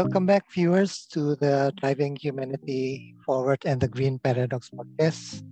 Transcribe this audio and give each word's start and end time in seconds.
Welcome 0.00 0.24
back, 0.24 0.48
viewers, 0.48 1.04
to 1.12 1.36
the 1.36 1.76
Driving 1.76 2.16
Humanity 2.16 3.14
Forward 3.20 3.60
and 3.66 3.76
the 3.78 3.86
Green 3.86 4.18
Paradox 4.18 4.72
podcast. 4.72 5.44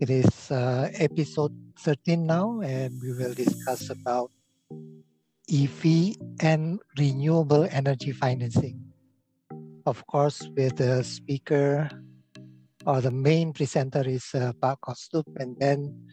It 0.00 0.08
is 0.08 0.50
uh, 0.50 0.88
episode 0.94 1.52
13 1.76 2.24
now, 2.24 2.62
and 2.64 2.96
we 3.02 3.12
will 3.12 3.34
discuss 3.34 3.90
about 3.90 4.32
EV 5.52 6.16
and 6.40 6.80
renewable 6.96 7.68
energy 7.70 8.10
financing. 8.10 8.80
Of 9.84 10.00
course, 10.06 10.48
with 10.56 10.80
the 10.80 11.04
speaker 11.04 11.90
or 12.86 13.02
the 13.02 13.12
main 13.12 13.52
presenter 13.52 14.00
is 14.08 14.32
uh, 14.32 14.56
Pak 14.62 14.80
Kostup, 14.80 15.28
and 15.36 15.52
then 15.60 16.08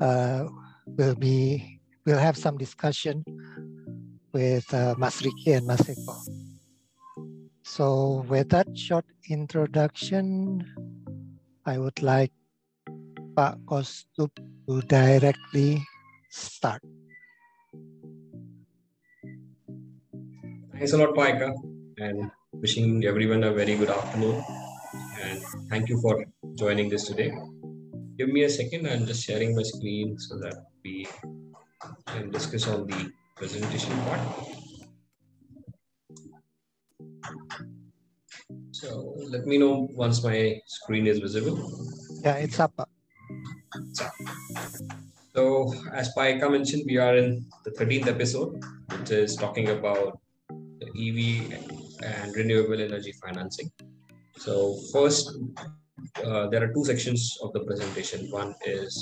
uh, 0.00 0.48
we'll 0.86 1.20
be 1.20 1.82
we'll 2.06 2.16
have 2.16 2.38
some 2.38 2.56
discussion 2.56 3.22
with 4.32 4.72
uh, 4.72 4.94
Mas 4.96 5.20
and 5.20 5.66
Mas 5.66 5.84
Eko. 5.84 6.37
So 7.78 8.26
with 8.26 8.48
that 8.50 8.66
short 8.74 9.06
introduction, 9.30 10.66
I 11.64 11.78
would 11.78 12.02
like 12.02 12.34
Pak 13.38 13.54
Kostup 13.70 14.34
to 14.66 14.82
directly 14.90 15.86
start. 16.28 16.82
Thanks 20.74 20.90
a 20.90 20.98
lot, 20.98 21.14
Paika, 21.14 21.54
and 21.98 22.32
wishing 22.50 23.04
everyone 23.04 23.44
a 23.44 23.54
very 23.54 23.76
good 23.76 23.90
afternoon. 23.90 24.42
And 25.22 25.38
thank 25.70 25.88
you 25.88 26.02
for 26.02 26.26
joining 26.58 26.88
this 26.88 27.06
today. 27.06 27.30
Give 28.18 28.28
me 28.28 28.42
a 28.42 28.50
second, 28.50 28.88
I'm 28.88 29.06
just 29.06 29.22
sharing 29.22 29.54
my 29.54 29.62
screen 29.62 30.18
so 30.18 30.36
that 30.40 30.66
we 30.82 31.06
can 32.08 32.32
discuss 32.32 32.66
on 32.66 32.88
the 32.88 33.12
presentation 33.36 33.94
part. 34.02 34.58
So 38.78 39.16
let 39.28 39.44
me 39.44 39.58
know 39.58 39.88
once 39.90 40.22
my 40.22 40.60
screen 40.66 41.08
is 41.08 41.18
visible. 41.18 41.58
Yeah, 42.22 42.36
it's 42.36 42.60
up. 42.60 42.88
So 45.34 45.74
as 45.92 46.14
Paika 46.14 46.48
mentioned, 46.48 46.84
we 46.86 46.96
are 46.96 47.16
in 47.16 47.44
the 47.64 47.72
13th 47.72 48.06
episode, 48.06 48.62
which 48.96 49.10
is 49.10 49.34
talking 49.34 49.70
about 49.70 50.20
EV 50.94 51.58
and 52.04 52.36
renewable 52.36 52.80
energy 52.80 53.12
financing. 53.20 53.68
So 54.36 54.78
first, 54.92 55.36
uh, 56.24 56.46
there 56.46 56.62
are 56.62 56.72
two 56.72 56.84
sections 56.84 57.36
of 57.42 57.52
the 57.54 57.60
presentation. 57.66 58.30
One 58.30 58.54
is 58.64 58.94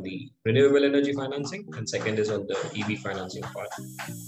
on 0.00 0.04
the 0.08 0.30
renewable 0.44 0.84
energy 0.84 1.12
financing 1.12 1.64
and 1.76 1.88
second 1.88 2.18
is 2.18 2.30
on 2.30 2.46
the 2.46 2.56
EV 2.78 2.98
financing 2.98 3.42
part. 3.42 3.68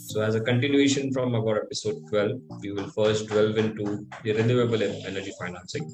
So 0.07 0.21
as 0.21 0.35
a 0.35 0.41
continuation 0.41 1.13
from 1.13 1.35
our 1.35 1.63
episode 1.65 1.97
12, 2.11 2.41
we 2.61 2.73
will 2.73 2.89
first 2.91 3.29
delve 3.29 3.57
into 3.57 4.07
the 4.23 4.33
renewable 4.33 4.83
energy 4.83 5.33
financing. 5.39 5.85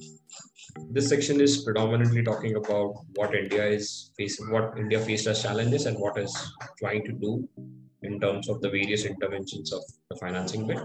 This 0.91 1.09
section 1.09 1.41
is 1.41 1.65
predominantly 1.65 2.23
talking 2.23 2.56
about 2.56 2.95
what 3.15 3.34
India 3.34 3.65
is 3.67 4.11
facing, 4.17 4.51
what 4.51 4.77
India 4.77 5.01
faced 5.01 5.27
as 5.27 5.43
challenges 5.43 5.87
and 5.87 5.99
what 5.99 6.19
is 6.19 6.34
trying 6.79 7.05
to 7.05 7.12
do 7.12 7.49
in 8.03 8.21
terms 8.21 8.49
of 8.49 8.61
the 8.61 8.69
various 8.69 9.05
interventions 9.05 9.73
of 9.73 9.83
the 10.11 10.17
financing 10.17 10.67
bit 10.67 10.79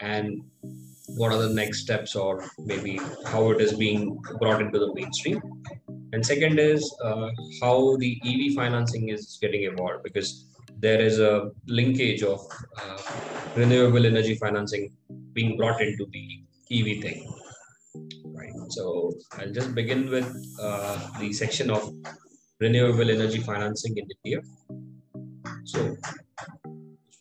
and 0.00 0.42
what 1.16 1.32
are 1.32 1.42
the 1.42 1.54
next 1.54 1.80
steps 1.80 2.16
or 2.16 2.44
maybe 2.58 2.98
how 3.26 3.50
it 3.50 3.60
is 3.60 3.74
being 3.74 4.18
brought 4.40 4.62
into 4.62 4.78
the 4.78 4.92
mainstream 4.94 5.40
and 6.14 6.24
second 6.32 6.58
is 6.58 6.82
uh, 7.08 7.28
how 7.60 7.76
the 8.02 8.10
ev 8.32 8.42
financing 8.60 9.04
is 9.14 9.22
getting 9.42 9.62
evolved 9.70 10.02
because 10.08 10.30
there 10.84 11.00
is 11.08 11.18
a 11.30 11.34
linkage 11.78 12.22
of 12.32 12.40
uh, 12.80 12.98
renewable 13.60 14.06
energy 14.12 14.34
financing 14.44 14.84
being 15.36 15.52
brought 15.58 15.80
into 15.86 16.06
the 16.16 16.26
ev 16.78 16.88
thing 17.04 17.20
right 18.40 18.58
so 18.76 18.84
i'll 19.38 19.54
just 19.60 19.72
begin 19.80 20.02
with 20.16 20.30
uh, 20.66 20.96
the 21.20 21.30
section 21.42 21.70
of 21.78 21.82
renewable 22.66 23.10
energy 23.18 23.42
financing 23.50 23.96
in 24.02 24.06
india 24.16 24.40
so, 25.64 25.96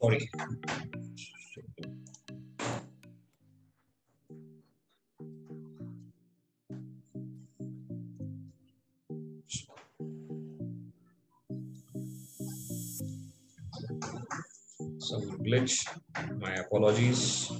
sorry. 0.02 0.30
Some 15.03 15.38
glitch, 15.44 15.86
my 16.40 16.53
apologies. 16.53 17.52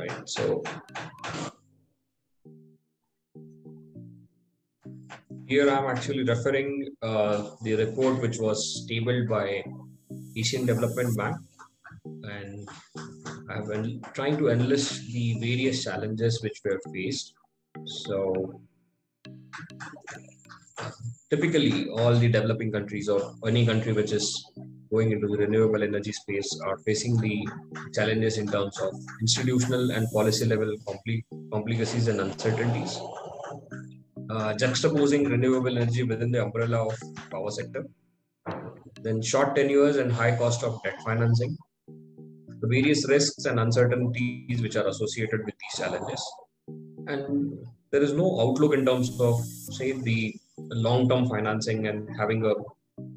Right, 0.00 0.22
so 0.24 0.62
here 5.46 5.68
I'm 5.68 5.84
actually 5.90 6.24
referring 6.24 6.88
uh, 7.02 7.50
the 7.64 7.74
report 7.74 8.22
which 8.22 8.38
was 8.38 8.86
tabled 8.88 9.28
by 9.28 9.62
Asian 10.38 10.64
Development 10.64 11.14
Bank, 11.14 11.36
and 12.06 12.66
I've 13.50 13.68
been 13.68 14.00
trying 14.14 14.38
to 14.38 14.48
enlist 14.48 15.12
the 15.12 15.38
various 15.38 15.84
challenges 15.84 16.42
which 16.42 16.62
we 16.64 16.70
have 16.70 16.92
faced. 16.94 17.34
So 17.84 18.62
typically 21.30 21.88
all 21.90 22.14
the 22.14 22.28
developing 22.28 22.70
countries 22.72 23.08
or 23.08 23.34
any 23.46 23.64
country 23.66 23.92
which 23.92 24.12
is 24.12 24.26
going 24.92 25.10
into 25.12 25.26
the 25.26 25.38
renewable 25.38 25.82
energy 25.82 26.12
space 26.12 26.50
are 26.66 26.76
facing 26.86 27.16
the 27.16 27.36
challenges 27.94 28.36
in 28.36 28.46
terms 28.46 28.78
of 28.80 28.92
institutional 29.20 29.90
and 29.90 30.06
policy 30.12 30.44
level 30.44 30.70
compli- 30.88 31.24
complications 31.50 32.08
and 32.08 32.20
uncertainties. 32.20 33.00
Uh, 34.30 34.52
juxtaposing 34.62 35.28
renewable 35.28 35.76
energy 35.78 36.02
within 36.02 36.30
the 36.30 36.42
umbrella 36.42 36.86
of 36.86 36.94
power 37.30 37.50
sector, 37.50 37.84
then 39.02 39.20
short 39.20 39.54
tenures 39.56 39.96
and 39.96 40.12
high 40.12 40.34
cost 40.36 40.62
of 40.62 40.82
debt 40.82 40.98
financing, 41.04 41.56
the 42.60 42.68
various 42.68 43.08
risks 43.08 43.44
and 43.46 43.58
uncertainties 43.58 44.62
which 44.62 44.76
are 44.76 44.86
associated 44.88 45.44
with 45.44 45.54
these 45.62 45.80
challenges, 45.80 46.22
and 47.08 47.58
there 47.90 48.02
is 48.02 48.12
no 48.12 48.40
outlook 48.40 48.74
in 48.74 48.86
terms 48.86 49.20
of 49.20 49.38
say 49.78 49.92
the 49.92 50.34
long-term 50.70 51.28
financing 51.28 51.86
and 51.86 52.08
having 52.18 52.44
a 52.44 52.54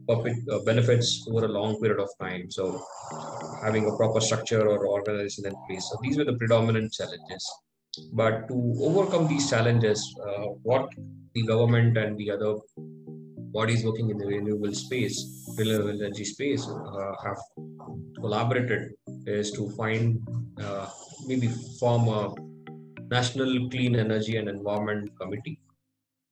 perfect 0.07 0.39
uh, 0.49 0.59
benefits 0.65 1.27
over 1.29 1.45
a 1.45 1.49
long 1.49 1.79
period 1.81 1.99
of 1.99 2.09
time. 2.21 2.49
So 2.49 2.81
having 3.63 3.87
a 3.87 3.95
proper 3.95 4.21
structure 4.21 4.67
or 4.67 4.87
organization 4.87 5.45
in 5.45 5.55
place. 5.67 5.87
So 5.89 5.97
these 6.01 6.17
were 6.17 6.25
the 6.25 6.37
predominant 6.37 6.93
challenges. 6.93 7.43
But 8.13 8.47
to 8.49 8.75
overcome 8.81 9.27
these 9.27 9.49
challenges, 9.49 9.99
uh, 10.25 10.47
what 10.63 10.89
the 11.33 11.43
government 11.43 11.97
and 11.97 12.17
the 12.17 12.31
other 12.31 12.55
bodies 13.57 13.85
working 13.85 14.09
in 14.09 14.17
the 14.17 14.25
renewable 14.25 14.73
space, 14.73 15.17
renewable 15.57 15.89
energy 15.89 16.25
space, 16.25 16.67
uh, 16.67 17.13
have 17.23 17.37
collaborated 18.19 18.91
is 19.25 19.51
to 19.51 19.69
find 19.71 20.19
uh, 20.61 20.87
maybe 21.25 21.47
form 21.79 22.07
a 22.07 22.33
national 23.09 23.69
clean 23.69 23.95
energy 23.95 24.37
and 24.37 24.49
environment 24.49 25.09
committee. 25.19 25.59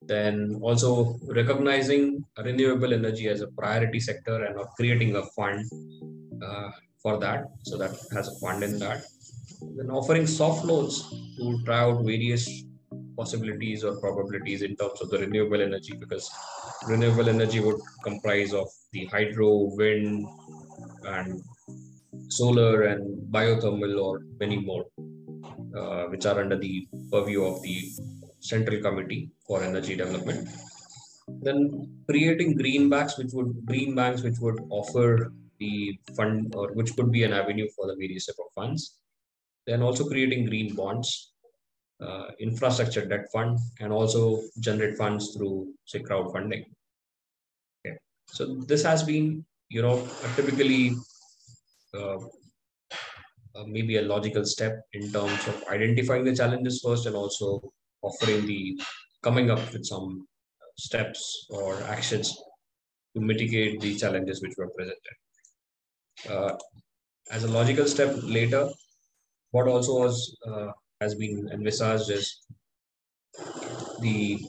Then 0.05 0.59
also 0.61 1.17
recognizing 1.27 2.25
renewable 2.37 2.93
energy 2.93 3.27
as 3.29 3.41
a 3.41 3.47
priority 3.47 3.99
sector 3.99 4.43
and 4.43 4.59
of 4.59 4.67
creating 4.75 5.15
a 5.15 5.23
fund 5.37 5.65
uh, 6.45 6.71
for 7.01 7.17
that. 7.19 7.45
So 7.63 7.77
that 7.77 7.91
has 8.11 8.27
a 8.27 8.39
fund 8.39 8.63
in 8.63 8.79
that 8.79 9.03
then 9.75 9.89
offering 9.89 10.27
soft 10.27 10.65
loans 10.65 11.09
to 11.37 11.63
try 11.65 11.79
out 11.79 12.03
various 12.03 12.47
possibilities 13.15 13.83
or 13.83 13.99
probabilities 13.99 14.61
in 14.61 14.75
terms 14.75 15.01
of 15.01 15.09
the 15.09 15.19
renewable 15.19 15.61
energy 15.61 15.95
because 15.95 16.29
renewable 16.87 17.29
energy 17.29 17.59
would 17.59 17.79
comprise 18.03 18.53
of 18.53 18.67
the 18.91 19.05
hydro, 19.05 19.69
wind, 19.75 20.27
and 21.05 21.41
solar 22.29 22.83
and 22.83 23.31
biothermal 23.31 24.01
or 24.03 24.21
many 24.39 24.57
more, 24.57 24.85
uh, 25.77 26.05
which 26.05 26.25
are 26.25 26.39
under 26.39 26.57
the 26.57 26.87
purview 27.11 27.43
of 27.43 27.61
the 27.61 27.91
Central 28.43 28.81
Committee 28.81 29.31
for 29.47 29.63
Energy 29.63 29.95
Development. 29.95 30.47
Then 31.41 31.57
creating 32.09 32.55
green 32.55 32.89
banks, 32.89 33.17
which 33.17 33.31
would 33.33 33.65
green 33.65 33.95
banks 33.95 34.21
which 34.23 34.39
would 34.39 34.59
offer 34.69 35.31
the 35.59 35.97
fund 36.17 36.53
or 36.55 36.73
which 36.73 36.95
could 36.95 37.11
be 37.11 37.23
an 37.23 37.33
avenue 37.33 37.69
for 37.75 37.87
the 37.87 37.95
various 37.95 38.25
type 38.25 38.41
of 38.45 38.51
funds 38.53 38.97
then 39.65 39.81
also 39.81 40.07
creating 40.07 40.45
green 40.45 40.75
bonds, 40.75 41.33
uh, 42.01 42.27
infrastructure 42.39 43.05
debt 43.05 43.27
fund, 43.31 43.59
and 43.79 43.91
also 43.93 44.41
generate 44.59 44.97
funds 44.97 45.35
through 45.35 45.73
say 45.85 45.99
crowdfunding. 45.99 46.65
Okay, 47.85 47.97
so 48.27 48.55
this 48.67 48.83
has 48.83 49.03
been 49.03 49.45
you 49.69 49.81
know 49.81 50.07
typically 50.35 50.95
uh, 51.93 52.17
uh, 53.55 53.65
maybe 53.67 53.97
a 53.97 54.01
logical 54.01 54.45
step 54.45 54.81
in 54.93 55.11
terms 55.11 55.47
of 55.47 55.63
identifying 55.69 56.25
the 56.25 56.35
challenges 56.35 56.81
first 56.83 57.05
and 57.05 57.15
also 57.15 57.61
offering 58.03 58.45
the 58.45 58.79
coming 59.23 59.49
up 59.49 59.63
with 59.73 59.85
some 59.85 60.27
steps 60.77 61.47
or 61.49 61.81
actions 61.83 62.35
to 63.15 63.21
mitigate 63.21 63.79
the 63.79 63.95
challenges 63.95 64.41
which 64.41 64.53
were 64.57 64.69
presented. 64.69 65.15
Uh, 66.29 66.55
as 67.31 67.43
a 67.43 67.47
logical 67.47 67.87
step 67.87 68.15
later, 68.23 68.69
what 69.51 69.67
also 69.67 69.99
was 69.99 70.35
uh, 70.47 70.71
has 70.99 71.15
been 71.15 71.49
envisaged 71.53 72.09
is 72.09 72.39
the 74.01 74.39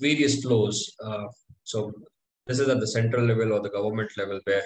various 0.00 0.42
flows. 0.42 0.90
Uh, 1.02 1.26
so 1.64 1.92
this 2.46 2.58
is 2.58 2.68
at 2.68 2.80
the 2.80 2.86
central 2.86 3.24
level 3.24 3.52
or 3.52 3.60
the 3.60 3.70
government 3.70 4.10
level 4.16 4.40
where 4.44 4.64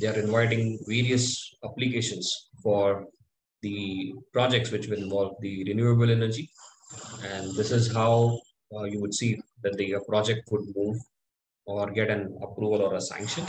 they 0.00 0.06
are 0.06 0.18
inviting 0.18 0.78
various 0.86 1.54
applications 1.64 2.50
for 2.62 3.06
the 3.62 4.12
projects 4.32 4.70
which 4.70 4.88
will 4.88 5.02
involve 5.02 5.34
the 5.40 5.64
renewable 5.64 6.10
energy. 6.10 6.48
And 7.24 7.54
this 7.54 7.70
is 7.70 7.92
how 7.92 8.40
uh, 8.74 8.84
you 8.84 9.00
would 9.00 9.14
see 9.14 9.40
that 9.62 9.76
the 9.76 9.96
project 10.08 10.46
could 10.48 10.64
move 10.74 10.96
or 11.66 11.90
get 11.90 12.10
an 12.10 12.36
approval 12.42 12.82
or 12.82 12.94
a 12.94 13.00
sanction. 13.00 13.44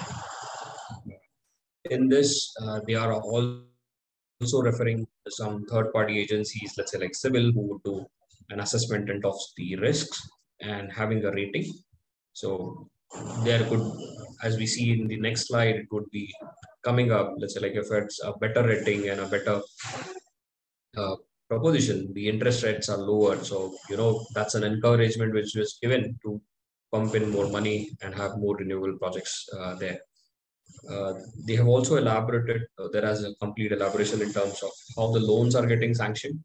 In 1.92 2.08
this, 2.08 2.54
uh, 2.62 2.80
they 2.88 2.96
are 2.96 3.14
also 3.14 4.62
referring 4.62 5.06
to 5.06 5.32
some 5.32 5.66
third-party 5.66 6.20
agencies, 6.20 6.74
let's 6.78 6.92
say 6.92 7.00
like 7.00 7.14
CIBIL, 7.14 7.54
who 7.54 7.62
would 7.62 7.84
do 7.84 8.06
an 8.50 8.60
assessment 8.60 9.10
and 9.10 9.24
of 9.26 9.38
the 9.58 9.76
risks 9.78 10.22
and 10.62 10.92
having 10.92 11.24
a 11.26 11.32
rating. 11.32 11.74
So 12.34 12.90
there 13.44 13.64
could, 13.66 13.82
as 14.44 14.58
we 14.58 14.66
see 14.66 14.92
in 14.92 15.08
the 15.08 15.18
next 15.18 15.48
slide, 15.48 15.76
it 15.76 15.88
would 15.92 16.10
be 16.12 16.34
coming 16.84 17.12
up, 17.12 17.34
let's 17.38 17.54
say 17.54 17.62
like 17.62 17.76
if 17.76 17.92
it's 17.92 18.22
a 18.24 18.34
better 18.40 18.64
rating 18.64 19.10
and 19.10 19.20
a 19.22 19.28
better 19.28 19.62
uh, 20.98 21.16
proposition, 21.50 22.14
the 22.14 22.28
interest 22.28 22.64
rates 22.64 22.90
are 22.90 22.98
lower. 22.98 23.44
So, 23.44 23.76
you 23.90 23.98
know, 23.98 24.26
that's 24.34 24.56
an 24.56 24.64
encouragement 24.64 25.34
which 25.34 25.54
was 25.56 25.78
given 25.82 26.18
to 26.24 26.42
pump 26.92 27.16
in 27.16 27.30
more 27.30 27.50
money 27.50 27.92
and 28.02 28.14
have 28.16 28.38
more 28.38 28.56
renewable 28.56 28.98
projects 28.98 29.48
uh, 29.58 29.76
there. 29.76 30.00
Uh, 30.90 31.14
they 31.48 31.56
have 31.56 31.68
also 31.68 31.98
elaborated, 31.98 32.64
uh, 32.80 32.88
there 32.92 33.06
is 33.06 33.24
a 33.24 33.36
complete 33.36 33.72
elaboration 33.72 34.22
in 34.22 34.32
terms 34.34 34.62
of 34.64 34.72
how 34.96 35.12
the 35.12 35.20
loans 35.20 35.56
are 35.56 35.66
getting 35.66 35.94
sanctioned 35.94 36.40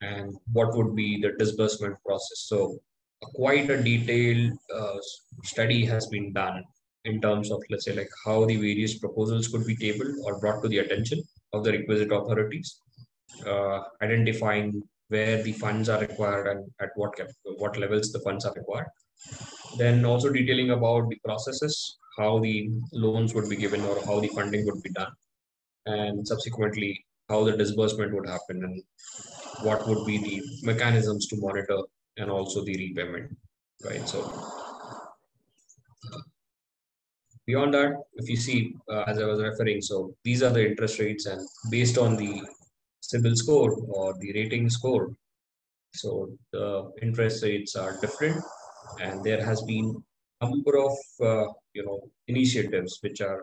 and 0.00 0.34
what 0.52 0.74
would 0.76 0.94
be 0.94 1.20
the 1.20 1.32
disbursement 1.38 1.96
process. 2.04 2.44
So 2.46 2.78
quite 3.22 3.70
a 3.70 3.82
detailed 3.82 4.52
uh, 4.74 4.98
study 5.44 5.84
has 5.84 6.06
been 6.06 6.32
done 6.32 6.64
in 7.04 7.20
terms 7.20 7.50
of, 7.50 7.62
let's 7.70 7.84
say, 7.84 7.94
like 7.94 8.10
how 8.24 8.44
the 8.44 8.56
various 8.56 8.98
proposals 8.98 9.48
could 9.48 9.66
be 9.66 9.76
tabled 9.76 10.14
or 10.24 10.38
brought 10.38 10.62
to 10.62 10.68
the 10.68 10.78
attention 10.78 11.22
of 11.52 11.64
the 11.64 11.72
requisite 11.72 12.12
authorities, 12.12 12.80
uh, 13.46 13.80
identifying 14.02 14.82
where 15.08 15.42
the 15.42 15.52
funds 15.52 15.88
are 15.88 16.00
required 16.00 16.46
and 16.46 16.70
at 16.80 16.90
what 16.94 17.18
what 17.58 17.76
levels 17.76 18.12
the 18.12 18.20
funds 18.20 18.44
are 18.44 18.54
required. 18.54 18.86
Then 19.76 20.04
also 20.04 20.30
detailing 20.30 20.70
about 20.70 21.08
the 21.08 21.18
processes, 21.24 21.98
how 22.18 22.38
the 22.38 22.70
loans 22.92 23.34
would 23.34 23.48
be 23.48 23.56
given 23.56 23.82
or 23.82 23.96
how 24.04 24.20
the 24.20 24.28
funding 24.28 24.64
would 24.66 24.82
be 24.82 24.90
done, 24.90 25.12
and 25.86 26.26
subsequently 26.26 27.04
how 27.28 27.44
the 27.44 27.56
disbursement 27.56 28.12
would 28.14 28.28
happen 28.28 28.64
and 28.64 28.82
what 29.62 29.86
would 29.86 30.04
be 30.06 30.18
the 30.18 30.42
mechanisms 30.62 31.26
to 31.28 31.36
monitor 31.36 31.78
and 32.16 32.30
also 32.30 32.64
the 32.64 32.76
repayment, 32.76 33.36
right? 33.84 34.08
So 34.08 34.20
beyond 37.46 37.74
that, 37.74 37.92
if 38.14 38.28
you 38.28 38.36
see, 38.36 38.74
uh, 38.90 39.04
as 39.06 39.18
I 39.18 39.24
was 39.24 39.40
referring, 39.40 39.80
so 39.80 40.14
these 40.24 40.42
are 40.42 40.50
the 40.50 40.66
interest 40.70 40.98
rates 40.98 41.26
and 41.26 41.40
based 41.70 41.98
on 41.98 42.16
the 42.16 42.42
CIBIL 43.10 43.36
score 43.36 43.72
or 43.88 44.14
the 44.18 44.32
rating 44.32 44.68
score, 44.70 45.10
so 45.94 46.30
the 46.52 46.90
interest 47.02 47.42
rates 47.42 47.74
are 47.76 48.00
different 48.00 48.42
and 49.00 49.24
there 49.24 49.44
has 49.44 49.62
been 49.62 50.02
number 50.40 50.78
of, 50.78 50.96
uh, 51.20 51.46
you 51.74 51.84
know, 51.84 52.00
initiatives 52.28 52.98
which 53.02 53.20
are 53.20 53.42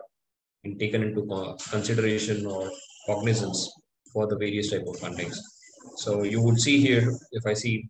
taken 0.78 1.02
into 1.02 1.22
consideration 1.70 2.46
or 2.46 2.70
cognizance 3.06 3.72
for 4.12 4.26
the 4.26 4.36
various 4.36 4.70
type 4.70 4.84
of 4.86 4.96
fundings. 4.96 5.36
So 5.96 6.24
you 6.24 6.42
would 6.42 6.60
see 6.60 6.80
here, 6.80 7.08
if 7.32 7.46
I 7.46 7.54
see 7.54 7.88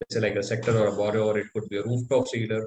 let's 0.00 0.14
say 0.14 0.20
like 0.20 0.36
a 0.36 0.42
sector 0.42 0.76
or 0.78 0.88
a 0.88 0.96
borrower, 0.96 1.38
it 1.38 1.46
could 1.54 1.68
be 1.68 1.78
a 1.78 1.82
rooftop 1.82 2.28
solar. 2.28 2.66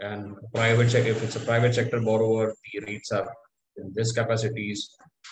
And 0.00 0.36
private 0.54 0.94
if 0.94 1.22
it's 1.22 1.36
a 1.36 1.40
private 1.40 1.74
sector 1.74 2.00
borrower, 2.00 2.54
the 2.72 2.80
rates 2.86 3.10
are 3.10 3.28
in 3.78 3.92
this 3.94 4.12
capacities, 4.12 4.90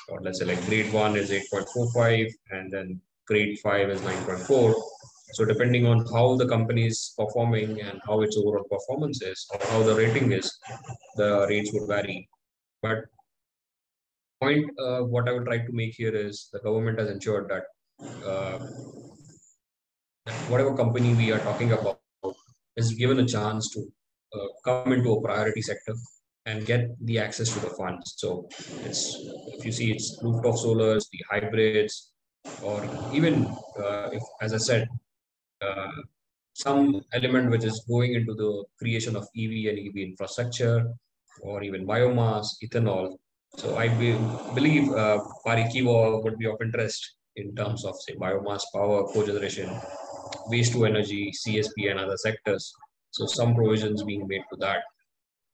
or 0.09 0.21
let's 0.23 0.39
say 0.41 0.47
like 0.47 0.65
grade 0.67 0.93
one 0.93 1.17
is 1.17 1.31
8.45, 1.31 2.31
and 2.51 2.73
then 2.73 3.01
grade 3.27 3.59
five 3.61 3.91
is 3.91 4.01
9.4. 4.01 4.75
So 5.33 5.45
depending 5.45 5.87
on 5.87 6.07
how 6.13 6.37
the 6.37 6.49
company 6.49 6.87
is 6.87 7.13
performing 7.19 7.81
and 7.81 8.01
how 8.07 8.21
its 8.23 8.37
overall 8.37 8.65
performance 8.71 9.23
is, 9.23 9.47
or 9.53 9.61
how 9.69 9.83
the 9.83 9.95
rating 9.95 10.33
is, 10.33 10.51
the 11.17 11.47
rates 11.49 11.73
would 11.73 11.89
vary. 11.89 12.29
But 12.83 13.05
point 14.41 14.71
uh, 14.79 15.01
what 15.01 15.29
I 15.29 15.33
would 15.33 15.47
try 15.47 15.59
to 15.59 15.73
make 15.73 15.95
here 15.95 16.15
is 16.15 16.49
the 16.53 16.61
government 16.61 16.99
has 16.99 17.11
ensured 17.11 17.49
that 17.49 17.65
uh, 18.25 18.59
whatever 20.49 20.77
company 20.77 21.15
we 21.15 21.33
are 21.33 21.39
talking 21.41 21.73
about 21.73 22.01
is 22.77 22.93
given 22.93 23.19
a 23.21 23.27
chance 23.27 23.71
to 23.71 23.81
uh, 24.35 24.49
come 24.65 24.93
into 24.93 25.13
a 25.13 25.23
priority 25.23 25.63
sector 25.63 25.95
and 26.47 26.65
get 26.65 26.89
the 27.05 27.19
access 27.19 27.53
to 27.53 27.61
the 27.61 27.71
funds. 27.71 28.15
So 28.17 28.49
it's 28.85 29.03
if 29.55 29.65
you 29.65 29.73
see 29.73 29.91
it's 29.93 30.19
rooftop 30.23 30.55
solars, 30.55 31.05
the 31.11 31.21
hybrids, 31.31 32.13
or 32.63 32.79
even 33.13 33.47
uh, 33.79 34.09
if, 34.13 34.23
as 34.41 34.55
I 34.55 34.59
said, 34.59 34.89
uh, 35.61 35.91
some 36.55 37.03
element 37.13 37.51
which 37.51 37.65
is 37.65 37.85
going 37.89 38.15
into 38.15 38.35
the 38.35 38.65
creation 38.79 39.17
of 39.17 39.25
EV 39.37 39.71
and 39.71 39.79
EV 39.87 39.97
infrastructure, 40.11 40.87
or 41.43 41.63
even 41.63 41.87
biomass, 41.87 42.47
ethanol. 42.65 43.17
So 43.57 43.77
I 43.77 43.89
be, 43.89 44.13
believe 44.55 44.93
uh, 44.93 45.19
Pari 45.45 45.65
Kiwa 45.65 46.23
would 46.23 46.39
be 46.39 46.47
of 46.47 46.57
interest 46.63 47.17
in 47.37 47.55
terms 47.55 47.85
of 47.85 47.95
say 48.01 48.15
biomass 48.15 48.63
power 48.73 49.05
cogeneration 49.13 49.71
waste 50.47 50.73
to 50.73 50.87
energy, 50.87 51.33
CSP, 51.33 51.91
and 51.91 52.01
other 52.01 52.17
sectors. 52.17 52.73
So 53.11 53.27
some 53.27 53.55
provisions 53.55 54.03
being 54.05 54.27
made 54.27 54.43
to 54.51 54.57
that. 54.61 54.83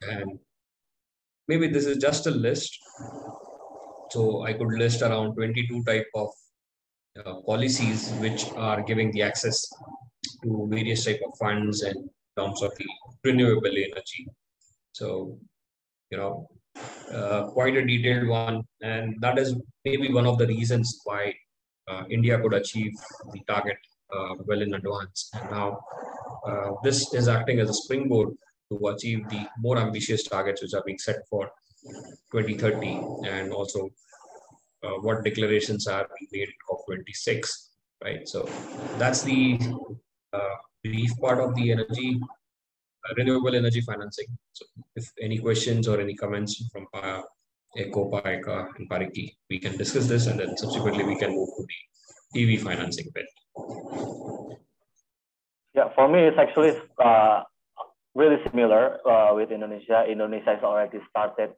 And 0.02 0.38
maybe 1.48 1.68
this 1.68 1.86
is 1.86 1.98
just 1.98 2.26
a 2.26 2.30
list. 2.30 2.78
So 4.10 4.44
I 4.44 4.52
could 4.52 4.72
list 4.72 5.02
around 5.02 5.34
22 5.34 5.84
type 5.84 6.06
of 6.14 6.28
uh, 7.24 7.40
policies 7.46 8.10
which 8.20 8.44
are 8.56 8.82
giving 8.82 9.10
the 9.12 9.22
access 9.22 9.66
to 10.42 10.68
various 10.70 11.04
type 11.04 11.20
of 11.26 11.36
funds 11.38 11.82
and 11.82 12.10
terms 12.38 12.62
of 12.62 12.72
the 12.76 12.86
renewable 13.24 13.70
energy. 13.70 14.26
So, 14.92 15.38
you 16.10 16.18
know, 16.18 16.48
uh, 17.12 17.48
quite 17.48 17.76
a 17.76 17.84
detailed 17.84 18.28
one. 18.28 18.62
And 18.82 19.16
that 19.20 19.38
is 19.38 19.54
maybe 19.84 20.12
one 20.12 20.26
of 20.26 20.38
the 20.38 20.46
reasons 20.46 21.00
why 21.04 21.34
uh, 21.88 22.04
India 22.10 22.38
could 22.40 22.54
achieve 22.54 22.92
the 23.32 23.40
target 23.46 23.78
uh, 24.14 24.34
well 24.46 24.62
in 24.62 24.74
advance. 24.74 25.30
And 25.34 25.50
now 25.50 25.80
uh, 26.46 26.70
this 26.82 27.12
is 27.14 27.28
acting 27.28 27.60
as 27.60 27.70
a 27.70 27.74
springboard 27.74 28.34
to 28.72 28.88
achieve 28.88 29.28
the 29.28 29.46
more 29.58 29.78
ambitious 29.78 30.24
targets 30.24 30.62
which 30.62 30.74
are 30.74 30.82
being 30.84 30.98
set 30.98 31.20
for 31.28 31.50
2030 32.32 33.28
and 33.28 33.52
also 33.52 33.90
uh, 34.84 34.96
what 35.00 35.24
declarations 35.24 35.86
are 35.86 36.08
made 36.32 36.48
in 36.48 36.54
COP26, 36.68 37.68
right? 38.04 38.28
So 38.28 38.48
that's 38.98 39.22
the 39.22 39.58
uh, 40.32 40.56
brief 40.82 41.12
part 41.20 41.40
of 41.40 41.54
the 41.54 41.72
energy, 41.72 42.20
uh, 43.04 43.14
renewable 43.16 43.54
energy 43.54 43.80
financing. 43.80 44.26
So 44.52 44.64
if 44.96 45.12
any 45.20 45.38
questions 45.38 45.88
or 45.88 46.00
any 46.00 46.14
comments 46.14 46.64
from 46.72 46.86
uh, 46.94 47.22
Eko, 47.78 48.10
PAECA, 48.10 48.68
and 48.78 48.88
Pariki, 48.88 49.34
we 49.48 49.58
can 49.58 49.76
discuss 49.76 50.06
this 50.06 50.26
and 50.26 50.38
then 50.38 50.56
subsequently 50.56 51.04
we 51.04 51.16
can 51.16 51.30
move 51.30 51.48
to 51.56 51.66
the 52.32 52.54
EV 52.54 52.62
financing 52.62 53.06
bit. 53.14 53.26
Yeah, 55.74 55.88
for 55.94 56.06
me, 56.06 56.20
it's 56.20 56.38
actually 56.38 56.72
uh, 57.02 57.42
really 58.14 58.36
similar 58.44 58.98
uh, 59.06 59.34
with 59.34 59.50
Indonesia. 59.50 60.04
Indonesia 60.08 60.56
has 60.56 60.62
already 60.62 60.98
started 61.08 61.50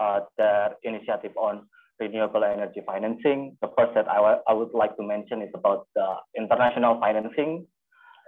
uh, 0.00 0.20
their 0.36 0.76
initiative 0.82 1.32
on 1.36 1.66
renewable 2.00 2.44
energy 2.44 2.80
financing. 2.86 3.56
The 3.62 3.68
first 3.78 3.94
that 3.94 4.08
I, 4.08 4.38
I 4.48 4.52
would 4.52 4.74
like 4.74 4.96
to 4.96 5.02
mention 5.02 5.42
is 5.42 5.50
about 5.54 5.86
the 5.94 6.16
international 6.36 6.98
financing. 7.00 7.66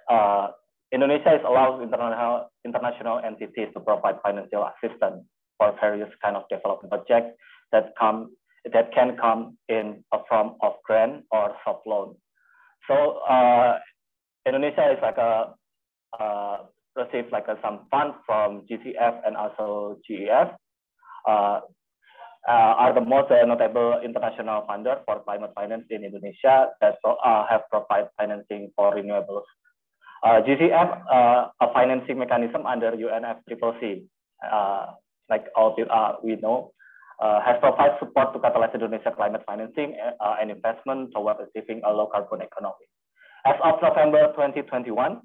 Uh, 0.09 0.49
Indonesia 0.93 1.35
is 1.35 1.43
allows 1.45 1.83
international 1.83 2.49
international 2.65 3.19
entities 3.19 3.69
to 3.75 3.81
provide 3.81 4.23
financial 4.23 4.71
assistance 4.71 5.27
for 5.59 5.75
various 5.81 6.11
kind 6.23 6.37
of 6.37 6.45
development 6.49 6.93
projects 6.93 7.35
that 7.73 7.93
come 7.99 8.31
that 8.73 8.95
can 8.95 9.17
come 9.17 9.59
in 9.69 10.05
a 10.13 10.19
form 10.29 10.55
of 10.63 10.75
grant 10.85 11.25
or 11.31 11.55
soft 11.65 11.87
loan. 11.87 12.15
So 12.87 13.19
uh, 13.29 13.79
Indonesia 14.47 14.95
is 14.95 14.99
like 15.03 15.19
a 15.19 15.55
uh, 16.19 16.59
receives 16.97 17.31
like 17.33 17.49
a, 17.49 17.59
some 17.63 17.87
funds 17.91 18.17
from 18.25 18.63
GCF 18.69 19.21
and 19.27 19.37
also 19.37 19.99
GEF. 20.09 20.55
Uh, 21.29 21.61
uh, 22.47 22.79
are 22.79 22.95
the 22.95 23.01
most 23.03 23.27
notable 23.31 23.99
international 24.05 24.63
funder 24.71 25.03
for 25.05 25.19
climate 25.27 25.51
finance 25.55 25.85
in 25.91 26.05
Indonesia 26.05 26.71
that 26.81 26.95
uh, 27.03 27.45
have 27.51 27.63
provided 27.71 28.09
financing 28.17 28.71
for 28.77 28.95
renewables. 28.95 29.43
Uh, 30.23 30.41
GCF, 30.47 31.03
uh, 31.11 31.51
a 31.61 31.73
financing 31.75 32.19
mechanism 32.19 32.65
under 32.65 32.93
UNFCCC, 32.93 34.07
uh, 34.47 34.87
like 35.29 35.47
all 35.57 35.77
uh, 35.91 36.15
we 36.23 36.37
know, 36.37 36.71
uh, 37.21 37.41
has 37.43 37.57
provided 37.61 37.99
support 37.99 38.33
to 38.33 38.39
catalyze 38.39 38.73
Indonesia 38.75 39.11
climate 39.11 39.43
financing 39.47 39.97
uh, 40.21 40.37
and 40.41 40.51
investment 40.51 41.11
toward 41.13 41.37
achieving 41.43 41.83
a 41.85 41.91
low 41.91 42.07
carbon 42.07 42.41
economy. 42.47 42.87
As 43.45 43.57
of 43.63 43.83
November 43.83 44.33
2021, 44.35 45.21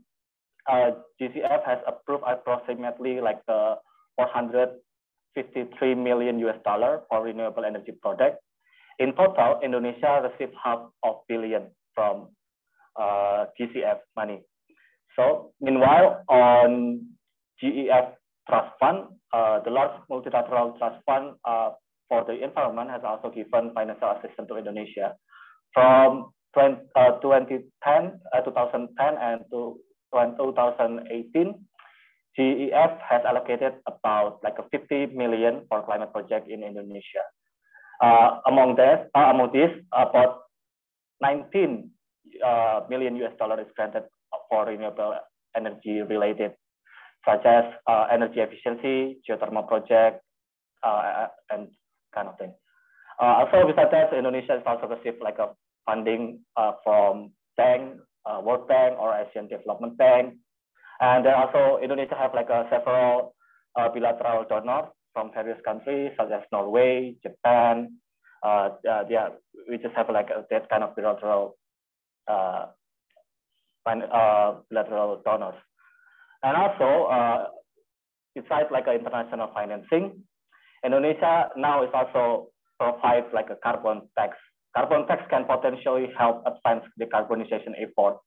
uh, 0.70 0.92
GCF 1.22 1.66
has 1.66 1.80
approved 1.88 2.24
approximately 2.28 3.22
like 3.22 3.42
uh, 3.48 3.76
453 4.16 5.96
million 5.96 6.40
US 6.40 6.60
dollar 6.64 7.02
for 7.10 7.24
renewable 7.24 7.66
energy 7.66 7.94
projects. 8.02 8.44
In 9.00 9.14
total, 9.14 9.60
Indonesia 9.64 10.22
received 10.22 10.54
half 10.62 10.80
of 11.04 11.26
billion 11.28 11.72
from 11.96 12.30
uh, 13.00 13.46
GCF 13.60 14.00
money. 14.16 14.42
So 15.16 15.54
meanwhile, 15.60 16.24
on 16.30 17.02
GEF 17.62 18.14
Trust 18.48 18.72
Fund, 18.80 19.16
uh, 19.34 19.60
the 19.64 19.72
large 19.72 19.98
multilateral 20.10 20.76
trust 20.78 21.02
fund 21.06 21.36
uh, 21.46 21.72
for 22.10 22.26
the 22.26 22.44
environment 22.44 22.90
has 22.90 23.02
also 23.04 23.32
given 23.32 23.72
financial 23.74 24.12
assistance 24.12 24.48
to 24.50 24.58
Indonesia 24.58 25.16
from 25.74 26.32
20, 26.54 26.84
uh, 26.96 27.16
2010, 27.24 28.20
uh, 28.36 28.42
2010 28.44 28.92
and 29.18 29.42
to 29.52 29.80
2018. 30.12 31.08
GEF 32.38 32.92
has 33.04 33.22
allocated 33.28 33.76
about 33.88 34.40
like 34.44 34.56
a 34.56 34.64
50 34.72 35.12
million 35.12 35.68
for 35.68 35.84
climate 35.84 36.14
project 36.14 36.48
in 36.48 36.64
Indonesia. 36.64 37.28
Uh, 38.00 38.40
among 38.48 38.76
that, 38.80 39.12
uh, 39.14 39.30
among 39.30 39.52
this, 39.52 39.70
about 39.92 40.48
19 41.22 41.92
uh, 42.44 42.82
million 42.90 43.16
US 43.18 43.36
dollar 43.38 43.60
is 43.60 43.68
granted 43.76 44.04
for 44.50 44.66
renewable 44.66 45.16
energy 45.56 46.02
related, 46.02 46.52
such 47.28 47.46
as 47.46 47.66
uh, 47.86 48.08
energy 48.12 48.40
efficiency, 48.40 49.20
geothermal 49.28 49.68
project, 49.68 50.24
uh, 50.84 51.28
and 51.52 51.68
kind 52.16 52.28
of 52.28 52.38
thing. 52.38 52.54
Uh, 53.22 53.46
also, 53.46 53.68
besides 53.68 53.92
that, 53.92 54.14
Indonesia 54.18 54.58
has 54.58 54.64
also 54.66 54.88
received 54.88 55.22
like 55.22 55.38
a 55.38 55.54
funding 55.86 56.40
uh, 56.58 56.74
from 56.84 57.32
bank, 57.58 58.00
uh, 58.26 58.42
World 58.44 58.68
Bank 58.68 58.98
or 59.00 59.14
Asian 59.14 59.48
Development 59.48 59.98
Bank, 59.98 60.36
and 61.00 61.26
then 61.26 61.34
also 61.34 61.80
Indonesia 61.82 62.16
have 62.16 62.34
like 62.34 62.50
a 62.50 62.68
several 62.70 63.36
bilateral 63.76 64.46
donors 64.50 64.92
from 65.14 65.32
various 65.34 65.60
countries 65.64 66.12
such 66.18 66.32
as 66.32 66.44
Norway, 66.52 67.16
Japan. 67.24 67.98
yeah, 68.44 69.30
we 69.70 69.78
just 69.78 69.96
have 69.96 70.10
like 70.10 70.30
a, 70.30 70.46
that 70.50 70.70
kind 70.70 70.84
of 70.84 70.96
bilateral 70.96 71.58
uh, 72.28 72.68
uh, 73.86 74.62
bilateral 74.70 75.22
donors. 75.26 75.56
And 76.44 76.58
also, 76.58 77.10
uh, 77.10 77.46
besides 78.36 78.70
like 78.72 78.86
international 78.88 79.50
financing, 79.54 80.24
Indonesia 80.86 81.50
now 81.58 81.84
is 81.84 81.90
also 81.94 82.50
provides 82.80 83.28
like 83.34 83.50
a 83.50 83.56
carbon 83.56 84.10
tax. 84.18 84.38
Carbon 84.76 85.08
tax 85.08 85.24
can 85.30 85.46
potentially 85.46 86.08
help 86.18 86.44
advance 86.48 86.86
decarbonization 87.00 87.76
effort. 87.76 88.18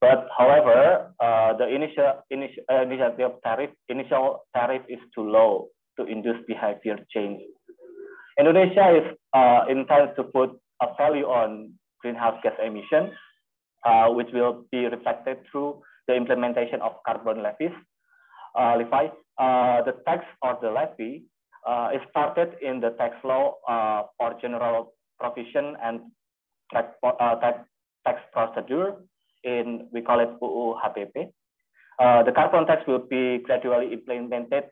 But 0.00 0.28
however, 0.36 1.14
uh, 1.20 1.56
the 1.56 1.68
initial, 1.68 2.20
initial 2.30 2.64
uh, 2.70 2.82
initiative 2.82 3.40
tariff 3.42 3.70
initial 3.88 4.44
tariff 4.54 4.82
is 4.88 5.00
too 5.14 5.24
low 5.24 5.68
to 5.98 6.04
induce 6.04 6.44
behavior 6.46 6.98
change. 7.08 7.40
Indonesia 8.38 9.00
is 9.00 9.06
uh, 9.32 9.64
intends 9.70 10.12
to 10.16 10.24
put 10.24 10.50
a 10.82 10.92
value 10.98 11.24
on 11.24 11.72
greenhouse 12.02 12.36
gas 12.42 12.52
emission, 12.60 13.12
uh, 13.84 14.08
which 14.10 14.28
will 14.32 14.66
be 14.70 14.84
reflected 14.86 15.38
through 15.50 15.80
the 16.08 16.14
implementation 16.14 16.82
of 16.82 16.92
carbon 17.06 17.42
levies. 17.42 17.72
Uh, 18.54 18.76
levy, 18.76 19.10
uh, 19.38 19.82
the 19.82 19.92
tax 20.06 20.24
or 20.42 20.58
the 20.60 20.70
levy 20.70 21.24
uh, 21.66 21.90
is 21.94 22.00
started 22.10 22.54
in 22.60 22.80
the 22.80 22.90
tax 22.98 23.16
law 23.24 23.54
uh, 23.68 24.02
for 24.18 24.36
general 24.40 24.93
provision 25.24 25.76
and 25.82 26.00
tax, 26.72 26.92
uh, 27.02 27.36
tax, 27.40 28.20
procedure 28.32 29.00
in, 29.44 29.88
we 29.92 30.02
call 30.02 30.20
it 30.20 30.28
UU 30.42 30.76
HPP. 30.84 31.32
Uh, 31.98 32.22
the 32.22 32.32
carbon 32.32 32.66
tax 32.66 32.82
will 32.86 32.98
be 33.08 33.38
gradually 33.44 33.92
implemented 33.92 34.64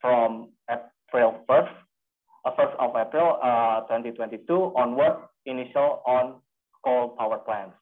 from 0.00 0.50
April 0.70 1.42
1st, 1.48 1.72
uh, 2.44 2.50
1st 2.54 2.74
of 2.78 2.90
April 2.94 3.38
uh, 3.42 3.80
2022 3.90 4.46
onward, 4.76 5.16
initial 5.46 6.02
on 6.06 6.36
coal 6.84 7.16
power 7.18 7.38
plants 7.38 7.74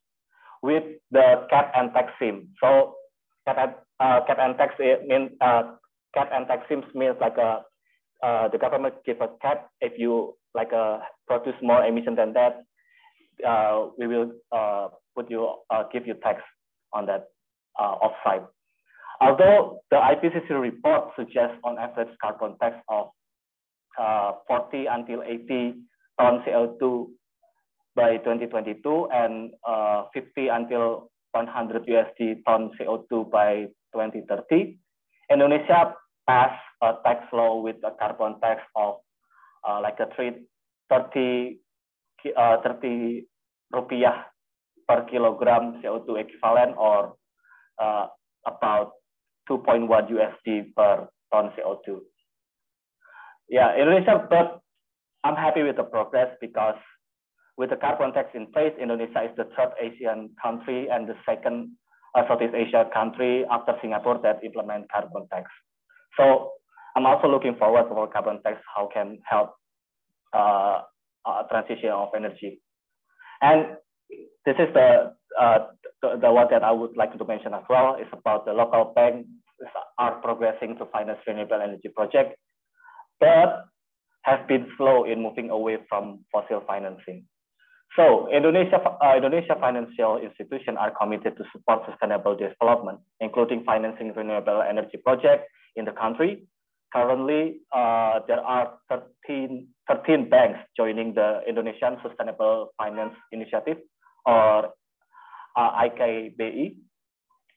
with 0.62 0.84
the 1.10 1.44
cap 1.50 1.72
and 1.76 1.92
tax 1.92 2.12
scheme. 2.16 2.48
So 2.62 2.94
cap 3.46 3.58
and, 3.58 3.74
uh, 4.00 4.24
cap 4.26 4.38
and 4.40 4.56
tax 4.56 4.72
means 4.78 5.30
uh, 5.40 5.76
cap 6.14 6.30
and 6.32 6.46
tax 6.46 6.64
schemes 6.66 6.88
means 6.94 7.16
like 7.20 7.36
a 7.36 7.60
uh, 8.22 8.48
the 8.48 8.56
government 8.56 8.94
give 9.04 9.20
a 9.20 9.28
cap 9.42 9.68
if 9.82 9.92
you 9.98 10.34
like 10.54 10.70
produce 11.26 11.56
more 11.62 11.84
emission 11.84 12.14
than 12.14 12.32
that, 12.34 12.64
uh, 13.46 13.88
we 13.98 14.06
will 14.06 14.32
uh, 14.52 14.88
put 15.14 15.30
you 15.30 15.54
uh, 15.70 15.84
give 15.92 16.06
you 16.06 16.14
tax 16.22 16.42
on 16.92 17.06
that 17.06 17.26
uh, 17.78 17.94
offsite. 17.98 18.46
Although 19.20 19.80
the 19.90 19.96
IPCC 19.96 20.50
report 20.60 21.10
suggests 21.16 21.56
on 21.64 21.78
average 21.78 22.10
carbon 22.20 22.56
tax 22.60 22.76
of 22.88 23.08
uh, 23.98 24.32
40 24.48 24.86
until 24.86 25.22
80 25.22 25.74
ton 26.18 26.42
CO2 26.46 27.08
by 27.94 28.18
2022 28.18 29.08
and 29.12 29.50
uh, 29.66 30.04
50 30.12 30.48
until 30.48 31.10
100 31.32 31.86
USD 31.86 32.44
ton 32.46 32.70
CO2 32.78 33.30
by 33.30 33.66
2030. 33.94 34.78
Indonesia 35.30 35.94
passed 36.26 36.62
a 36.82 36.94
tax 37.04 37.24
law 37.32 37.60
with 37.60 37.76
a 37.84 37.92
carbon 37.98 38.40
tax 38.40 38.62
of 38.76 38.96
uh, 39.66 39.80
like 39.80 39.98
a 40.00 40.08
3, 40.14 40.32
30, 40.90 41.58
uh, 42.36 42.56
30 42.62 43.26
rupiah 43.72 44.24
per 44.88 45.04
kilogram 45.10 45.80
CO2 45.82 46.20
equivalent 46.20 46.76
or 46.76 47.16
uh, 47.80 48.06
about 48.46 48.92
2.1 49.50 49.88
USD 49.88 50.74
per 50.76 51.08
ton 51.32 51.50
CO2. 51.56 52.00
Yeah, 53.48 53.76
Indonesia, 53.76 54.24
but 54.28 54.60
I'm 55.24 55.36
happy 55.36 55.62
with 55.62 55.76
the 55.76 55.84
progress 55.84 56.32
because 56.40 56.76
with 57.56 57.70
the 57.70 57.76
carbon 57.76 58.12
tax 58.12 58.30
in 58.34 58.50
place, 58.52 58.72
Indonesia 58.80 59.24
is 59.24 59.36
the 59.36 59.48
third 59.56 59.72
Asian 59.80 60.30
country 60.40 60.88
and 60.90 61.08
the 61.08 61.16
second 61.24 61.76
uh, 62.14 62.22
Southeast 62.28 62.54
Asia 62.54 62.88
country 62.92 63.44
after 63.50 63.74
Singapore 63.80 64.18
that 64.22 64.42
implement 64.44 64.90
carbon 64.90 65.26
tax. 65.32 65.50
So 66.16 66.52
I'm 66.96 67.06
also 67.06 67.28
looking 67.28 67.56
forward 67.56 67.86
for 67.88 68.06
carbon 68.08 68.40
tax, 68.42 68.60
how 68.74 68.88
can 68.92 69.18
help 69.28 69.54
uh, 70.32 70.82
uh, 71.24 71.42
transition 71.50 71.90
of 71.90 72.08
energy. 72.14 72.60
And 73.42 73.76
this 74.46 74.56
is 74.58 74.72
the, 74.74 75.14
uh, 75.40 75.58
the, 76.02 76.18
the 76.20 76.30
one 76.32 76.46
that 76.50 76.62
I 76.62 76.70
would 76.70 76.96
like 76.96 77.16
to 77.16 77.24
mention 77.24 77.54
as 77.54 77.62
well 77.68 77.96
is 77.96 78.06
about 78.12 78.44
the 78.46 78.52
local 78.52 78.92
banks 78.94 79.28
are 79.98 80.20
progressing 80.20 80.76
to 80.78 80.86
finance 80.86 81.18
renewable 81.26 81.60
energy 81.62 81.88
project, 81.88 82.36
but 83.20 83.66
have 84.22 84.48
been 84.48 84.66
slow 84.76 85.04
in 85.04 85.22
moving 85.22 85.50
away 85.50 85.78
from 85.88 86.24
fossil 86.32 86.62
financing. 86.66 87.24
So 87.96 88.28
Indonesia, 88.32 88.82
uh, 88.82 89.14
Indonesia 89.16 89.54
financial 89.60 90.18
institutions 90.18 90.76
are 90.80 90.90
committed 90.90 91.36
to 91.36 91.44
support 91.52 91.86
sustainable 91.86 92.34
development, 92.34 92.98
including 93.20 93.62
financing 93.64 94.12
renewable 94.14 94.62
energy 94.62 94.98
projects 94.98 95.46
in 95.76 95.84
the 95.84 95.92
country. 95.92 96.42
Currently, 96.94 97.58
uh, 97.74 98.20
there 98.28 98.40
are 98.40 98.78
13, 98.88 99.66
13 99.90 100.30
banks 100.30 100.60
joining 100.76 101.12
the 101.12 101.40
Indonesian 101.48 101.98
Sustainable 102.06 102.70
Finance 102.78 103.14
Initiative, 103.32 103.78
or 104.24 104.70
uh, 105.56 105.70
IKBI. 105.82 106.76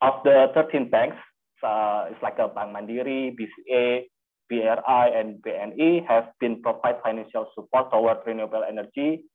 Of 0.02 0.24
the 0.24 0.50
13 0.54 0.90
banks, 0.90 1.18
uh, 1.64 2.06
it's 2.10 2.22
like 2.22 2.38
a 2.40 2.48
Bank 2.48 2.74
Mandiri, 2.74 3.34
BCA, 3.38 4.10
BRI, 4.50 5.06
and 5.14 5.42
BNI 5.42 6.08
have 6.08 6.30
been 6.40 6.62
provide 6.62 6.98
financial 7.04 7.50
support 7.54 7.92
toward 7.92 8.18
renewable 8.26 8.64
energy 8.68 9.26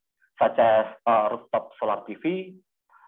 such 0.41 0.59
as 0.59 0.87
uh, 1.07 1.29
rooftop 1.31 1.71
solar 1.79 2.03
PV, 2.09 2.55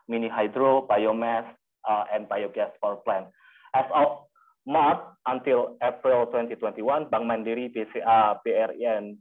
mini 0.08 0.28
hydro, 0.28 0.86
biomass, 0.86 1.46
uh, 1.88 2.04
and 2.12 2.28
biogas 2.28 2.70
power 2.82 2.96
plant. 3.04 3.26
As 3.74 3.84
of 3.94 4.23
March 4.66 5.00
until 5.26 5.76
April 5.82 6.26
2021, 6.26 7.10
Bank 7.10 7.24
Mandiri, 7.24 7.68
BCA, 7.68 8.38
BRI, 8.44 8.84
and 8.84 9.18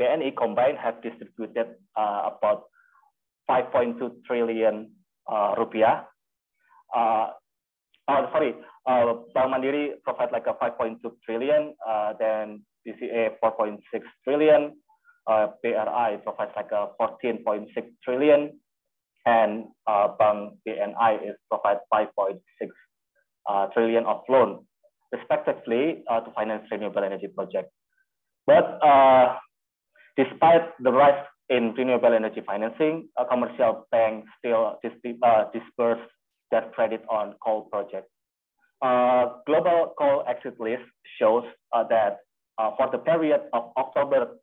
BNI 0.00 0.36
combined 0.36 0.78
have 0.78 1.02
distributed 1.02 1.78
uh, 1.96 2.30
about 2.30 2.64
5.2 3.50 3.98
trillion 4.26 4.90
uh, 5.30 5.54
rupiah. 5.54 6.04
Uh, 6.94 7.30
oh, 8.08 8.28
sorry, 8.32 8.54
uh, 8.86 9.14
Bank 9.34 9.54
Mandiri 9.54 9.98
provide 10.02 10.32
like 10.32 10.46
a 10.46 10.54
5.2 10.54 10.98
trillion, 11.24 11.74
uh, 11.86 12.12
then 12.18 12.62
BCA 12.86 13.34
4.6 13.42 13.78
trillion, 14.24 14.72
uh, 15.26 15.48
BRI 15.62 16.18
provides 16.22 16.52
like 16.56 16.70
a 16.72 16.88
14.6 17.00 17.66
trillion, 18.04 18.60
and 19.26 19.64
uh, 19.86 20.08
Bank 20.18 20.54
BNI 20.66 21.30
is 21.30 21.36
provide 21.50 21.78
5.6 21.92 22.38
uh, 23.48 23.66
trillion 23.68 24.04
of 24.06 24.22
loan, 24.28 24.64
respectively, 25.14 26.02
uh, 26.10 26.20
to 26.20 26.30
finance 26.34 26.66
renewable 26.70 27.04
energy 27.04 27.28
projects. 27.28 27.70
But 28.46 28.66
uh, 28.82 29.38
Despite 30.16 30.78
the 30.78 30.92
rise 30.92 31.26
in 31.50 31.74
renewable 31.74 32.14
energy 32.14 32.40
financing, 32.46 33.08
a 33.18 33.24
commercial 33.24 33.86
banks 33.90 34.30
still 34.38 34.78
dis 34.82 34.92
uh, 35.22 35.50
disperse 35.52 35.98
that 36.52 36.72
credit 36.72 37.02
on 37.10 37.34
coal 37.42 37.66
projects. 37.66 38.10
Uh, 38.80 39.42
global 39.46 39.92
coal 39.98 40.22
exit 40.28 40.54
list 40.60 40.86
shows 41.18 41.42
that 41.90 42.18
for 42.78 42.88
the 42.92 42.98
period 42.98 43.40
of 43.52 43.72
October 43.76 44.38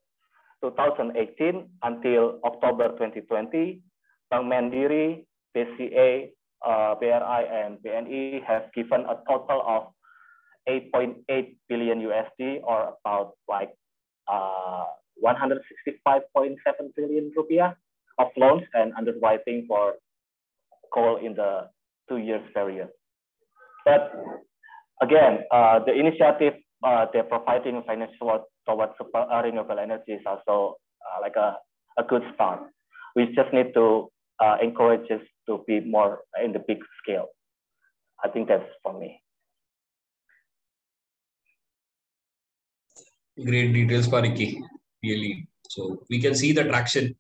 2018 0.61 1.69
until 1.83 2.39
October 2.43 2.89
2020, 2.99 3.79
Bank 4.29 4.45
Mandiri, 4.51 5.23
BCA, 5.55 6.35
uh, 6.67 6.95
BRI, 6.95 7.41
and 7.47 7.79
BNI 7.79 8.43
have 8.43 8.67
given 8.75 9.07
a 9.07 9.15
total 9.27 9.63
of 9.65 9.87
8.8 10.71 11.55
billion 11.67 11.99
USD 11.99 12.61
or 12.63 12.95
about 13.03 13.33
like 13.49 13.71
uh, 14.31 14.85
165.7 15.19 15.59
billion 16.95 17.31
rupiah 17.37 17.75
of 18.17 18.27
loans 18.37 18.63
and 18.73 18.93
underwriting 18.97 19.65
for 19.67 19.95
coal 20.93 21.17
in 21.17 21.35
the 21.35 21.67
two 22.07 22.17
years 22.17 22.41
period. 22.53 22.89
But 23.85 24.11
again, 25.01 25.43
uh, 25.51 25.79
the 25.85 25.93
initiative 25.93 26.53
uh, 26.83 27.05
they're 27.13 27.23
providing 27.23 27.83
financial 27.85 28.47
towards 28.67 28.93
uh, 28.99 29.41
renewable 29.43 29.79
energy 29.79 30.13
is 30.13 30.21
also 30.25 30.75
uh, 31.05 31.21
like 31.21 31.35
a, 31.35 31.57
a 31.97 32.03
good 32.03 32.23
start. 32.33 32.61
We 33.15 33.27
just 33.35 33.53
need 33.53 33.73
to 33.75 34.09
uh, 34.39 34.57
encourage 34.61 35.09
us 35.11 35.21
to 35.47 35.63
be 35.67 35.79
more 35.81 36.21
in 36.43 36.53
the 36.53 36.59
big 36.59 36.79
scale. 37.01 37.27
I 38.23 38.29
think 38.29 38.47
that's 38.47 38.65
for 38.83 38.97
me. 38.97 39.21
Great 43.45 43.73
details, 43.73 44.07
for 44.07 44.21
Pariki 44.21 44.61
really. 45.03 45.47
So 45.69 46.03
we 46.09 46.19
can 46.19 46.35
see 46.35 46.51
the 46.51 46.63
traction 46.65 47.15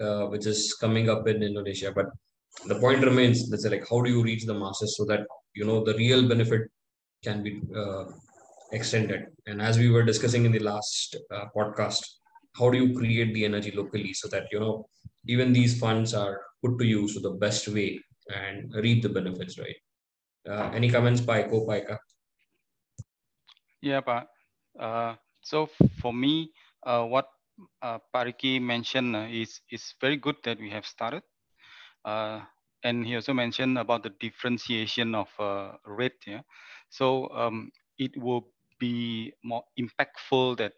uh, 0.00 0.26
which 0.26 0.46
is 0.46 0.74
coming 0.74 1.08
up 1.10 1.28
in 1.28 1.42
Indonesia. 1.42 1.92
But 1.94 2.06
the 2.66 2.78
point 2.80 3.04
remains, 3.04 3.48
let's 3.50 3.64
say, 3.64 3.70
like, 3.70 3.88
how 3.88 4.00
do 4.00 4.10
you 4.10 4.22
reach 4.22 4.46
the 4.46 4.54
masses 4.54 4.96
so 4.96 5.04
that 5.06 5.26
you 5.54 5.64
know 5.64 5.84
the 5.84 5.94
real 5.94 6.26
benefit 6.28 6.62
can 7.22 7.42
be 7.42 7.60
uh, 7.76 8.04
extended? 8.72 9.26
And 9.46 9.60
as 9.60 9.78
we 9.78 9.90
were 9.90 10.02
discussing 10.02 10.44
in 10.44 10.52
the 10.52 10.60
last 10.60 11.16
uh, 11.30 11.46
podcast, 11.56 12.02
how 12.56 12.70
do 12.70 12.78
you 12.78 12.96
create 12.96 13.34
the 13.34 13.44
energy 13.44 13.70
locally 13.70 14.12
so 14.14 14.28
that 14.28 14.44
you 14.50 14.60
know 14.60 14.86
even 15.26 15.52
these 15.52 15.78
funds 15.78 16.14
are 16.14 16.40
put 16.64 16.78
to 16.78 16.86
use 16.86 17.14
to 17.14 17.20
the 17.20 17.30
best 17.30 17.68
way 17.68 18.00
and 18.34 18.72
reap 18.76 19.02
the 19.02 19.08
benefits, 19.08 19.58
right? 19.58 19.76
Uh, 20.48 20.70
any 20.74 20.90
comments, 20.90 21.20
Paiko, 21.20 21.66
Paika? 21.66 21.98
Yeah, 23.82 24.00
but 24.00 24.28
so 25.42 25.68
for 26.00 26.12
me, 26.12 26.52
uh, 26.84 27.04
what 27.04 27.28
uh, 27.82 27.98
Pariki 28.14 28.60
mentioned 28.60 29.16
uh, 29.16 29.26
is 29.30 29.60
is 29.70 29.94
very 30.00 30.16
good 30.16 30.36
that 30.44 30.58
we 30.58 30.70
have 30.70 30.86
started. 30.86 31.22
Uh, 32.04 32.40
and 32.84 33.06
he 33.06 33.14
also 33.14 33.34
mentioned 33.34 33.78
about 33.78 34.02
the 34.02 34.10
differentiation 34.20 35.14
of 35.14 35.28
uh, 35.38 35.72
rate. 35.84 36.16
Yeah, 36.26 36.42
so 36.88 37.28
um, 37.30 37.70
it 37.98 38.12
will 38.16 38.48
be 38.78 39.32
more 39.44 39.64
impactful 39.78 40.56
that 40.58 40.72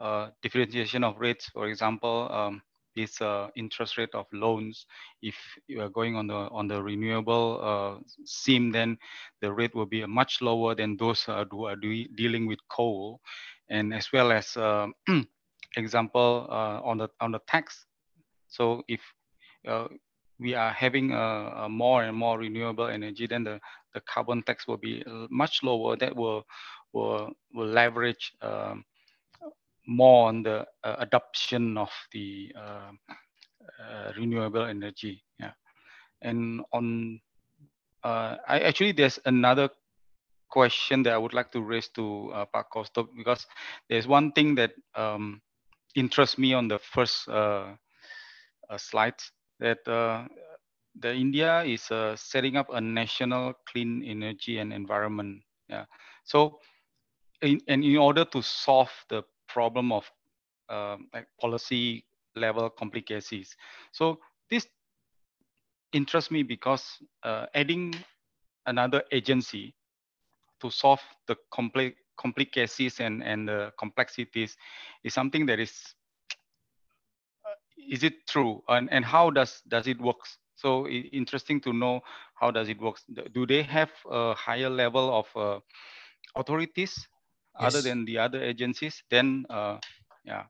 uh, 0.00 0.30
differentiation 0.42 1.04
of 1.04 1.18
rates. 1.20 1.48
For 1.52 1.68
example, 1.68 2.28
um, 2.32 2.62
this 2.96 3.20
uh, 3.20 3.48
interest 3.56 3.98
rate 3.98 4.14
of 4.14 4.26
loans. 4.32 4.86
If 5.22 5.36
you 5.68 5.80
are 5.82 5.88
going 5.88 6.16
on 6.16 6.26
the 6.26 6.34
on 6.50 6.68
the 6.68 6.82
renewable 6.82 7.60
uh, 7.62 8.00
SIM, 8.24 8.70
then 8.72 8.98
the 9.40 9.52
rate 9.52 9.74
will 9.74 9.86
be 9.86 10.04
much 10.06 10.40
lower 10.42 10.74
than 10.74 10.96
those 10.96 11.24
uh, 11.28 11.44
who 11.50 11.66
are 11.66 11.76
dealing 11.76 12.46
with 12.46 12.58
coal, 12.68 13.20
and 13.70 13.94
as 13.94 14.12
well 14.12 14.32
as 14.32 14.56
uh, 14.56 14.86
example 15.76 16.46
uh, 16.50 16.80
on 16.84 16.98
the 16.98 17.08
on 17.20 17.32
the 17.32 17.40
tax. 17.46 17.86
So 18.48 18.82
if 18.88 19.00
uh, 19.66 19.88
we 20.38 20.54
are 20.54 20.70
having 20.70 21.12
a, 21.12 21.64
a, 21.64 21.68
more 21.68 22.04
and 22.04 22.16
more 22.16 22.38
renewable 22.38 22.86
energy, 22.86 23.26
then 23.26 23.44
the, 23.44 23.60
the 23.94 24.00
carbon 24.00 24.42
tax 24.42 24.66
will 24.68 24.76
be 24.76 25.02
much 25.30 25.62
lower. 25.62 25.96
That 25.96 26.14
will 26.14 26.44
will, 26.92 27.32
will 27.52 27.66
leverage 27.66 28.32
um, 28.42 28.84
more 29.86 30.28
on 30.28 30.42
the 30.42 30.66
uh, 30.82 30.96
adoption 30.98 31.76
of 31.76 31.90
the 32.12 32.52
uh, 32.56 32.92
uh, 33.82 34.12
renewable 34.16 34.64
energy. 34.64 35.22
Yeah, 35.38 35.52
and 36.22 36.62
on 36.72 37.20
uh, 38.02 38.36
I 38.46 38.60
actually 38.60 38.92
there's 38.92 39.18
another 39.24 39.68
question 40.54 41.02
that 41.02 41.12
I 41.12 41.18
would 41.18 41.34
like 41.34 41.50
to 41.50 41.60
raise 41.60 41.88
to 41.98 42.30
uh, 42.32 42.44
Pak 42.46 42.70
Kosto 42.70 43.08
because 43.16 43.44
there's 43.90 44.06
one 44.06 44.30
thing 44.30 44.54
that 44.54 44.70
um, 44.94 45.42
interests 45.96 46.38
me 46.38 46.54
on 46.54 46.68
the 46.68 46.78
first 46.78 47.28
uh, 47.28 47.74
uh, 48.70 48.78
slide 48.78 49.18
that 49.58 49.82
uh, 49.88 50.28
the 51.00 51.12
India 51.12 51.64
is 51.64 51.90
uh, 51.90 52.14
setting 52.14 52.56
up 52.56 52.70
a 52.70 52.80
national 52.80 53.54
clean 53.66 54.04
energy 54.06 54.58
and 54.58 54.72
environment. 54.72 55.42
Yeah. 55.68 55.86
So, 56.22 56.60
in, 57.42 57.60
and 57.66 57.82
in 57.82 57.96
order 57.96 58.24
to 58.24 58.40
solve 58.40 58.94
the 59.10 59.24
problem 59.48 59.90
of 59.90 60.08
uh, 60.68 60.98
like 61.12 61.26
policy 61.40 62.06
level 62.36 62.70
complications, 62.70 63.56
so 63.90 64.20
this 64.50 64.68
interests 65.92 66.30
me 66.30 66.44
because 66.44 66.84
uh, 67.24 67.46
adding 67.54 67.92
another 68.66 69.02
agency 69.10 69.74
to 70.64 70.70
solve 70.70 71.00
the 71.28 71.36
complex 71.52 71.94
complications 72.16 73.00
and, 73.00 73.22
and 73.22 73.48
the 73.48 73.72
complexities 73.78 74.56
is 75.02 75.12
something 75.12 75.46
that 75.46 75.58
is, 75.58 75.72
uh, 77.44 77.58
is 77.90 78.02
it 78.02 78.26
true? 78.28 78.62
And, 78.68 78.90
and 78.92 79.04
how 79.04 79.30
does, 79.30 79.62
does 79.68 79.86
it 79.86 80.00
work? 80.00 80.16
So 80.54 80.86
interesting 80.88 81.60
to 81.62 81.72
know 81.72 82.00
how 82.40 82.50
does 82.50 82.68
it 82.68 82.80
work. 82.80 82.96
Do 83.34 83.46
they 83.46 83.62
have 83.62 83.90
a 84.08 84.34
higher 84.34 84.70
level 84.70 85.12
of 85.18 85.26
uh, 85.36 85.60
authorities 86.36 86.94
yes. 87.60 87.74
other 87.74 87.82
than 87.82 88.04
the 88.04 88.18
other 88.18 88.42
agencies? 88.42 89.02
Then, 89.10 89.44
uh, 89.50 89.78
yeah. 90.24 90.44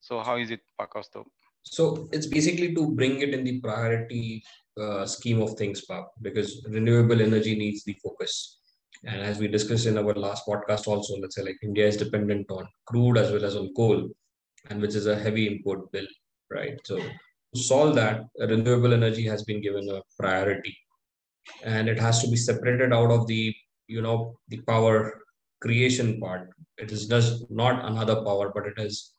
So 0.00 0.20
how 0.20 0.36
is 0.36 0.50
it, 0.50 0.60
Pak 0.78 0.92
Kosto? 0.92 1.24
So 1.62 2.08
it's 2.12 2.26
basically 2.26 2.74
to 2.74 2.90
bring 2.90 3.20
it 3.20 3.30
in 3.30 3.44
the 3.44 3.60
priority 3.60 4.42
uh, 4.80 5.06
scheme 5.06 5.40
of 5.40 5.54
things, 5.54 5.84
Pak, 5.84 6.04
because 6.20 6.66
renewable 6.68 7.22
energy 7.22 7.56
needs 7.56 7.84
the 7.84 7.96
focus. 8.02 8.58
And 9.04 9.22
as 9.22 9.38
we 9.38 9.48
discussed 9.48 9.86
in 9.86 9.98
our 9.98 10.14
last 10.14 10.46
podcast, 10.46 10.86
also, 10.86 11.16
let's 11.18 11.36
say 11.36 11.42
like 11.42 11.58
India 11.62 11.86
is 11.86 11.96
dependent 11.96 12.50
on 12.50 12.66
crude 12.86 13.18
as 13.18 13.30
well 13.30 13.44
as 13.44 13.56
on 13.56 13.72
coal, 13.74 14.08
and 14.70 14.80
which 14.80 14.94
is 14.94 15.06
a 15.06 15.18
heavy 15.18 15.46
import 15.46 15.90
bill, 15.92 16.06
right? 16.50 16.78
So 16.84 16.98
to 16.98 17.60
solve 17.60 17.94
that, 17.96 18.24
renewable 18.38 18.92
energy 18.92 19.24
has 19.24 19.44
been 19.44 19.60
given 19.60 19.88
a 19.90 20.02
priority, 20.18 20.76
and 21.64 21.88
it 21.88 21.98
has 21.98 22.22
to 22.22 22.30
be 22.30 22.36
separated 22.36 22.92
out 22.92 23.10
of 23.10 23.26
the 23.26 23.54
you 23.88 24.02
know 24.02 24.36
the 24.48 24.58
power 24.62 25.20
creation 25.60 26.20
part. 26.20 26.50
It 26.78 26.92
is 26.92 27.06
just 27.06 27.50
not 27.50 27.84
another 27.84 28.16
power, 28.16 28.52
but 28.54 28.66
it 28.66 28.78
is 28.78 29.14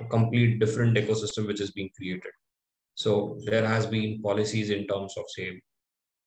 a 0.00 0.04
complete 0.04 0.58
different 0.58 0.96
ecosystem 0.96 1.46
which 1.46 1.60
is 1.60 1.70
being 1.72 1.90
created. 1.96 2.32
So 2.94 3.38
there 3.44 3.66
has 3.66 3.86
been 3.86 4.20
policies 4.22 4.70
in 4.70 4.86
terms 4.86 5.14
of 5.16 5.24
say 5.28 5.60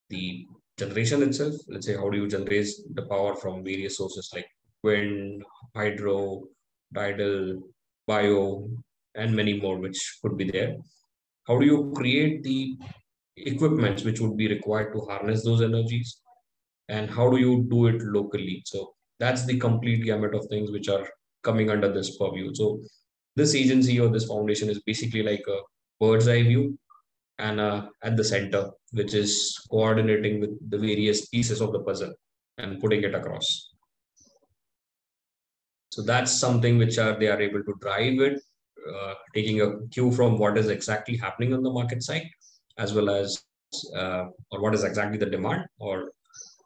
the 0.09 0.45
generation 0.81 1.23
itself 1.27 1.55
let's 1.73 1.87
say 1.87 1.95
how 2.01 2.09
do 2.09 2.17
you 2.21 2.27
generate 2.35 2.69
the 2.97 3.05
power 3.13 3.33
from 3.43 3.63
various 3.71 3.97
sources 3.97 4.29
like 4.35 4.49
wind 4.83 5.43
hydro 5.75 6.17
tidal 6.95 7.37
bio 8.07 8.69
and 9.15 9.35
many 9.35 9.59
more 9.59 9.77
which 9.77 9.99
could 10.21 10.37
be 10.37 10.45
there. 10.49 10.75
How 11.47 11.59
do 11.59 11.65
you 11.65 11.91
create 11.95 12.43
the 12.43 12.77
equipments 13.37 14.03
which 14.03 14.19
would 14.19 14.37
be 14.37 14.47
required 14.47 14.93
to 14.93 15.01
harness 15.01 15.43
those 15.43 15.61
energies? 15.61 16.21
And 16.89 17.09
how 17.09 17.29
do 17.29 17.37
you 17.37 17.65
do 17.69 17.87
it 17.87 18.01
locally? 18.01 18.63
So 18.65 18.93
that's 19.19 19.45
the 19.45 19.57
complete 19.57 20.03
gamut 20.05 20.35
of 20.35 20.45
things 20.47 20.71
which 20.71 20.89
are 20.89 21.07
coming 21.43 21.69
under 21.69 21.91
this 21.91 22.17
purview. 22.17 22.53
So 22.53 22.81
this 23.35 23.55
agency 23.55 23.99
or 23.99 24.09
this 24.09 24.25
foundation 24.25 24.69
is 24.69 24.81
basically 24.81 25.23
like 25.23 25.43
a 25.47 25.59
bird's 25.99 26.27
eye 26.27 26.43
view 26.43 26.77
and 27.47 27.59
uh, 27.59 27.87
at 28.03 28.15
the 28.15 28.23
center, 28.23 28.69
which 28.91 29.13
is 29.13 29.31
coordinating 29.69 30.39
with 30.39 30.53
the 30.69 30.77
various 30.77 31.25
pieces 31.27 31.59
of 31.59 31.71
the 31.73 31.79
puzzle 31.79 32.13
and 32.57 32.79
putting 32.79 33.03
it 33.03 33.15
across. 33.15 33.47
So 35.91 36.03
that's 36.03 36.31
something 36.39 36.77
which 36.77 36.97
are 36.97 37.19
they 37.19 37.27
are 37.27 37.41
able 37.41 37.63
to 37.63 37.73
drive 37.81 38.19
it, 38.27 38.41
uh, 38.93 39.13
taking 39.35 39.61
a 39.61 39.67
cue 39.89 40.11
from 40.11 40.37
what 40.37 40.57
is 40.57 40.69
exactly 40.69 41.17
happening 41.17 41.53
on 41.53 41.63
the 41.63 41.73
market 41.79 42.03
side, 42.03 42.27
as 42.77 42.93
well 42.93 43.09
as 43.09 43.43
uh, 43.95 44.25
or 44.51 44.61
what 44.61 44.73
is 44.73 44.83
exactly 44.83 45.17
the 45.17 45.31
demand 45.35 45.65
or 45.79 46.11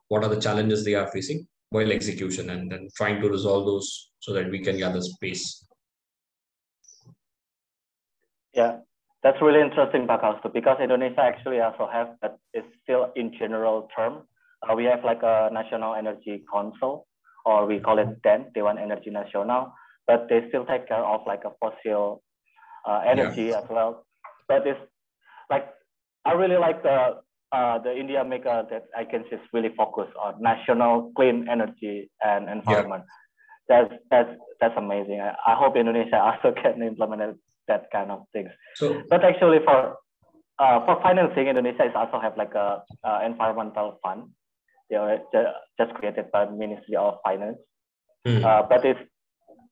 what 0.10 0.24
are 0.24 0.30
the 0.30 0.42
challenges 0.48 0.84
they 0.84 0.96
are 0.96 1.08
facing 1.08 1.48
while 1.70 1.92
execution, 1.92 2.52
and 2.52 2.72
then 2.72 2.88
trying 2.96 3.20
to 3.22 3.30
resolve 3.30 3.66
those 3.66 4.12
so 4.20 4.34
that 4.34 4.50
we 4.52 4.60
can 4.60 4.78
gather 4.78 5.02
space. 5.02 5.66
Yeah, 8.54 8.78
that's 9.26 9.42
really 9.42 9.60
interesting, 9.60 10.06
Pak 10.06 10.22
because 10.54 10.78
Indonesia 10.80 11.22
actually 11.26 11.60
also 11.60 11.90
have, 11.92 12.14
but 12.22 12.38
it's 12.54 12.70
still 12.84 13.10
in 13.16 13.34
general 13.34 13.90
term. 13.98 14.22
Uh, 14.62 14.76
we 14.76 14.86
have 14.86 15.04
like 15.04 15.24
a 15.24 15.50
National 15.52 15.96
Energy 15.96 16.46
Council, 16.46 17.08
or 17.44 17.66
we 17.66 17.80
call 17.80 17.98
it 17.98 18.22
DEN, 18.22 18.54
Dewan 18.54 18.78
Energy 18.78 19.10
Nasional, 19.10 19.74
but 20.06 20.28
they 20.30 20.46
still 20.50 20.64
take 20.66 20.88
care 20.88 21.04
of 21.04 21.22
like 21.26 21.42
a 21.44 21.50
fossil 21.60 22.22
uh, 22.88 23.02
energy 23.04 23.50
yeah. 23.50 23.58
as 23.58 23.66
well. 23.68 24.06
But 24.48 24.68
it's 24.68 24.80
like 25.50 25.74
I 26.24 26.34
really 26.34 26.58
like 26.58 26.84
the 26.84 27.18
uh, 27.52 27.80
the 27.80 27.98
India 27.98 28.24
maker 28.24 28.62
that 28.70 28.86
I 28.96 29.06
can 29.06 29.26
just 29.32 29.42
really 29.54 29.74
focus 29.76 30.08
on 30.22 30.40
national 30.40 31.12
clean 31.16 31.48
energy 31.50 32.12
and 32.24 32.48
environment. 32.48 33.06
Yeah. 33.10 33.90
That's 33.90 33.94
that's 34.12 34.34
that's 34.62 34.78
amazing. 34.78 35.20
I, 35.20 35.34
I 35.48 35.56
hope 35.58 35.76
Indonesia 35.78 36.22
also 36.30 36.54
can 36.54 36.84
implement 36.84 37.40
that 37.68 37.90
kind 37.92 38.12
of 38.12 38.24
things. 38.34 38.50
So, 38.76 39.02
but 39.10 39.24
actually 39.24 39.60
for 39.64 39.98
uh, 40.60 40.86
for 40.86 41.02
financing, 41.02 41.48
Indonesia 41.48 41.86
is 41.86 41.96
also 41.96 42.20
have 42.20 42.38
like 42.38 42.54
a, 42.56 42.84
a 43.04 43.26
environmental 43.26 44.00
fund. 44.02 44.30
They 44.90 44.96
are 44.96 45.20
just 45.80 45.94
created 45.96 46.32
by 46.32 46.46
Ministry 46.50 46.96
of 46.96 47.18
Finance. 47.24 47.58
Mm. 48.28 48.44
Uh, 48.44 48.64
but 48.68 48.86
it's 48.86 49.00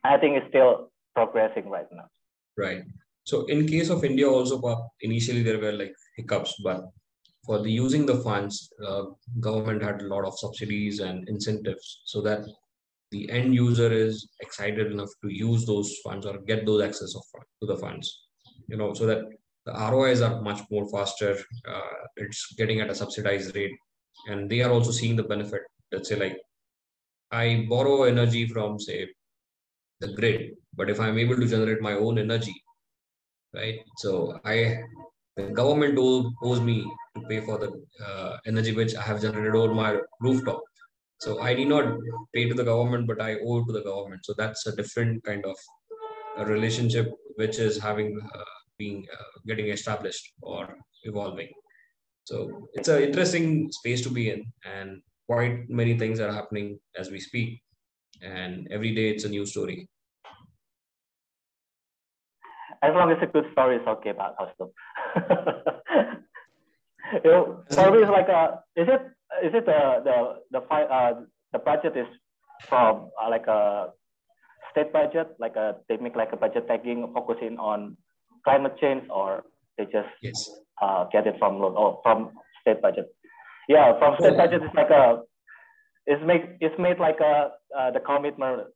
I 0.03 0.17
think 0.17 0.38
it's 0.38 0.47
still 0.49 0.91
progressing 1.15 1.69
right 1.69 1.88
now. 1.91 2.08
Right. 2.58 2.84
So 3.25 3.45
in 3.45 3.67
case 3.67 3.89
of 3.89 4.03
India 4.03 4.27
also, 4.29 4.60
initially 5.01 5.43
there 5.43 5.60
were 5.60 5.71
like 5.71 5.95
hiccups, 6.17 6.56
but 6.63 6.82
for 7.45 7.62
the 7.62 7.71
using 7.71 8.06
the 8.06 8.17
funds, 8.17 8.69
uh, 8.86 9.03
government 9.39 9.82
had 9.82 10.01
a 10.01 10.08
lot 10.08 10.25
of 10.25 10.38
subsidies 10.38 10.99
and 10.99 11.27
incentives 11.29 12.01
so 12.06 12.21
that 12.21 12.41
the 13.13 13.30
end 13.38 13.54
user 13.54 13.89
is 14.06 14.28
excited 14.45 14.91
enough 14.91 15.12
to 15.23 15.30
use 15.47 15.65
those 15.65 15.89
funds 16.04 16.26
or 16.26 16.36
get 16.52 16.65
those 16.65 16.84
access 16.88 17.15
of 17.15 17.23
funds 17.32 17.49
to 17.62 17.67
the 17.71 17.78
funds. 17.78 18.08
You 18.67 18.78
know, 18.78 18.93
so 18.93 19.06
that 19.06 19.21
the 19.65 19.73
ROIs 19.91 20.21
are 20.21 20.41
much 20.41 20.62
more 20.71 20.86
faster. 20.95 21.32
Uh, 21.73 21.97
it's 22.17 22.41
getting 22.60 22.82
at 22.82 22.89
a 22.89 22.95
subsidized 23.02 23.56
rate, 23.56 23.76
and 24.30 24.49
they 24.49 24.62
are 24.62 24.71
also 24.71 24.91
seeing 24.91 25.15
the 25.15 25.30
benefit. 25.34 25.62
Let's 25.91 26.10
say 26.10 26.17
like 26.26 26.38
I 27.32 27.65
borrow 27.69 28.04
energy 28.04 28.47
from 28.47 28.80
say 28.80 29.10
the 30.02 30.10
grid, 30.19 30.52
but 30.76 30.89
if 30.89 30.99
I'm 30.99 31.17
able 31.17 31.38
to 31.38 31.47
generate 31.47 31.82
my 31.82 31.93
own 31.93 32.17
energy, 32.17 32.56
right? 33.54 33.80
So 33.97 34.39
I 34.43 34.58
the 35.36 35.47
government 35.62 35.97
owes 35.97 36.62
me 36.62 36.78
to 37.15 37.21
pay 37.30 37.39
for 37.41 37.58
the 37.58 37.69
uh, 38.06 38.38
energy 38.45 38.73
which 38.80 38.95
I 38.95 39.02
have 39.02 39.21
generated 39.21 39.56
over 39.56 39.73
my 39.73 39.97
rooftop. 40.21 40.62
So 41.23 41.41
I 41.41 41.53
need 41.53 41.69
not 41.69 41.86
pay 42.33 42.49
to 42.49 42.53
the 42.53 42.63
government, 42.63 43.07
but 43.07 43.21
I 43.21 43.36
owe 43.36 43.63
to 43.63 43.71
the 43.71 43.83
government. 43.83 44.25
So 44.25 44.33
that's 44.38 44.65
a 44.67 44.75
different 44.75 45.23
kind 45.23 45.45
of 45.45 45.55
a 46.38 46.45
relationship 46.45 47.12
which 47.36 47.59
is 47.59 47.77
having 47.77 48.19
uh, 48.36 48.53
being 48.77 49.05
uh, 49.17 49.39
getting 49.47 49.67
established 49.67 50.33
or 50.41 50.75
evolving. 51.03 51.49
So 52.25 52.67
it's 52.73 52.89
an 52.89 53.03
interesting 53.03 53.71
space 53.71 54.01
to 54.01 54.09
be 54.09 54.31
in, 54.31 54.45
and 54.65 55.01
quite 55.27 55.69
many 55.69 55.97
things 55.97 56.19
are 56.19 56.31
happening 56.31 56.79
as 56.97 57.09
we 57.09 57.19
speak. 57.19 57.62
And 58.21 58.67
every 58.71 58.93
day 58.95 59.09
it's 59.09 59.25
a 59.25 59.29
new 59.29 59.45
story 59.45 59.88
as 62.83 62.93
long 62.93 63.09
as 63.12 63.17
it's 63.21 63.29
a 63.29 63.33
good 63.33 63.49
story, 63.53 63.77
it's 63.77 63.88
okay 63.88 64.09
about 64.09 64.38
custom. 64.38 64.69
you 67.23 67.31
know, 67.31 67.63
story 67.69 68.03
is 68.03 68.09
like 68.09 68.27
a, 68.27 68.59
is 68.75 68.89
it 68.89 69.01
is 69.41 69.54
it 69.54 69.65
the 69.65 70.02
the 70.04 70.17
the 70.52 70.60
uh, 70.74 71.22
the 71.52 71.60
budget 71.60 71.98
is 71.98 72.08
from 72.69 73.10
uh, 73.22 73.30
like 73.30 73.48
a 73.48 73.89
state 74.72 74.91
budget, 74.93 75.36
like 75.39 75.56
a 75.56 75.76
they 75.89 75.98
make 75.98 76.15
like 76.15 76.34
a 76.34 76.38
budget 76.38 76.67
tagging 76.67 77.10
focusing 77.13 77.58
on 77.58 77.98
climate 78.43 78.76
change, 78.80 79.04
or 79.10 79.43
they 79.78 79.86
just 79.86 80.10
yes. 80.22 80.50
uh, 80.82 81.06
get 81.12 81.28
it 81.28 81.36
from 81.39 81.62
or 81.62 82.00
from 82.04 82.32
state 82.62 82.82
budget. 82.82 83.08
Yeah, 83.67 83.98
from 84.00 84.15
state 84.19 84.38
budget 84.38 84.62
it's 84.63 84.76
like 84.76 84.89
a 84.89 85.22
it's 86.06 86.22
made 86.26 86.58
it's 86.60 86.78
made 86.78 87.00
like 87.00 87.19
a 87.19 87.52
uh, 87.78 87.91
the 87.91 88.00
commitment 88.00 88.67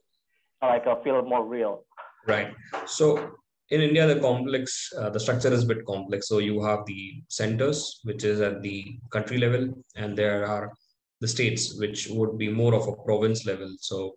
like 0.61 0.85
a 0.85 1.01
feel 1.03 1.21
more 1.23 1.45
real. 1.45 1.83
Right. 2.27 2.53
So 2.85 3.31
in 3.69 3.81
India, 3.81 4.07
the 4.07 4.19
complex, 4.19 4.91
uh, 4.97 5.09
the 5.09 5.19
structure 5.19 5.51
is 5.51 5.63
a 5.63 5.67
bit 5.67 5.85
complex. 5.85 6.27
So 6.27 6.39
you 6.39 6.63
have 6.63 6.85
the 6.85 7.21
centers, 7.27 7.99
which 8.03 8.23
is 8.23 8.39
at 8.39 8.61
the 8.61 8.97
country 9.11 9.37
level, 9.37 9.83
and 9.95 10.17
there 10.17 10.45
are 10.45 10.71
the 11.19 11.27
states, 11.27 11.77
which 11.77 12.07
would 12.09 12.37
be 12.37 12.49
more 12.49 12.73
of 12.73 12.87
a 12.87 12.95
province 13.03 13.45
level. 13.45 13.73
So, 13.79 14.15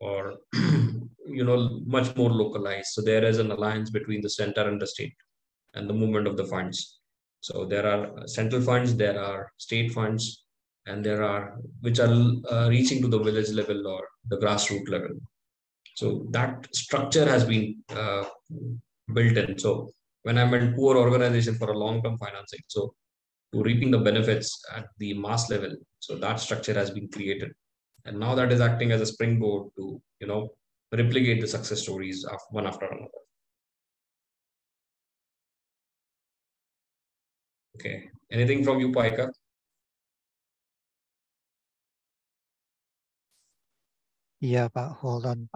or 0.00 0.34
you 1.26 1.44
know, 1.44 1.80
much 1.86 2.14
more 2.14 2.30
localized. 2.30 2.88
So 2.92 3.02
there 3.02 3.24
is 3.24 3.38
an 3.38 3.50
alliance 3.50 3.90
between 3.90 4.20
the 4.22 4.30
center 4.30 4.68
and 4.68 4.80
the 4.80 4.86
state, 4.86 5.14
and 5.74 5.88
the 5.88 5.94
movement 5.94 6.28
of 6.28 6.36
the 6.36 6.46
funds. 6.46 7.00
So 7.40 7.64
there 7.64 7.86
are 7.86 8.26
central 8.26 8.62
funds, 8.62 8.94
there 8.94 9.20
are 9.20 9.50
state 9.58 9.92
funds, 9.92 10.44
and 10.86 11.04
there 11.04 11.22
are 11.22 11.58
which 11.80 11.98
are 11.98 12.12
uh, 12.50 12.68
reaching 12.68 13.02
to 13.02 13.08
the 13.08 13.18
village 13.18 13.50
level 13.50 13.86
or 13.86 14.06
the 14.28 14.38
grassroots 14.38 14.88
level. 14.88 15.10
So 15.94 16.26
that 16.30 16.66
structure 16.74 17.24
has 17.24 17.44
been 17.44 17.82
uh, 17.90 18.24
built 19.12 19.36
in. 19.36 19.58
So 19.58 19.90
when 20.22 20.38
I'm 20.38 20.54
in 20.54 20.74
poor 20.74 20.96
organization 20.96 21.54
for 21.54 21.70
a 21.70 21.78
long-term 21.78 22.18
financing, 22.18 22.60
so 22.68 22.94
to 23.52 23.62
reaping 23.62 23.90
the 23.90 23.98
benefits 23.98 24.62
at 24.76 24.86
the 24.98 25.14
mass 25.14 25.50
level, 25.50 25.74
so 26.00 26.16
that 26.16 26.40
structure 26.40 26.74
has 26.74 26.90
been 26.90 27.08
created, 27.08 27.52
and 28.04 28.18
now 28.18 28.34
that 28.34 28.52
is 28.52 28.60
acting 28.60 28.92
as 28.92 29.00
a 29.00 29.06
springboard 29.06 29.68
to 29.76 30.00
you 30.20 30.26
know 30.26 30.50
replicate 30.92 31.40
the 31.40 31.46
success 31.46 31.82
stories 31.82 32.24
of 32.24 32.38
one 32.50 32.66
after 32.66 32.86
another. 32.86 33.08
Okay, 37.76 38.10
anything 38.30 38.64
from 38.64 38.80
you, 38.80 38.90
Paika? 38.90 39.30
Yeah, 44.40 44.68
but 44.72 44.90
hold 45.02 45.26
on. 45.26 45.48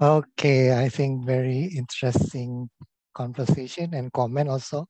Okay, 0.00 0.72
I 0.72 0.88
think 0.88 1.24
very 1.24 1.64
interesting 1.76 2.70
conversation 3.14 3.92
and 3.94 4.12
comment 4.12 4.48
also 4.48 4.86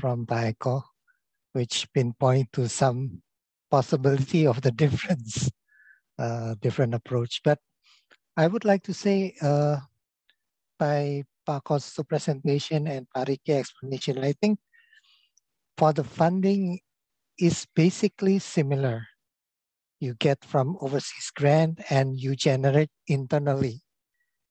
from 0.00 0.26
Baiko, 0.26 0.82
which 1.52 1.88
pinpoint 1.92 2.52
to 2.52 2.68
some 2.68 3.22
possibility 3.70 4.46
of 4.46 4.60
the 4.60 4.70
difference, 4.84 5.50
uh, 6.18 6.54
different 6.60 6.94
approach. 6.94 7.40
But 7.44 7.58
I 8.36 8.46
would 8.46 8.64
like 8.64 8.82
to 8.84 8.94
say 8.94 9.34
uh, 9.42 9.78
by 10.78 11.24
Pako's 11.46 11.98
presentation 12.08 12.86
and 12.86 13.06
Parike 13.14 13.50
explanation, 13.50 14.22
I 14.22 14.32
think 14.32 14.58
for 15.76 15.92
the 15.92 16.04
funding 16.04 16.80
is 17.38 17.66
basically 17.74 18.38
similar 18.38 19.06
you 20.00 20.14
get 20.14 20.44
from 20.44 20.76
overseas 20.80 21.30
grant 21.34 21.80
and 21.90 22.18
you 22.18 22.36
generate 22.36 22.90
internally, 23.06 23.82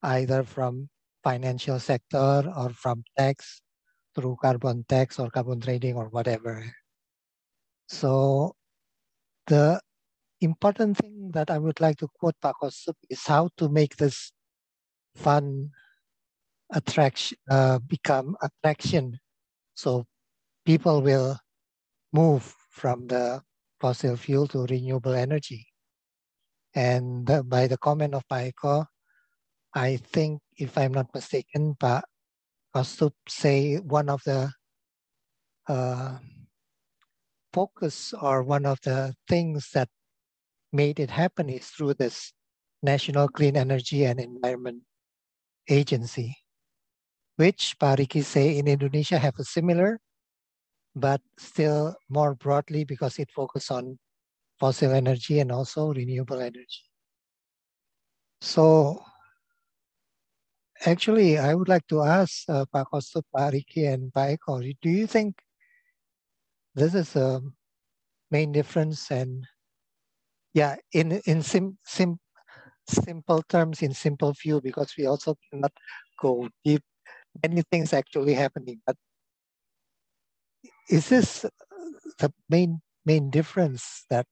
either 0.03 0.43
from 0.43 0.89
financial 1.23 1.79
sector 1.79 2.51
or 2.55 2.69
from 2.69 3.03
tax 3.17 3.61
through 4.15 4.37
carbon 4.41 4.85
tax 4.87 5.19
or 5.19 5.29
carbon 5.29 5.59
trading 5.59 5.95
or 5.95 6.09
whatever. 6.09 6.65
So 7.87 8.55
the 9.47 9.79
important 10.41 10.97
thing 10.97 11.31
that 11.33 11.49
I 11.49 11.57
would 11.57 11.79
like 11.79 11.97
to 11.97 12.07
quote 12.19 12.35
Pakos 12.43 12.87
is 13.09 13.25
how 13.25 13.49
to 13.57 13.69
make 13.69 13.97
this 13.97 14.31
fun 15.15 15.69
attraction 16.73 17.37
uh, 17.49 17.79
become 17.79 18.35
attraction 18.41 19.17
so 19.73 20.05
people 20.65 21.01
will 21.01 21.39
move 22.11 22.53
from 22.69 23.07
the 23.07 23.41
fossil 23.79 24.15
fuel 24.17 24.47
to 24.47 24.65
renewable 24.65 25.13
energy. 25.13 25.67
And 26.75 27.25
by 27.49 27.67
the 27.67 27.77
comment 27.77 28.13
of 28.13 28.23
Paiko, 28.31 28.85
I 29.73 29.97
think, 29.97 30.41
if 30.57 30.77
I'm 30.77 30.93
not 30.93 31.13
mistaken, 31.13 31.75
but 31.79 32.05
to 32.73 33.11
say 33.27 33.77
one 33.77 34.09
of 34.09 34.21
the 34.25 34.51
uh, 35.67 36.17
focus 37.53 38.13
or 38.21 38.43
one 38.43 38.65
of 38.65 38.79
the 38.83 39.15
things 39.27 39.69
that 39.73 39.89
made 40.71 40.99
it 40.99 41.09
happen 41.09 41.49
is 41.49 41.67
through 41.67 41.95
this 41.95 42.33
National 42.83 43.27
Clean 43.27 43.57
Energy 43.57 44.05
and 44.05 44.19
Environment 44.19 44.83
Agency, 45.67 46.37
which 47.37 47.75
Pariki 47.79 48.23
say 48.23 48.57
in 48.57 48.67
Indonesia 48.67 49.17
have 49.17 49.39
a 49.39 49.43
similar 49.43 49.99
but 50.99 51.21
still 51.37 51.95
more 52.09 52.35
broadly 52.35 52.83
because 52.83 53.19
it 53.19 53.29
focuses 53.31 53.71
on 53.71 53.99
fossil 54.59 54.91
energy 54.91 55.39
and 55.39 55.51
also 55.51 55.93
renewable 55.93 56.39
energy. 56.39 56.83
So 58.41 59.03
actually, 60.85 61.37
I 61.37 61.53
would 61.53 61.69
like 61.69 61.87
to 61.87 62.01
ask 62.01 62.43
uh, 62.49 62.65
Pak 62.73 62.87
Kostup, 62.91 63.23
Pak 63.35 63.53
Riki, 63.53 63.85
and 63.85 64.13
Pak 64.13 64.39
Eko, 64.39 64.61
do 64.81 64.89
you 64.89 65.07
think 65.07 65.35
this 66.75 66.93
is 66.93 67.15
a 67.15 67.41
main 68.31 68.51
difference? 68.51 69.11
And 69.11 69.45
yeah, 70.53 70.75
in, 70.93 71.21
in 71.25 71.41
sim, 71.41 71.77
sim, 71.85 72.19
simple 72.89 73.43
terms, 73.49 73.81
in 73.81 73.93
simple 73.93 74.33
view, 74.33 74.61
because 74.61 74.93
we 74.97 75.05
also 75.05 75.35
cannot 75.51 75.73
go 76.19 76.49
deep, 76.65 76.81
many 77.43 77.61
things 77.71 77.93
actually 77.93 78.33
happening, 78.33 78.81
but 78.85 78.95
is 80.89 81.09
this 81.09 81.45
the 82.19 82.31
main 82.49 82.81
main 83.05 83.29
difference 83.29 84.05
that 84.09 84.25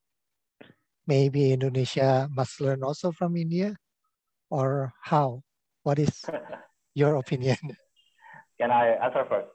maybe 1.08 1.54
Indonesia 1.54 2.28
must 2.32 2.60
learn 2.60 2.84
also 2.84 3.12
from 3.12 3.38
India, 3.38 3.76
or 4.50 4.94
how? 5.04 5.42
What 5.84 6.00
is 6.00 6.26
your 6.96 7.16
opinion. 7.16 7.60
Can 8.60 8.72
I 8.72 8.96
answer 9.04 9.28
first? 9.30 9.52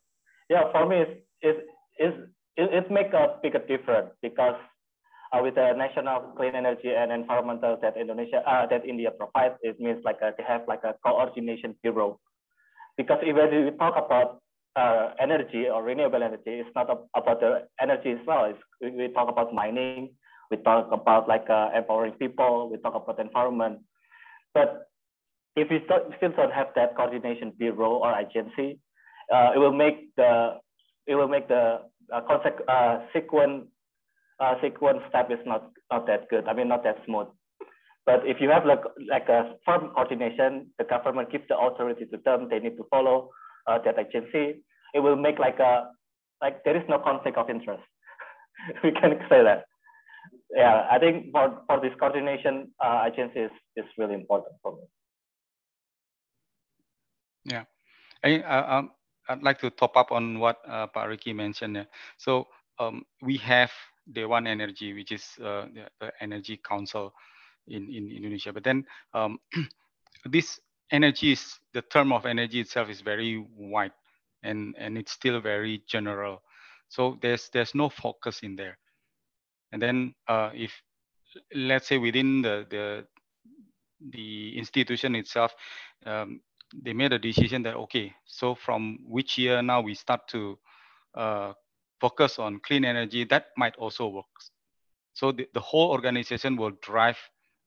Yeah, 0.49 0.71
for 0.71 0.87
me, 0.87 1.03
it's, 1.03 1.17
it's, 1.41 1.61
it's, 1.97 2.17
it, 2.57 2.69
it 2.85 2.91
makes 2.91 3.13
a 3.15 3.41
bigger 3.43 3.65
difference 3.65 4.13
because 4.21 4.61
uh, 5.33 5.41
with 5.43 5.55
the 5.55 5.73
national 5.73 6.37
clean 6.37 6.55
energy 6.55 6.93
and 6.93 7.11
environmental 7.11 7.79
that 7.81 7.97
Indonesia, 7.97 8.45
uh, 8.47 8.67
that 8.67 8.85
India 8.85 9.11
provides, 9.11 9.55
it 9.63 9.81
means 9.81 10.05
like 10.05 10.21
a, 10.23 10.33
they 10.37 10.45
have 10.45 10.63
like 10.69 10.85
a 10.85 10.95
coordination 11.05 11.75
bureau. 11.83 12.21
Because 12.97 13.19
even 13.27 13.65
we 13.65 13.71
talk 13.79 13.97
about 13.97 14.43
uh, 14.77 15.11
energy 15.21 15.67
or 15.69 15.83
renewable 15.83 16.23
energy, 16.23 16.63
it's 16.63 16.71
not 16.75 16.89
about 17.15 17.41
the 17.41 17.67
energy 17.81 18.11
itself. 18.11 18.55
It's, 18.81 18.97
we 18.97 19.09
talk 19.09 19.29
about 19.29 19.55
mining, 19.55 20.11
we 20.51 20.57
talk 20.59 20.91
about 20.93 21.29
like 21.29 21.49
uh, 21.51 21.71
empowering 21.77 22.13
people, 22.15 22.71
we 22.71 22.79
talk 22.79 22.95
about 22.95 23.19
environment. 23.19 23.81
But 24.55 24.87
if 25.57 25.69
we 25.71 25.83
still 25.85 26.33
don't 26.33 26.53
have 26.53 26.69
that 26.77 26.97
coordination 26.97 27.53
bureau 27.59 27.99
or 28.03 28.15
agency, 28.19 28.79
uh, 29.33 29.53
it 29.55 29.59
will 29.59 29.73
make 29.73 30.15
the 30.17 30.59
it 31.07 31.15
will 31.15 31.29
make 31.29 31.49
the 31.49 31.81
uh, 32.13 32.21
consequence 32.23 32.67
uh, 32.69 32.99
sequence 33.13 33.67
uh, 34.41 34.55
sequence 34.63 35.01
step 35.09 35.31
is 35.31 35.39
not 35.47 35.71
not 35.91 36.07
that 36.07 36.29
good. 36.29 36.47
I 36.47 36.55
mean, 36.55 36.69
not 36.69 36.85
that 36.85 36.99
smooth. 37.07 37.29
But 38.07 38.27
if 38.27 38.41
you 38.41 38.51
have 38.51 38.65
like 38.65 38.83
like 39.09 39.29
a 39.29 39.55
firm 39.65 39.91
coordination, 39.95 40.71
the 40.79 40.85
government 40.85 41.31
gives 41.31 41.45
the 41.49 41.59
authority 41.59 42.07
to 42.07 42.19
them. 42.25 42.49
They 42.49 42.59
need 42.59 42.77
to 42.77 42.85
follow 42.91 43.31
uh, 43.67 43.79
that 43.85 43.99
agency. 43.99 44.63
It 44.95 45.01
will 45.01 45.17
make 45.17 45.39
like 45.39 45.59
a 45.59 45.91
like 46.41 46.65
there 46.65 46.77
is 46.77 46.83
no 46.89 46.99
conflict 46.99 47.37
of 47.37 47.51
interest. 47.51 47.83
we 48.85 48.93
can 48.93 49.19
say 49.29 49.43
that. 49.43 49.65
Yeah, 50.55 50.87
I 50.91 50.99
think 50.99 51.31
for 51.33 51.63
for 51.67 51.81
this 51.81 51.93
coordination 51.99 52.73
uh, 52.83 53.05
agency 53.07 53.41
is, 53.41 53.53
is 53.77 53.87
really 53.97 54.15
important 54.15 54.57
for 54.63 54.73
me. 54.73 54.83
Yeah, 57.45 57.65
I, 58.25 58.41
uh, 58.41 58.79
um, 58.79 58.91
I'd 59.29 59.43
like 59.43 59.61
to 59.61 59.71
top 59.71 59.97
up 59.97 60.13
on 60.13 60.39
what 60.39 60.59
uh, 60.69 60.87
Pak 60.89 61.09
Ricky 61.09 61.33
mentioned. 61.33 61.87
So 62.19 62.49
um, 62.79 63.05
we 63.23 63.37
have 63.39 63.71
Dewan 64.13 64.47
Energy, 64.47 64.93
which 64.93 65.13
is 65.13 65.25
uh, 65.41 65.67
the, 65.73 65.87
the, 66.01 66.13
Energy 66.21 66.59
Council 66.59 67.15
in, 67.69 67.89
in 67.89 68.11
Indonesia. 68.11 68.53
But 68.53 68.65
then 68.65 68.85
um, 69.15 69.39
this 70.27 70.59
energy 70.91 71.33
is, 71.33 71.59
the 71.73 71.83
term 71.83 72.13
of 72.13 72.27
energy 72.27 72.61
itself 72.61 72.89
is 72.89 73.01
very 73.01 73.45
wide 73.57 73.93
and, 74.43 74.75
and 74.79 74.99
it's 74.99 75.13
still 75.13 75.41
very 75.41 75.83
general. 75.87 76.43
So 76.89 77.19
there's, 77.23 77.49
there's 77.53 77.75
no 77.75 77.89
focus 77.89 78.41
in 78.43 78.57
there. 78.57 78.79
And 79.73 79.81
then 79.81 80.15
uh, 80.27 80.51
if, 80.55 80.73
let's 81.55 81.87
say 81.87 81.99
within 81.99 82.43
the, 82.43 82.67
the, 82.69 83.07
the 84.11 84.59
institution 84.59 85.15
itself, 85.15 85.55
um, 86.07 86.41
they 86.75 86.93
made 86.93 87.13
a 87.13 87.19
decision 87.19 87.63
that 87.63 87.77
okay 87.77 88.13
so 88.25 88.55
from 88.55 88.99
which 89.07 89.39
year 89.39 89.63
now 89.63 89.81
we 89.81 89.95
start 89.95 90.27
to 90.29 90.59
uh, 91.15 91.53
focus 92.01 92.39
on 92.39 92.61
clean 92.61 92.85
energy 92.85 93.25
that 93.25 93.47
might 93.57 93.77
also 93.77 94.07
work 94.09 94.27
so 95.13 95.33
the, 95.33 95.47
the 95.55 95.61
whole 95.61 95.91
organization 95.91 96.57
will 96.57 96.73
drive 96.83 97.19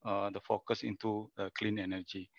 uh, 0.05 0.29
the 0.29 0.39
focus 0.39 0.83
into 0.83 1.29
uh, 1.37 1.49
clean 1.57 1.79
energy 1.79 2.29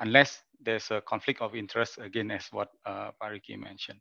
unless 0.00 0.42
there's 0.62 0.90
a 0.90 1.00
conflict 1.02 1.40
of 1.40 1.54
interest 1.54 1.98
again 1.98 2.30
as 2.30 2.46
what 2.50 2.68
uh, 2.84 3.10
Pariki 3.22 3.58
mentioned 3.58 4.00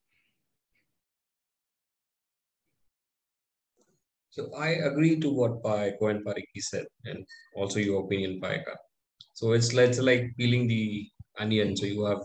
so 4.30 4.52
I 4.56 4.70
agree 4.90 5.20
to 5.20 5.30
what 5.30 5.64
Paeko 5.64 6.12
and 6.12 6.26
Pariki 6.26 6.62
said 6.62 6.86
and 7.06 7.26
also 7.56 7.80
your 7.80 8.04
opinion 8.04 8.40
Paika 8.42 8.76
so 9.40 9.54
it's, 9.54 9.74
it's 9.74 10.00
like 10.00 10.36
peeling 10.38 10.68
the 10.68 11.10
onion. 11.40 11.76
So 11.78 11.86
you 11.86 12.04
have 12.04 12.22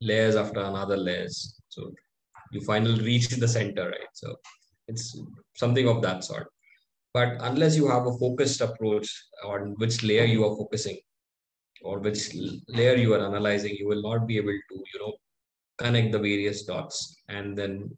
layers 0.00 0.34
after 0.34 0.60
another 0.60 0.96
layers. 0.96 1.60
So 1.68 1.92
you 2.52 2.62
finally 2.62 3.04
reach 3.04 3.28
the 3.28 3.46
center, 3.46 3.90
right? 3.90 4.12
So 4.14 4.34
it's 4.86 5.20
something 5.56 5.86
of 5.86 6.00
that 6.00 6.24
sort. 6.24 6.46
But 7.12 7.36
unless 7.40 7.76
you 7.76 7.86
have 7.88 8.06
a 8.06 8.16
focused 8.18 8.62
approach 8.62 9.10
on 9.44 9.74
which 9.76 10.02
layer 10.02 10.24
you 10.24 10.46
are 10.46 10.56
focusing 10.56 10.98
or 11.82 11.98
which 11.98 12.34
layer 12.68 12.96
you 12.96 13.14
are 13.14 13.26
analyzing, 13.26 13.74
you 13.76 13.86
will 13.88 14.02
not 14.02 14.26
be 14.26 14.36
able 14.36 14.58
to, 14.70 14.76
you 14.92 15.00
know, 15.00 15.14
connect 15.78 16.12
the 16.12 16.18
various 16.18 16.64
dots 16.64 17.16
and 17.28 17.56
then 17.56 17.96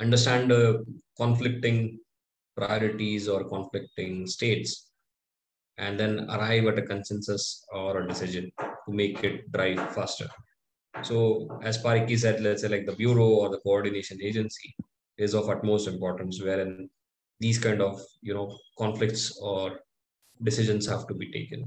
understand 0.00 0.50
the 0.50 0.84
conflicting 1.16 1.98
priorities 2.56 3.28
or 3.28 3.48
conflicting 3.48 4.26
states 4.26 4.90
and 5.78 5.98
then 5.98 6.28
arrive 6.30 6.66
at 6.66 6.78
a 6.78 6.82
consensus 6.82 7.64
or 7.72 8.00
a 8.00 8.08
decision 8.08 8.50
to 8.58 8.92
make 8.92 9.22
it 9.24 9.50
drive 9.52 9.94
faster. 9.94 10.28
So 11.02 11.48
as 11.62 11.82
Pariki 11.82 12.18
said, 12.18 12.42
let's 12.42 12.62
say 12.62 12.68
like 12.68 12.86
the 12.86 12.92
bureau 12.92 13.28
or 13.28 13.48
the 13.48 13.58
coordination 13.58 14.18
agency 14.22 14.74
is 15.16 15.34
of 15.34 15.48
utmost 15.48 15.88
importance, 15.88 16.42
wherein 16.42 16.90
these 17.40 17.58
kind 17.58 17.80
of 17.80 18.00
you 18.20 18.34
know 18.34 18.56
conflicts 18.78 19.38
or 19.38 19.80
decisions 20.42 20.86
have 20.86 21.06
to 21.06 21.14
be 21.14 21.30
taken. 21.32 21.66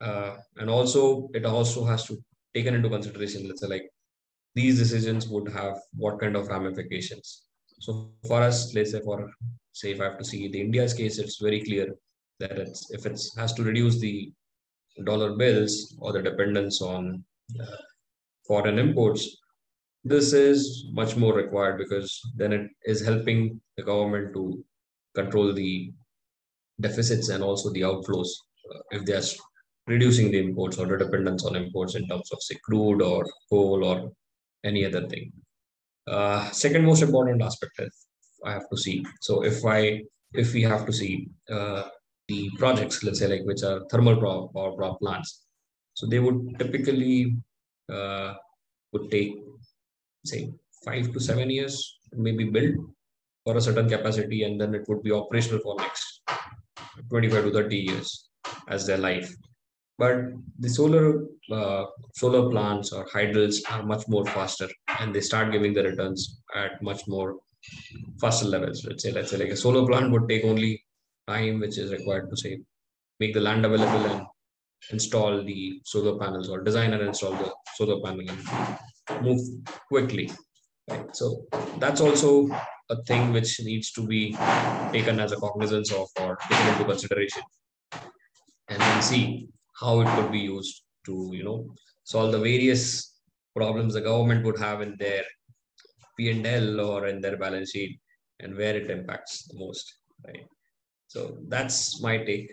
Uh, 0.00 0.36
and 0.58 0.70
also 0.70 1.28
it 1.34 1.44
also 1.44 1.84
has 1.84 2.04
to 2.04 2.16
taken 2.54 2.74
into 2.74 2.88
consideration, 2.88 3.46
let's 3.46 3.60
say 3.60 3.68
like 3.68 3.88
these 4.54 4.78
decisions 4.78 5.28
would 5.28 5.48
have 5.52 5.78
what 5.94 6.18
kind 6.18 6.36
of 6.36 6.48
ramifications. 6.48 7.44
So 7.80 8.10
for 8.26 8.42
us, 8.42 8.74
let's 8.74 8.92
say 8.92 9.00
for 9.00 9.30
say 9.72 9.92
if 9.92 10.00
I 10.00 10.04
have 10.04 10.18
to 10.18 10.24
see 10.24 10.48
the 10.48 10.60
India's 10.60 10.94
case, 10.94 11.18
it's 11.18 11.38
very 11.40 11.62
clear 11.62 11.94
that 12.40 12.52
it's 12.58 12.90
if 12.90 13.06
it 13.06 13.20
has 13.36 13.52
to 13.54 13.62
reduce 13.62 13.98
the 13.98 14.32
dollar 15.04 15.36
bills 15.36 15.96
or 16.00 16.12
the 16.12 16.22
dependence 16.22 16.80
on 16.82 17.24
uh, 17.60 17.76
foreign 18.46 18.78
imports, 18.78 19.36
this 20.04 20.32
is 20.32 20.86
much 20.92 21.16
more 21.16 21.34
required 21.34 21.78
because 21.78 22.20
then 22.36 22.52
it 22.52 22.70
is 22.84 23.04
helping 23.04 23.60
the 23.76 23.82
government 23.82 24.32
to 24.34 24.64
control 25.14 25.52
the 25.52 25.92
deficits 26.80 27.28
and 27.28 27.42
also 27.42 27.70
the 27.70 27.82
outflows 27.82 28.30
uh, 28.72 28.80
if 28.90 29.04
they 29.04 29.14
are 29.14 29.28
reducing 29.88 30.30
the 30.30 30.38
imports 30.38 30.78
or 30.78 30.86
the 30.86 30.98
dependence 31.04 31.44
on 31.44 31.56
imports 31.56 31.94
in 31.94 32.06
terms 32.08 32.30
of 32.32 32.42
say 32.42 32.56
crude 32.64 33.02
or 33.02 33.24
coal 33.50 33.84
or 33.84 34.12
any 34.64 34.84
other 34.84 35.06
thing. 35.08 35.32
Uh, 36.06 36.50
second 36.50 36.84
most 36.84 37.02
important 37.02 37.42
aspect 37.42 37.72
is 37.78 38.06
I 38.44 38.52
have 38.52 38.68
to 38.70 38.76
see. 38.76 39.04
So 39.20 39.44
if 39.44 39.64
I 39.64 40.02
if 40.32 40.52
we 40.52 40.62
have 40.62 40.84
to 40.86 40.92
see 40.92 41.28
uh, 41.50 41.84
the 42.28 42.50
projects, 42.58 43.02
let's 43.02 43.18
say 43.18 43.28
like 43.28 43.44
which 43.44 43.62
are 43.62 43.84
thermal 43.90 44.16
power, 44.24 44.74
power 44.78 44.96
plants. 44.98 45.46
So 45.94 46.06
they 46.06 46.20
would 46.20 46.58
typically 46.58 47.36
uh, 47.92 48.34
would 48.92 49.10
take 49.10 49.32
say 50.24 50.50
five 50.84 51.12
to 51.12 51.20
seven 51.20 51.50
years 51.50 51.98
maybe 52.12 52.44
build 52.44 52.74
for 53.44 53.56
a 53.56 53.60
certain 53.60 53.88
capacity 53.88 54.44
and 54.44 54.60
then 54.60 54.74
it 54.74 54.84
would 54.88 55.02
be 55.02 55.12
operational 55.12 55.60
for 55.60 55.74
next 55.76 56.22
25 57.10 57.44
to 57.44 57.50
30 57.50 57.76
years 57.76 58.28
as 58.68 58.86
their 58.86 58.98
life 58.98 59.34
but 59.98 60.16
the 60.58 60.68
solar 60.68 61.24
uh, 61.50 61.84
solar 62.14 62.50
plants 62.50 62.92
or 62.92 63.04
hydels 63.06 63.56
are 63.70 63.82
much 63.82 64.06
more 64.08 64.24
faster 64.26 64.68
and 65.00 65.14
they 65.14 65.20
start 65.20 65.52
giving 65.52 65.74
the 65.74 65.82
returns 65.82 66.40
at 66.54 66.80
much 66.82 67.06
more 67.08 67.36
faster 68.20 68.46
levels. 68.46 68.84
Let's 68.84 69.02
say 69.02 69.12
let's 69.12 69.30
say 69.30 69.38
like 69.38 69.50
a 69.50 69.56
solar 69.56 69.86
plant 69.86 70.12
would 70.12 70.28
take 70.28 70.44
only 70.44 70.84
time 71.26 71.60
which 71.60 71.78
is 71.78 71.92
required 71.92 72.30
to 72.30 72.36
say 72.36 72.60
make 73.20 73.34
the 73.34 73.40
land 73.40 73.66
available 73.66 74.06
and 74.06 74.26
install 74.90 75.42
the 75.42 75.80
solar 75.84 76.18
panels 76.18 76.48
or 76.48 76.62
design 76.62 76.92
and 76.92 77.02
install 77.02 77.32
the 77.32 77.52
solar 77.76 78.00
panel 78.02 78.24
and 78.28 79.24
move 79.24 79.40
quickly 79.88 80.30
right? 80.88 81.14
So 81.14 81.44
that's 81.78 82.00
also 82.00 82.48
a 82.90 83.02
thing 83.04 83.32
which 83.32 83.60
needs 83.60 83.92
to 83.92 84.06
be 84.06 84.32
taken 84.92 85.20
as 85.20 85.32
a 85.32 85.36
cognizance 85.36 85.92
of 85.92 86.08
or 86.20 86.36
taken 86.36 86.68
into 86.68 86.84
consideration. 86.84 87.42
And 88.68 88.80
then 88.80 89.02
see 89.02 89.48
how 89.80 90.00
it 90.00 90.08
could 90.16 90.30
be 90.32 90.44
used 90.56 90.82
to 91.06 91.14
you 91.38 91.44
know 91.48 91.58
solve 92.04 92.32
the 92.32 92.44
various 92.50 92.82
problems 93.58 93.94
the 93.94 94.06
government 94.10 94.44
would 94.44 94.58
have 94.66 94.80
in 94.86 94.94
their 94.98 95.24
p&l 96.16 96.80
or 96.80 97.06
in 97.06 97.20
their 97.20 97.36
balance 97.36 97.70
sheet 97.72 97.98
and 98.40 98.56
where 98.56 98.76
it 98.76 98.90
impacts 98.90 99.34
the 99.48 99.58
most 99.64 99.86
right 100.26 100.46
so 101.08 101.38
that's 101.48 102.00
my 102.02 102.18
take. 102.18 102.52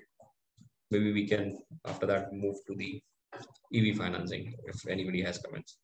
Maybe 0.90 1.12
we 1.12 1.28
can, 1.28 1.58
after 1.86 2.06
that, 2.08 2.32
move 2.32 2.56
to 2.68 2.76
the 2.76 3.02
EV 3.74 3.98
financing 3.98 4.54
if 4.66 4.88
anybody 4.88 5.22
has 5.24 5.38
comments. 5.40 5.78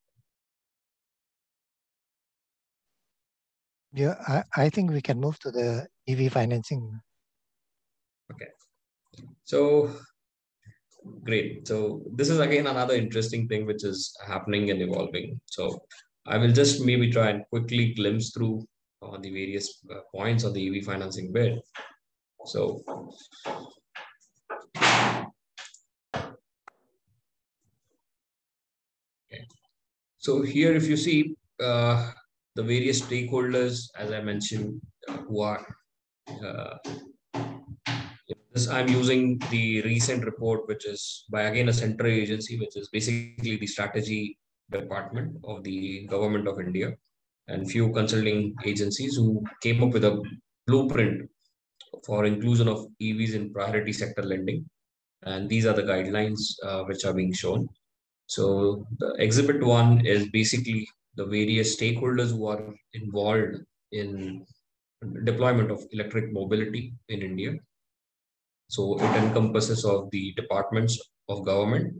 Yeah, 3.93 4.15
I, 4.25 4.43
I 4.55 4.69
think 4.69 4.91
we 4.91 5.01
can 5.01 5.19
move 5.19 5.37
to 5.39 5.51
the 5.51 5.85
EV 6.07 6.31
financing. 6.31 7.01
Okay. 8.31 8.47
So 9.43 9.93
great. 11.23 11.67
So 11.67 12.03
this 12.13 12.29
is 12.29 12.39
again 12.39 12.67
another 12.67 12.95
interesting 12.95 13.47
thing 13.47 13.65
which 13.65 13.83
is 13.83 14.15
happening 14.25 14.69
and 14.71 14.81
evolving. 14.81 15.39
So 15.45 15.83
I 16.25 16.37
will 16.37 16.51
just 16.51 16.81
maybe 16.81 17.11
try 17.11 17.29
and 17.29 17.43
quickly 17.49 17.93
glimpse 17.93 18.31
through 18.31 18.65
on 19.01 19.15
uh, 19.15 19.17
the 19.21 19.31
various 19.31 19.81
uh, 19.91 20.01
points 20.13 20.43
of 20.43 20.53
the 20.53 20.77
EV 20.77 20.85
financing 20.85 21.31
bid. 21.31 21.59
So. 22.45 22.83
So 30.19 30.43
here, 30.43 30.75
if 30.75 30.87
you 30.87 30.97
see 30.97 31.35
uh, 31.59 32.11
the 32.53 32.61
various 32.61 33.01
stakeholders, 33.01 33.89
as 33.97 34.11
I 34.11 34.21
mentioned, 34.21 34.79
uh, 35.09 35.17
who 35.17 35.41
are 35.41 35.65
uh, 36.45 36.77
this, 38.53 38.67
I'm 38.67 38.87
using 38.87 39.39
the 39.49 39.81
recent 39.81 40.25
report, 40.25 40.67
which 40.67 40.85
is 40.85 41.25
by 41.29 41.43
again 41.43 41.69
a 41.69 41.73
central 41.73 42.11
agency, 42.11 42.59
which 42.59 42.75
is 42.75 42.89
basically 42.89 43.57
the 43.57 43.67
strategy 43.67 44.37
department 44.69 45.37
of 45.43 45.63
the 45.63 46.07
government 46.07 46.47
of 46.47 46.59
India, 46.59 46.95
and 47.47 47.69
few 47.69 47.91
consulting 47.91 48.55
agencies 48.65 49.15
who 49.15 49.43
came 49.61 49.83
up 49.83 49.93
with 49.93 50.05
a 50.05 50.21
blueprint 50.67 51.29
for 52.05 52.25
inclusion 52.25 52.67
of 52.67 52.87
EVs 53.01 53.33
in 53.33 53.53
priority 53.53 53.93
sector 53.93 54.23
lending. 54.23 54.65
And 55.23 55.47
these 55.49 55.65
are 55.65 55.73
the 55.73 55.83
guidelines 55.83 56.39
uh, 56.63 56.83
which 56.83 57.05
are 57.05 57.13
being 57.13 57.33
shown. 57.33 57.67
So 58.27 58.87
the 58.97 59.13
exhibit 59.19 59.61
one 59.61 60.05
is 60.05 60.29
basically 60.29 60.87
the 61.15 61.25
various 61.25 61.75
stakeholders 61.75 62.31
who 62.31 62.47
are 62.47 62.73
involved 62.93 63.57
in 63.91 64.45
deployment 65.23 65.71
of 65.71 65.83
electric 65.91 66.31
mobility 66.31 66.93
in 67.09 67.21
India. 67.21 67.55
So 68.71 68.95
it 68.95 69.15
encompasses 69.21 69.83
of 69.83 70.09
the 70.11 70.31
departments 70.37 70.97
of 71.27 71.43
government 71.45 71.93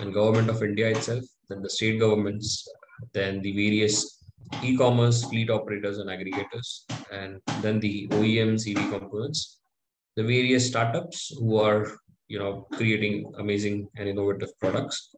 and 0.00 0.12
government 0.12 0.50
of 0.50 0.64
India 0.64 0.88
itself, 0.88 1.22
then 1.48 1.62
the 1.62 1.70
state 1.70 2.00
governments, 2.00 2.66
then 3.12 3.40
the 3.40 3.52
various 3.52 4.18
e-commerce 4.64 5.22
fleet 5.22 5.48
operators 5.48 5.98
and 5.98 6.10
aggregators, 6.10 6.68
and 7.12 7.40
then 7.62 7.78
the 7.78 8.08
OEMs, 8.08 8.66
EV 8.68 8.90
components, 8.90 9.60
the 10.16 10.24
various 10.24 10.66
startups 10.66 11.32
who 11.38 11.56
are 11.58 11.86
you 12.26 12.40
know 12.40 12.66
creating 12.72 13.32
amazing 13.38 13.88
and 13.96 14.08
innovative 14.08 14.50
products, 14.58 15.14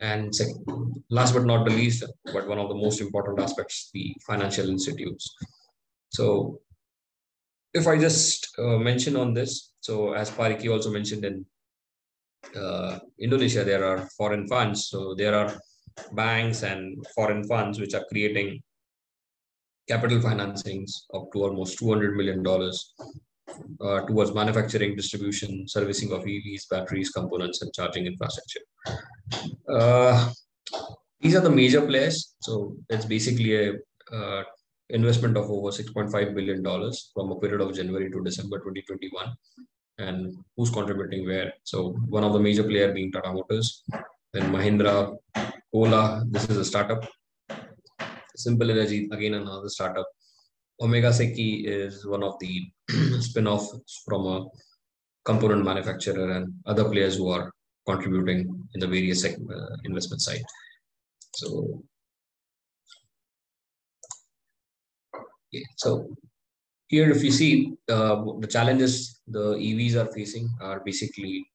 and 0.00 0.34
second, 0.34 0.64
last 1.10 1.34
but 1.34 1.44
not 1.44 1.66
the 1.66 1.74
least, 1.74 2.04
but 2.32 2.48
one 2.48 2.58
of 2.58 2.70
the 2.70 2.80
most 2.86 3.02
important 3.02 3.38
aspects, 3.38 3.90
the 3.92 4.14
financial 4.26 4.70
institutes. 4.70 5.28
So 6.08 6.60
if 7.74 7.86
I 7.86 7.98
just 7.98 8.48
uh, 8.58 8.78
mention 8.78 9.16
on 9.16 9.34
this, 9.34 9.72
so 9.80 10.12
as 10.12 10.30
Pak 10.30 10.50
Riki 10.50 10.68
also 10.68 10.90
mentioned 10.90 11.24
in 11.24 11.46
uh, 12.56 12.98
Indonesia, 13.18 13.64
there 13.64 13.84
are 13.84 14.08
foreign 14.16 14.46
funds. 14.46 14.88
So 14.88 15.14
there 15.14 15.34
are 15.34 15.52
banks 16.12 16.62
and 16.62 17.04
foreign 17.14 17.44
funds 17.44 17.80
which 17.80 17.94
are 17.94 18.04
creating 18.08 18.62
capital 19.88 20.18
financings 20.18 20.92
up 21.14 21.32
to 21.32 21.42
almost 21.42 21.78
$200 21.80 22.14
million 22.14 22.44
uh, 23.80 24.06
towards 24.06 24.34
manufacturing, 24.34 24.94
distribution, 24.94 25.66
servicing 25.66 26.12
of 26.12 26.24
EVs, 26.24 26.68
batteries, 26.70 27.10
components, 27.10 27.62
and 27.62 27.72
charging 27.72 28.06
infrastructure. 28.06 28.60
Uh, 29.68 30.30
these 31.20 31.34
are 31.34 31.40
the 31.40 31.50
major 31.50 31.84
players. 31.84 32.34
So 32.40 32.76
it's 32.88 33.06
basically 33.06 33.56
a 33.56 33.72
uh, 34.12 34.42
investment 34.90 35.36
of 35.36 35.50
over 35.50 35.70
$6.5 35.70 36.34
billion 36.34 36.62
from 37.14 37.32
a 37.32 37.36
period 37.36 37.60
of 37.60 37.74
January 37.74 38.10
to 38.10 38.22
December 38.22 38.58
2021. 38.58 39.36
And 39.98 40.36
who's 40.56 40.70
contributing 40.70 41.26
where? 41.26 41.52
So 41.64 41.92
one 42.08 42.24
of 42.24 42.32
the 42.32 42.40
major 42.40 42.64
player 42.64 42.92
being 42.92 43.10
Tata 43.10 43.32
Motors, 43.32 43.82
then 44.32 44.52
Mahindra, 44.52 45.16
Ola, 45.72 46.24
this 46.28 46.48
is 46.48 46.56
a 46.56 46.64
startup. 46.64 47.06
Simple 48.36 48.70
Energy, 48.70 49.08
again 49.12 49.34
another 49.34 49.68
startup. 49.68 50.06
Omega 50.80 51.08
Seiki 51.08 51.66
is 51.66 52.06
one 52.06 52.22
of 52.22 52.38
the 52.38 52.70
spin-offs 53.20 54.02
from 54.06 54.26
a 54.26 54.46
component 55.24 55.64
manufacturer 55.64 56.30
and 56.36 56.54
other 56.66 56.84
players 56.84 57.16
who 57.16 57.28
are 57.30 57.50
contributing 57.84 58.40
in 58.74 58.80
the 58.80 58.86
various 58.86 59.24
uh, 59.24 59.76
investment 59.84 60.20
side. 60.22 60.44
So, 61.34 61.82
so 65.76 66.08
here 66.88 67.10
if 67.10 67.22
you 67.22 67.30
see 67.30 67.74
uh, 67.88 68.16
the 68.40 68.46
challenges 68.46 69.20
the 69.26 69.54
EVs 69.68 69.94
are 69.94 70.10
facing 70.12 70.48
are 70.60 70.80
basically 70.80 71.46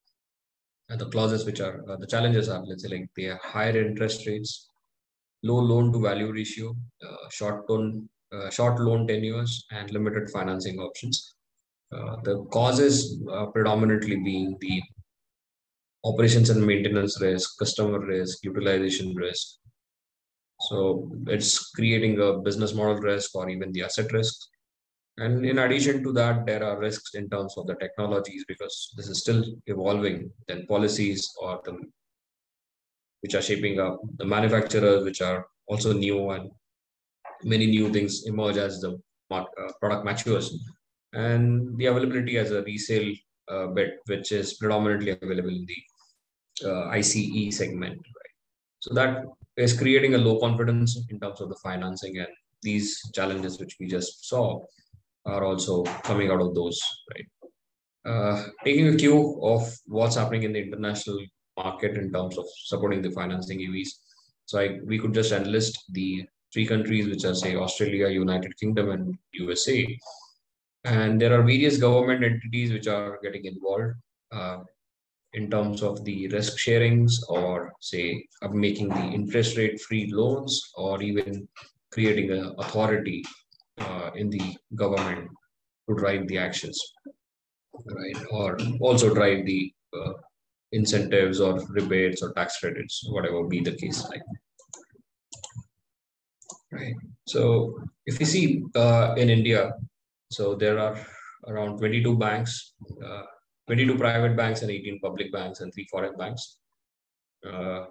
uh, 0.90 0.98
the 0.98 1.10
clauses 1.10 1.46
which 1.46 1.60
are 1.60 1.84
uh, 1.90 1.96
the 1.98 2.08
challenges 2.08 2.50
are 2.50 2.64
let's 2.66 2.84
say 2.84 2.90
like 2.90 3.10
they 3.16 3.26
are 3.26 3.40
higher 3.42 3.78
interest 3.86 4.28
rates, 4.28 4.70
low 5.42 5.60
loan 5.60 5.92
to 5.94 6.00
value 6.00 6.32
ratio, 6.32 6.76
uh, 7.08 7.30
short 7.30 7.70
loan 7.70 8.10
uh, 8.34 8.50
short 8.50 8.80
loan 8.80 9.08
tenures, 9.08 9.66
and 9.72 9.92
limited 9.92 10.30
financing 10.30 10.80
options. 10.80 11.36
Uh, 11.96 12.16
the 12.24 12.44
causes 12.46 13.22
predominantly 13.54 14.16
being 14.16 14.58
the 14.60 14.82
operations 16.04 16.50
and 16.50 16.66
maintenance 16.66 17.22
risk, 17.22 17.58
customer 17.60 18.00
risk, 18.00 18.44
utilization 18.44 19.16
risk. 19.16 19.58
So 20.74 21.08
it's 21.28 21.70
creating 21.70 22.20
a 22.20 22.40
business 22.40 22.74
model 22.74 22.96
risk 22.96 23.36
or 23.36 23.48
even 23.48 23.72
the 23.72 23.84
asset 23.84 24.12
risk. 24.12 24.34
And 25.18 25.46
in 25.46 25.60
addition 25.60 26.04
to 26.04 26.12
that, 26.14 26.48
there 26.48 26.64
are 26.64 26.80
risks 26.80 27.14
in 27.14 27.30
terms 27.30 27.54
of 27.58 27.68
the 27.68 27.76
technologies 27.76 28.44
because 28.48 28.92
this 28.98 29.08
is 29.08 29.20
still 29.20 29.44
evolving. 29.68 30.32
Then 30.48 30.66
policies 30.66 31.32
or 31.40 31.62
the 31.64 31.78
which 33.22 33.36
are 33.36 33.42
shaping 33.50 33.80
up, 33.80 34.02
the 34.18 34.26
manufacturers 34.26 35.04
which 35.04 35.22
are 35.22 35.46
also 35.68 35.94
new 35.94 36.32
and 36.32 36.50
many 37.44 37.68
new 37.68 37.94
things 37.94 38.26
emerge 38.26 38.58
as 38.58 38.82
the 38.82 39.00
uh, 39.30 39.44
product 39.80 40.04
matures, 40.06 40.58
and 41.14 41.78
the 41.78 41.86
availability 41.86 42.38
as 42.38 42.50
a 42.50 42.64
resale 42.64 43.14
uh, 43.48 43.68
bit, 43.68 44.00
which 44.08 44.32
is 44.32 44.56
predominantly 44.56 45.12
available 45.22 45.50
in 45.50 45.68
the 45.72 46.68
uh, 46.68 46.90
ICE 46.90 47.56
segment. 47.56 47.98
Right? 47.98 48.36
So 48.80 48.94
that 48.96 49.24
is 49.58 49.78
creating 49.78 50.16
a 50.16 50.18
low 50.18 50.40
confidence 50.40 51.00
in 51.10 51.20
terms 51.20 51.42
of 51.42 51.50
the 51.50 51.58
financing, 51.64 52.18
and 52.18 52.28
these 52.62 53.00
challenges 53.14 53.60
which 53.60 53.76
we 53.80 53.88
just 53.88 54.28
saw 54.28 54.64
are 55.26 55.44
also 55.44 55.84
coming 56.04 56.32
out 56.32 56.42
of 56.42 56.56
those. 56.56 56.82
Right? 57.14 57.28
Uh, 58.06 58.44
taking 58.66 58.88
a 58.88 58.96
cue 58.96 59.40
of 59.42 59.62
what's 59.86 60.16
happening 60.16 60.44
in 60.44 60.54
the 60.54 60.62
international 60.62 61.20
market 61.58 61.98
in 61.98 62.12
terms 62.12 62.38
of 62.38 62.46
supporting 62.66 63.02
the 63.02 63.12
financing 63.12 63.60
EVs. 63.60 63.90
So 64.46 64.60
I, 64.60 64.80
we 64.86 65.00
could 65.00 65.14
just 65.14 65.32
enlist 65.32 65.84
the 65.92 66.26
three 66.52 66.66
countries, 66.66 67.08
which 67.08 67.24
are 67.26 67.34
say 67.36 67.56
Australia, 67.56 68.10
United 68.10 68.58
Kingdom, 68.58 68.92
and 68.92 69.18
USA. 69.34 69.98
And 70.84 71.20
there 71.20 71.34
are 71.34 71.44
various 71.44 71.78
government 71.78 72.24
entities 72.24 72.74
which 72.74 72.88
are 72.88 73.20
getting 73.24 73.46
involved 73.46 73.94
uh, 74.34 74.58
in 75.34 75.50
terms 75.50 75.82
of 75.82 76.04
the 76.06 76.28
risk 76.28 76.58
sharings 76.58 77.14
or 77.30 77.74
say 77.80 78.24
of 78.42 78.54
making 78.54 78.90
the 78.90 79.06
interest 79.20 79.58
rate 79.58 79.80
free 79.82 80.12
loans 80.12 80.62
or 80.76 81.02
even 81.02 81.48
creating 81.92 82.32
an 82.32 82.54
authority 82.60 83.24
uh, 83.80 84.12
in 84.16 84.30
the 84.30 84.56
government 84.76 85.30
to 85.90 85.96
drive 85.96 86.28
the 86.28 86.38
actions 86.38 86.80
right 88.00 88.26
or 88.32 88.58
also 88.80 89.14
drive 89.14 89.46
the 89.46 89.72
uh, 89.98 90.14
incentives 90.72 91.40
or 91.40 91.60
rebates 91.70 92.22
or 92.22 92.32
tax 92.34 92.60
credits 92.60 93.04
whatever 93.10 93.44
be 93.44 93.62
the 93.62 93.76
case 93.76 94.08
like 94.10 94.22
right? 96.74 96.96
So 97.28 97.78
if 98.06 98.20
you 98.20 98.26
see 98.26 98.64
uh, 98.76 99.16
in 99.18 99.30
India, 99.30 99.74
so 100.32 100.56
there 100.56 100.80
are 100.80 100.98
around 101.48 101.78
22 101.78 102.18
banks, 102.18 102.74
uh, 103.06 103.24
22 103.68 103.98
private 103.98 104.36
banks 104.36 104.62
and 104.62 104.72
18 104.72 105.00
public 105.00 105.32
banks 105.32 105.62
and 105.62 105.74
three 105.74 105.88
foreign 105.90 106.16
banks 106.18 106.58
uh, 107.48 107.86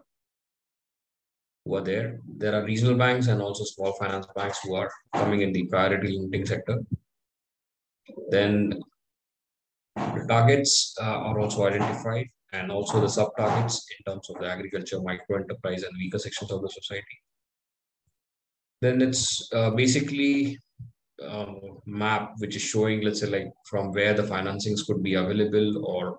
who 1.64 1.74
are 1.76 1.82
there. 1.82 2.18
There 2.37 2.54
are 2.54 2.64
regional 2.64 2.97
banks 2.97 3.28
and 3.28 3.40
also 3.40 3.64
small 3.64 3.92
finance 3.94 4.26
banks 4.34 4.61
who 4.62 4.74
are 4.74 4.90
coming 5.14 5.42
in 5.42 5.53
the 5.53 5.64
priority 5.66 6.18
lending 6.18 6.44
sector. 6.44 6.80
Then 8.30 8.80
the 9.97 10.26
targets 10.28 10.94
uh, 11.01 11.18
are 11.28 11.38
also 11.38 11.66
identified 11.66 12.28
and 12.53 12.70
also 12.70 13.01
the 13.01 13.09
sub 13.09 13.30
targets 13.36 13.86
in 13.97 14.12
terms 14.12 14.28
of 14.28 14.40
the 14.40 14.47
agriculture, 14.47 15.01
micro 15.01 15.36
enterprise, 15.36 15.84
and 15.84 15.97
weaker 15.97 16.18
sections 16.18 16.51
of 16.51 16.61
the 16.61 16.68
society 16.68 17.18
then 18.82 19.01
it's 19.01 19.49
uh, 19.55 19.70
basically 19.70 20.59
um, 21.29 21.79
map 21.87 22.33
which 22.39 22.57
is 22.57 22.62
showing 22.62 23.01
let's 23.03 23.20
say 23.20 23.27
like 23.27 23.53
from 23.64 23.93
where 23.93 24.14
the 24.14 24.23
financings 24.23 24.87
could 24.87 25.03
be 25.03 25.14
available 25.14 25.87
or 25.87 26.18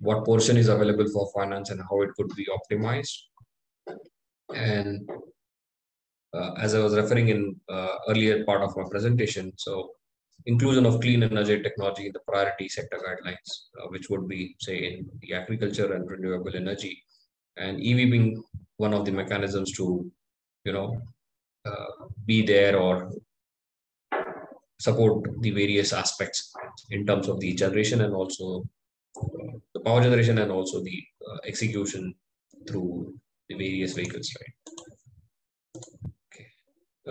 what 0.00 0.24
portion 0.24 0.56
is 0.56 0.68
available 0.68 1.08
for 1.12 1.30
finance 1.34 1.70
and 1.70 1.80
how 1.88 2.00
it 2.00 2.10
could 2.16 2.30
be 2.34 2.46
optimized. 2.58 3.16
And 4.54 5.08
uh, 6.32 6.52
as 6.58 6.74
i 6.74 6.78
was 6.78 6.94
referring 6.94 7.28
in 7.28 7.56
uh, 7.68 7.96
earlier 8.08 8.44
part 8.44 8.62
of 8.62 8.76
my 8.76 8.84
presentation 8.88 9.52
so 9.56 9.90
inclusion 10.46 10.86
of 10.86 11.00
clean 11.00 11.22
energy 11.22 11.60
technology 11.62 12.06
in 12.06 12.12
the 12.12 12.20
priority 12.20 12.68
sector 12.68 12.98
guidelines 13.06 13.50
uh, 13.78 13.86
which 13.88 14.08
would 14.10 14.26
be 14.28 14.56
say 14.58 14.76
in 14.90 15.10
the 15.20 15.34
agriculture 15.34 15.92
and 15.94 16.10
renewable 16.10 16.54
energy. 16.54 17.02
And 17.56 17.78
ev 17.78 17.96
being 17.96 18.42
one 18.76 18.94
of 18.94 19.04
the 19.04 19.12
mechanisms 19.12 19.72
to 19.72 20.10
you 20.64 20.72
know 20.72 21.00
uh, 21.66 22.06
be 22.24 22.42
there 22.42 22.78
or 22.78 23.12
support 24.80 25.14
the 25.42 25.50
various 25.50 25.92
aspects 25.92 26.52
in 26.90 27.06
terms 27.06 27.28
of 27.28 27.38
the 27.40 27.52
generation 27.54 28.00
and 28.00 28.14
also 28.14 28.64
uh, 29.22 29.52
the 29.74 29.80
power 29.80 30.02
generation 30.02 30.38
and 30.38 30.50
also 30.50 30.82
the 30.82 30.98
uh, 31.28 31.38
execution 31.44 32.14
through 32.66 33.14
the 33.48 33.56
various 33.64 33.92
vehicles 33.92 34.30
right 34.40 34.54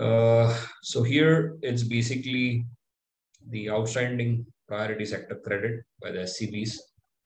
Uh, 0.00 0.48
so 0.82 1.02
here 1.02 1.58
it's 1.62 1.82
basically 1.82 2.64
the 3.50 3.68
outstanding 3.68 4.46
priority 4.66 5.04
sector 5.04 5.36
credit 5.44 5.82
by 6.00 6.10
the 6.10 6.20
SCBs. 6.20 6.78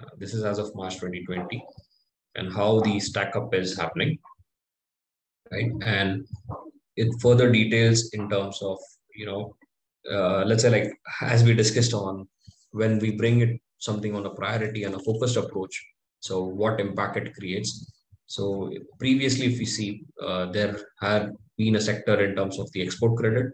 Uh, 0.02 0.10
this 0.18 0.34
is 0.34 0.42
as 0.44 0.58
of 0.58 0.74
March 0.74 0.94
2020 0.94 1.62
and 2.34 2.52
how 2.52 2.80
the 2.80 2.98
stack 2.98 3.36
up 3.36 3.54
is 3.54 3.76
happening, 3.78 4.18
right? 5.52 5.70
And 5.82 6.26
it 6.96 7.08
further 7.20 7.52
details 7.52 8.10
in 8.12 8.28
terms 8.28 8.60
of, 8.60 8.78
you 9.14 9.26
know, 9.26 9.54
uh, 10.10 10.44
let's 10.44 10.62
say 10.62 10.70
like 10.70 10.92
as 11.20 11.44
we 11.44 11.54
discussed 11.54 11.94
on 11.94 12.28
when 12.72 12.98
we 12.98 13.12
bring 13.12 13.40
it 13.40 13.60
something 13.78 14.14
on 14.14 14.26
a 14.26 14.30
priority 14.30 14.84
and 14.84 14.94
a 14.94 14.98
focused 14.98 15.36
approach 15.36 15.74
so 16.24 16.42
what 16.42 16.80
impact 16.80 17.18
it 17.18 17.34
creates. 17.34 17.70
So 18.26 18.72
previously 18.98 19.46
if 19.52 19.58
we 19.58 19.66
see 19.66 20.04
uh, 20.26 20.46
there 20.46 20.74
had 20.98 21.34
been 21.58 21.76
a 21.76 21.80
sector 21.80 22.16
in 22.24 22.34
terms 22.34 22.58
of 22.58 22.72
the 22.72 22.80
export 22.80 23.18
credit. 23.18 23.52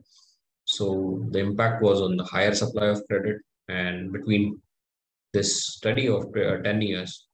So 0.65 1.27
the 1.33 1.41
impact 1.41 1.83
was 1.83 2.01
on 2.01 2.17
the 2.17 2.23
higher 2.25 2.55
supply 2.55 2.87
of 2.87 3.03
credit 3.09 3.39
and 3.69 4.13
between 4.13 4.63
this 5.33 5.67
study 5.67 6.07
of 6.07 6.27
uh, 6.37 6.63
10 6.63 6.81
years. 6.83 7.27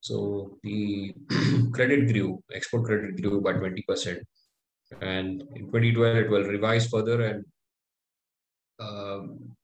So 0.00 0.58
the 0.62 1.14
credit 1.72 2.12
grew 2.12 2.42
export 2.52 2.84
credit 2.84 3.22
grew 3.22 3.40
by 3.40 3.54
20% 3.54 4.20
and 5.00 5.42
in 5.56 5.64
2012 5.72 6.16
it 6.16 6.30
will 6.30 6.44
revise 6.44 6.88
further 6.88 7.22
and 7.22 7.44
um, 8.78 9.56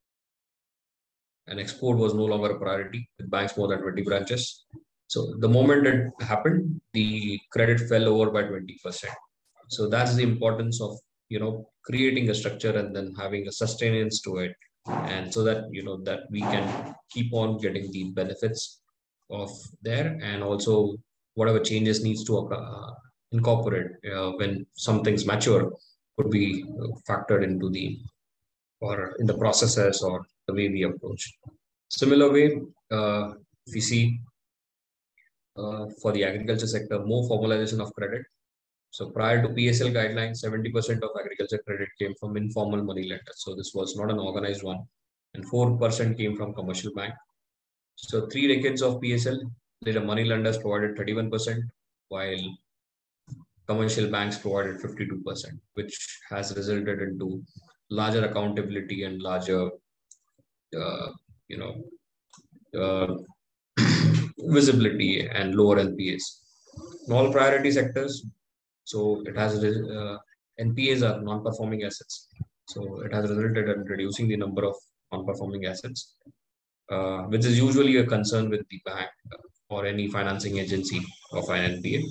and 1.47 1.61
export 1.61 1.99
was 1.99 2.15
no 2.15 2.25
longer 2.25 2.53
a 2.53 2.59
priority 2.59 3.09
with 3.19 3.31
banks 3.31 3.57
more 3.57 3.69
than 3.69 3.81
20 3.83 4.03
branches. 4.03 4.65
So 5.09 5.35
the 5.39 5.49
moment 5.49 5.87
it 5.87 6.11
happened, 6.21 6.81
the 6.93 7.39
credit 7.53 7.81
fell 7.89 8.09
over 8.09 8.31
by 8.31 8.45
20%. 8.45 9.05
So 9.69 9.89
that's 9.89 10.15
the 10.15 10.23
importance 10.23 10.81
of 10.81 10.99
you 11.29 11.39
know 11.39 11.69
creating 11.85 12.31
a 12.31 12.35
structure 12.35 12.77
and 12.77 12.95
then 12.95 13.15
having 13.19 13.47
a 13.47 13.53
sustenance 13.53 14.21
to 14.23 14.39
it, 14.39 14.55
and 14.87 15.33
so 15.33 15.43
that 15.45 15.65
you 15.71 15.83
know 15.83 15.97
that 16.05 16.21
we 16.31 16.41
can 16.41 16.95
keep 17.11 17.33
on 17.33 17.59
getting 17.59 17.91
the 17.93 18.11
benefits 18.13 18.81
of 19.31 19.51
there, 19.83 20.19
and 20.23 20.43
also 20.43 20.97
whatever 21.35 21.61
changes 21.61 22.05
needs 22.05 22.25
to 22.25 22.39
uh, 22.39 22.91
incorporate 23.33 23.91
uh, 24.15 24.33
when 24.33 24.67
something's 24.75 25.27
mature 25.27 25.73
could 26.17 26.31
be 26.31 26.65
factored 27.09 27.43
into 27.43 27.71
the 27.71 27.99
or 28.81 29.17
in 29.19 29.27
the 29.27 29.37
processes 29.37 30.03
or 30.03 30.25
the 30.47 30.55
way 30.55 30.69
we 30.69 30.83
approach. 30.83 31.33
Similar 31.89 32.33
way, 32.33 32.61
uh, 32.91 33.33
we 33.73 33.81
see 33.81 34.21
uh, 35.57 35.87
for 36.01 36.13
the 36.13 36.25
agriculture 36.25 36.67
sector, 36.67 36.99
more 37.05 37.29
formalization 37.29 37.81
of 37.81 37.95
credit. 37.95 38.23
So 38.91 39.11
prior 39.11 39.43
to 39.43 39.49
PSL 39.49 39.93
guidelines, 39.93 40.45
70% 40.45 41.03
of 41.03 41.11
agriculture 41.19 41.63
credit 41.67 41.89
came 41.99 42.15
from 42.19 42.37
informal 42.37 42.83
money 42.83 43.09
lenders. 43.09 43.39
So 43.39 43.55
this 43.55 43.73
was 43.75 43.97
not 43.97 44.11
an 44.11 44.19
organized 44.19 44.63
one. 44.63 44.81
And 45.35 45.45
4% 45.45 46.17
came 46.17 46.37
from 46.37 46.55
commercial 46.55 46.93
bank. 46.95 47.15
So 47.97 48.27
three 48.27 48.47
decades 48.49 48.83
of 48.83 49.01
PSL, 49.01 49.39
the 49.83 50.01
money 50.01 50.25
lenders 50.25 50.59
provided 50.59 50.97
31%, 50.97 51.63
while 52.09 52.57
commercial 53.67 54.11
banks 54.11 54.39
provided 54.39 54.77
52%, 54.81 55.59
which 55.75 56.21
has 56.31 56.55
resulted 56.57 57.01
into 57.03 57.43
larger 57.91 58.25
accountability 58.25 59.05
and 59.05 59.21
larger, 59.21 59.71
uh, 60.79 61.09
you 61.49 61.59
know, 61.59 61.75
uh, 62.79 63.15
visibility 64.39 65.29
and 65.29 65.55
lower 65.55 65.77
NPAs. 65.77 66.23
All 67.11 67.33
priority 67.33 67.71
sectors, 67.71 68.25
so 68.85 69.23
it 69.27 69.37
has 69.37 69.63
uh, 69.63 70.17
NPAs 70.61 71.03
are 71.03 71.21
non-performing 71.23 71.83
assets. 71.85 72.29
So 72.69 73.01
it 73.03 73.13
has 73.13 73.31
resulted 73.31 73.69
in 73.69 73.85
reducing 73.85 74.29
the 74.29 74.37
number 74.37 74.65
of 74.65 74.75
non-performing 75.13 75.67
assets, 75.67 76.15
uh, 76.91 77.23
which 77.25 77.45
is 77.45 77.59
usually 77.59 77.99
a 77.99 78.07
concern 78.07 78.49
with 78.49 78.67
the 78.71 78.81
bank 78.85 79.11
or 79.69 79.87
any 79.87 80.09
financing 80.09 80.59
agency 80.59 81.01
of 81.33 81.49
an 81.51 81.83
NPA. 81.83 82.03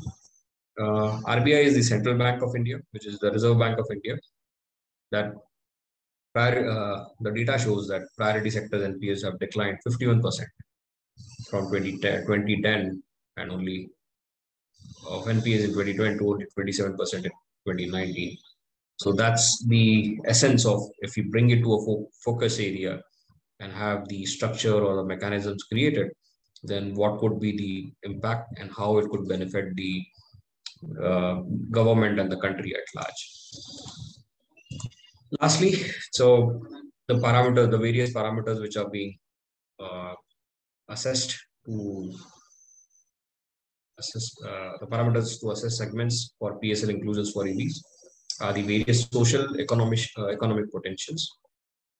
Uh, 0.79 1.21
RBI 1.37 1.63
is 1.65 1.75
the 1.75 1.83
central 1.83 2.17
bank 2.17 2.41
of 2.41 2.55
India, 2.55 2.79
which 2.91 3.05
is 3.05 3.19
the 3.19 3.31
Reserve 3.31 3.59
Bank 3.59 3.77
of 3.77 3.85
India, 3.91 4.17
that 5.11 5.33
prior, 6.33 6.69
uh, 6.69 7.05
the 7.21 7.31
data 7.31 7.57
shows 7.57 7.87
that 7.87 8.01
priority 8.17 8.49
sectors 8.49 8.81
NPAs 8.81 9.23
have 9.23 9.39
declined 9.39 9.77
51% 9.87 10.21
from 11.49 11.71
2010, 11.71 12.25
2010 12.25 13.03
and 13.37 13.51
only 13.51 13.89
of 15.07 15.25
NPAs 15.25 15.63
in 15.65 15.71
2020 15.71 16.17
to 16.17 16.29
only 16.29 16.45
27% 16.57 16.91
in 17.15 17.23
2019. 17.23 18.37
So 18.97 19.11
that's 19.11 19.65
the 19.67 20.19
essence 20.25 20.65
of 20.65 20.81
if 20.99 21.17
you 21.17 21.29
bring 21.29 21.49
it 21.49 21.61
to 21.61 21.73
a 21.73 21.85
fo 21.85 22.07
focus 22.23 22.59
area 22.59 23.01
and 23.59 23.71
have 23.71 24.07
the 24.07 24.25
structure 24.25 24.73
or 24.73 24.95
the 24.97 25.03
mechanisms 25.03 25.63
created, 25.63 26.11
then 26.63 26.93
what 26.93 27.21
would 27.21 27.39
be 27.39 27.51
the 27.57 28.09
impact 28.09 28.59
and 28.59 28.71
how 28.71 28.97
it 28.97 29.09
could 29.09 29.27
benefit 29.27 29.75
the 29.75 30.03
uh, 31.01 31.41
government 31.71 32.19
and 32.19 32.31
the 32.31 32.39
country 32.39 32.73
at 32.75 32.87
large. 32.95 33.21
Lastly, 35.39 35.73
so 36.11 36.61
the 37.07 37.15
parameters, 37.15 37.71
the 37.71 37.77
various 37.77 38.13
parameters 38.13 38.61
which 38.61 38.77
are 38.77 38.89
being 38.89 39.17
uh, 39.79 40.13
assessed 40.89 41.37
to 41.65 42.13
assess 43.97 44.35
uh, 44.45 44.73
the 44.79 44.87
parameters 44.87 45.39
to 45.41 45.51
assess 45.51 45.77
segments 45.77 46.33
for 46.39 46.59
PSL 46.59 46.89
inclusions 46.89 47.31
for 47.31 47.45
EVs 47.45 47.77
are 48.41 48.53
the 48.53 48.61
various 48.61 49.07
social 49.11 49.59
economic 49.59 49.99
uh, 50.17 50.27
economic 50.27 50.71
potentials. 50.71 51.29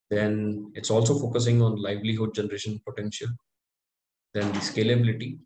Then 0.10 0.72
it's 0.76 0.92
also 0.92 1.18
focusing 1.18 1.62
on 1.62 1.82
livelihood 1.82 2.36
generation 2.36 2.80
potential. 2.88 3.30
Then 4.34 4.52
the 4.52 4.60
scalability, 4.60 5.40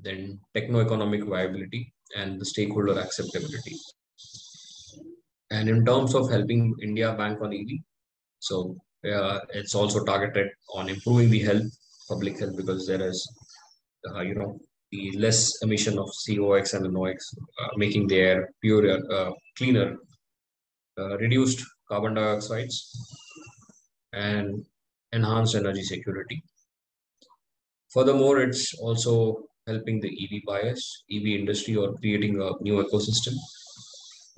then 0.00 0.40
techno-economic 0.54 1.24
viability, 1.24 1.92
and 2.16 2.40
the 2.40 2.44
stakeholder 2.44 2.98
acceptability. 2.98 3.76
And 5.52 5.68
in 5.68 5.84
terms 5.84 6.14
of 6.14 6.30
helping 6.30 6.74
India 6.82 7.12
bank 7.12 7.42
on 7.42 7.52
EV, 7.52 7.70
so 8.38 8.74
uh, 9.04 9.40
it's 9.52 9.74
also 9.74 10.02
targeted 10.02 10.48
on 10.74 10.88
improving 10.88 11.28
the 11.28 11.40
health, 11.40 11.70
public 12.08 12.38
health, 12.40 12.56
because 12.56 12.86
there 12.86 13.02
is, 13.06 13.18
uh, 14.08 14.20
you 14.20 14.34
know, 14.34 14.58
the 14.90 15.12
less 15.18 15.62
emission 15.62 15.98
of 15.98 16.08
COX 16.24 16.72
and 16.72 16.90
NOx, 16.90 17.34
uh, 17.60 17.68
making 17.76 18.06
the 18.06 18.18
air 18.18 18.50
purer, 18.62 18.98
uh, 19.12 19.32
cleaner, 19.58 19.96
uh, 20.98 21.18
reduced 21.18 21.62
carbon 21.86 22.14
dioxides, 22.14 22.76
and 24.14 24.64
enhanced 25.12 25.54
energy 25.54 25.82
security. 25.82 26.42
Furthermore, 27.90 28.40
it's 28.40 28.72
also 28.78 29.44
helping 29.66 30.00
the 30.00 30.08
EV 30.22 30.42
buyers, 30.46 31.04
EV 31.10 31.26
industry, 31.26 31.76
or 31.76 31.92
creating 31.98 32.40
a 32.40 32.50
new 32.62 32.82
ecosystem. 32.82 33.34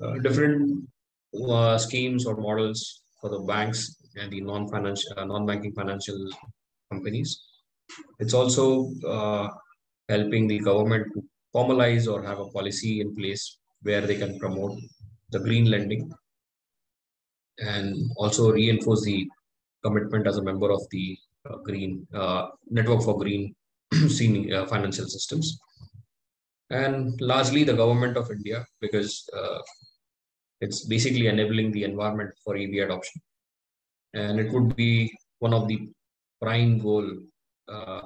Uh, 0.03 0.19
different 0.19 0.89
uh, 1.51 1.79
schemes 1.79 2.27
or 2.27 2.37
models 2.37 3.03
for 3.21 3.31
the 3.31 3.41
banks 3.41 3.97
and 4.17 4.31
the 4.33 4.41
non-financial, 4.41 5.13
uh, 5.17 5.25
non-banking 5.25 5.73
financial 5.73 6.19
companies. 6.91 7.43
It's 8.19 8.35
also 8.35 8.91
uh, 9.07 9.49
helping 10.09 10.47
the 10.47 10.59
government 10.61 11.07
to 11.15 11.23
formalize 11.55 12.11
or 12.13 12.23
have 12.23 12.41
a 12.41 12.51
policy 12.51 13.01
in 13.01 13.15
place 13.15 13.59
where 13.83 14.01
they 14.01 14.17
can 14.17 14.39
promote 14.39 14.79
the 15.31 15.41
green 15.41 15.67
lending 15.71 16.11
and 17.59 18.11
also 18.17 18.53
reinforce 18.53 19.05
the 19.05 19.29
commitment 19.85 20.27
as 20.27 20.39
a 20.39 20.43
member 20.43 20.71
of 20.71 20.83
the 20.91 21.17
uh, 21.49 21.57
green 21.59 22.07
uh, 22.15 22.49
network 22.71 23.03
for 23.03 23.19
green 23.19 23.55
uh, 23.93 24.67
financial 24.67 25.07
systems 25.07 25.59
and 26.71 27.21
largely 27.21 27.63
the 27.65 27.75
government 27.75 28.17
of 28.17 28.31
india 28.31 28.65
because 28.81 29.29
it's 30.65 30.81
basically 30.95 31.27
enabling 31.27 31.71
the 31.73 31.85
environment 31.85 32.31
for 32.43 32.57
EV 32.57 32.75
adoption. 32.87 33.21
And 34.15 34.41
it 34.41 34.53
would 34.53 34.75
be 34.77 35.13
one 35.41 35.55
of 35.59 35.69
the 35.69 35.79
prime 36.41 36.79
goal 36.79 37.07
uh, 37.69 38.03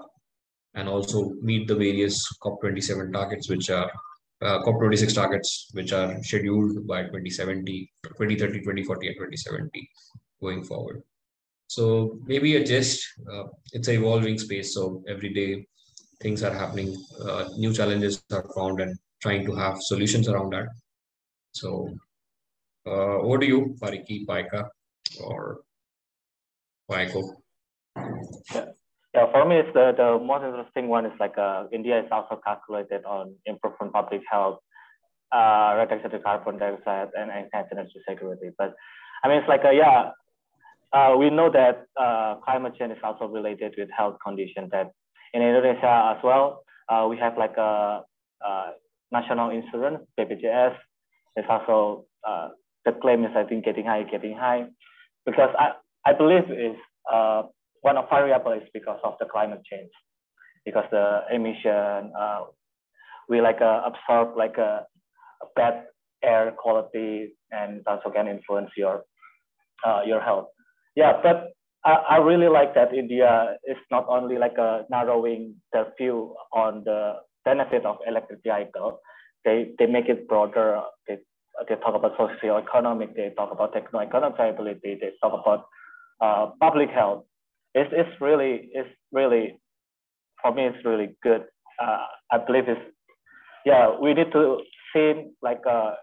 and 0.75 0.89
also 0.89 1.19
meet 1.41 1.69
the 1.69 1.75
various 1.75 2.17
COP27 2.43 3.13
targets, 3.13 3.49
which 3.49 3.71
are 3.71 3.91
uh, 4.43 4.59
COP26 4.65 5.15
targets, 5.15 5.71
which 5.73 5.93
are 5.93 6.23
scheduled 6.23 6.87
by 6.87 7.03
2070, 7.03 7.93
2030, 8.05 8.61
2040, 8.61 9.09
and 9.09 9.17
2070 9.17 9.91
going 10.41 10.65
forward. 10.65 11.03
So 11.69 12.19
maybe 12.27 12.57
a 12.57 12.65
gist, 12.65 13.05
uh, 13.31 13.45
it's 13.73 13.89
an 13.89 13.97
evolving 13.97 14.39
space. 14.39 14.75
So 14.75 15.03
every 15.09 15.33
day 15.35 15.67
things 16.21 16.43
are 16.43 16.53
happening, 16.53 16.97
uh, 17.25 17.45
new 17.57 17.73
challenges 17.73 18.23
are 18.33 18.47
found 18.57 18.81
and 18.81 18.97
trying 19.21 19.45
to 19.47 19.55
have 19.55 19.83
solutions 19.83 20.29
around 20.29 20.53
that. 20.55 20.69
So 21.53 21.91
uh, 22.89 23.39
you, 23.41 23.77
Pak 23.81 23.91
Riki, 23.93 24.27
Paika, 24.27 24.69
or 25.23 25.61
Pak 26.91 27.09
Eko. 27.09 27.35
Yeah. 28.55 28.65
yeah, 29.15 29.33
for 29.33 29.45
me, 29.45 29.57
it's 29.57 29.73
the, 29.75 29.93
the 29.97 30.19
most 30.25 30.45
interesting 30.45 30.89
one 30.89 31.07
is 31.07 31.13
like 31.21 31.37
uh, 31.37 31.65
India 31.73 31.99
is 31.99 32.09
also 32.11 32.41
calculated 32.45 33.05
on 33.05 33.35
improvement 33.47 33.93
public 33.93 34.23
health 34.31 34.59
uh, 35.33 35.75
reduction 35.77 36.15
of 36.15 36.23
carbon 36.23 36.59
dioxide 36.59 37.09
and 37.19 37.31
enhance 37.31 37.69
energy 37.73 38.01
security. 38.09 38.51
But 38.57 38.75
I 39.23 39.29
mean, 39.29 39.39
it's 39.39 39.49
like 39.49 39.65
a, 39.65 39.75
yeah, 39.75 40.11
uh, 40.93 41.17
we 41.17 41.31
know 41.31 41.51
that 41.51 41.87
uh, 42.01 42.37
climate 42.45 42.75
change 42.79 42.93
is 42.93 42.99
also 43.03 43.27
related 43.27 43.75
with 43.77 43.89
health 43.97 44.17
conditions 44.25 44.71
that 44.73 44.93
in 45.35 45.43
Indonesia 45.43 46.15
as 46.17 46.23
well, 46.25 46.63
uh, 46.89 47.07
we 47.09 47.19
have 47.19 47.37
like 47.37 47.57
a, 47.59 48.03
a, 48.43 48.71
national 49.13 49.51
insurance, 49.51 50.01
BPJS. 50.19 50.77
It's 51.37 51.47
also, 51.49 52.07
uh, 52.27 52.49
the 52.89 52.99
claim 53.01 53.25
is 53.25 53.31
I 53.37 53.45
think 53.45 53.65
getting 53.65 53.87
high, 53.87 54.03
getting 54.05 54.37
high. 54.37 54.67
Because 55.27 55.51
I, 55.59 55.73
I 56.07 56.13
believe 56.15 56.51
is 56.51 56.77
uh, 57.13 57.43
one 57.83 57.97
of 57.97 58.09
variable 58.09 58.53
is 58.53 58.69
because 58.73 59.01
of 59.05 59.15
the 59.21 59.27
climate 59.27 59.63
change. 59.71 59.91
Because 60.65 60.85
the 60.91 61.21
emission, 61.33 62.13
uh, 62.19 62.45
we 63.29 63.41
like 63.41 63.61
absorb 63.61 64.37
like 64.37 64.57
a, 64.59 64.87
a 65.43 65.47
bad 65.57 65.85
air 66.23 66.53
quality 66.59 67.35
and 67.51 67.83
also 67.87 68.11
can 68.11 68.27
influence 68.27 68.71
your 68.77 69.05
your 70.05 70.21
health 70.21 70.49
yeah, 70.99 71.13
but 71.23 71.53
I, 71.85 71.93
I 72.11 72.17
really 72.19 72.49
like 72.49 72.75
that 72.75 72.93
India 72.93 73.57
is 73.65 73.77
not 73.89 74.07
only 74.09 74.37
like 74.37 74.59
a 74.59 74.83
narrowing 74.91 75.55
their 75.73 75.87
view 75.97 76.35
on 76.53 76.83
the 76.85 77.15
benefit 77.45 77.87
of 77.87 77.99
electric 78.05 78.41
vehicle, 78.43 78.99
they 79.45 79.71
they 79.79 79.87
make 79.87 80.09
it 80.09 80.27
broader. 80.27 80.83
They 81.07 81.19
they 81.69 81.75
talk 81.77 81.95
about 81.95 82.13
socio-economic, 82.17 83.17
they 83.17 83.33
talk 83.37 83.51
about 83.51 83.73
techno-economic 83.73 84.37
viability, 84.37 84.99
they 85.01 85.11
talk 85.23 85.33
about 85.41 85.67
uh, 86.21 86.51
public 86.61 86.91
health. 86.91 87.25
It's, 87.75 87.91
it's 87.93 88.21
really, 88.21 88.71
it's 88.73 88.89
really, 89.13 89.59
for 90.43 90.53
me, 90.55 90.67
it's 90.67 90.85
really 90.85 91.17
good. 91.23 91.45
Uh, 91.83 92.07
I 92.31 92.39
believe 92.39 92.69
it's, 92.69 92.81
yeah, 93.65 93.91
we 94.01 94.15
need 94.15 94.33
to 94.33 94.59
see 94.93 95.31
like 95.43 95.61
a 95.67 95.95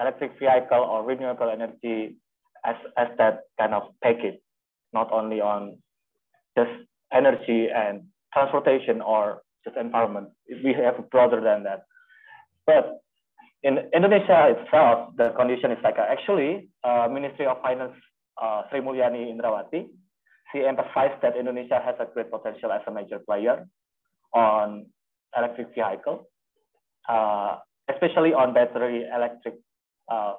electric 0.00 0.38
vehicle 0.38 0.78
or 0.78 1.04
renewable 1.04 1.50
energy 1.50 2.16
as, 2.64 2.76
as 2.96 3.08
that 3.18 3.40
kind 3.58 3.74
of 3.74 3.82
package, 4.02 4.40
not 4.92 5.12
only 5.12 5.40
on 5.40 5.78
just 6.58 6.70
energy 7.12 7.68
and 7.74 8.02
transportation 8.32 9.00
or 9.00 9.42
just 9.64 9.76
environment. 9.76 10.28
We 10.48 10.74
have 10.74 11.10
broader 11.10 11.40
than 11.40 11.62
that. 11.64 11.84
But 12.66 13.00
in 13.64 13.80
Indonesia 13.96 14.52
itself, 14.52 15.16
the 15.16 15.30
condition 15.30 15.72
is 15.72 15.80
like 15.82 15.96
actually 15.96 16.68
uh, 16.84 17.08
Ministry 17.10 17.46
of 17.46 17.60
Finance 17.62 17.96
uh, 18.40 18.62
Sri 18.68 18.80
Mulyani 18.80 19.32
Indrawati, 19.32 19.88
she 20.52 20.64
emphasized 20.64 21.16
that 21.22 21.36
Indonesia 21.36 21.80
has 21.82 21.96
a 21.98 22.06
great 22.12 22.30
potential 22.30 22.70
as 22.70 22.82
a 22.86 22.92
major 22.92 23.18
player 23.18 23.66
on 24.34 24.86
electric 25.36 25.74
vehicle, 25.74 26.28
uh, 27.08 27.56
especially 27.90 28.34
on 28.34 28.52
battery 28.52 29.06
electric 29.08 29.54
uh, 30.12 30.34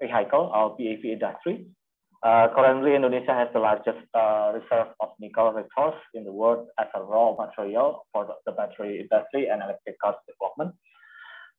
vehicle 0.00 0.50
or 0.54 0.76
BEV 0.78 1.18
industry. 1.18 1.66
Uh, 2.22 2.48
currently, 2.54 2.94
Indonesia 2.94 3.34
has 3.34 3.48
the 3.52 3.60
largest 3.60 3.98
uh, 4.14 4.52
reserve 4.54 4.94
of 5.00 5.10
nickel 5.20 5.52
resource 5.52 5.98
in 6.14 6.24
the 6.24 6.32
world 6.32 6.66
as 6.78 6.86
a 6.94 7.02
raw 7.02 7.34
material 7.34 8.06
for 8.12 8.26
the, 8.26 8.34
the 8.46 8.52
battery 8.52 9.00
industry 9.00 9.48
and 9.48 9.62
electric 9.62 9.98
cars 10.00 10.16
development. 10.26 10.74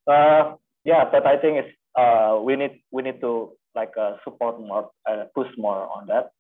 Uh, 0.08 0.56
yeah, 0.84 1.06
but 1.12 1.26
I 1.26 1.38
think 1.38 1.66
it's 1.66 1.74
uh, 1.98 2.40
we 2.44 2.56
need 2.56 2.82
we 2.92 3.04
need 3.04 3.22
to 3.22 3.54
like 3.76 3.92
uh, 4.00 4.18
support 4.24 4.60
more, 4.60 4.90
uh, 5.10 5.26
push 5.36 5.48
more 5.58 5.88
on 5.90 6.08
that. 6.08 6.32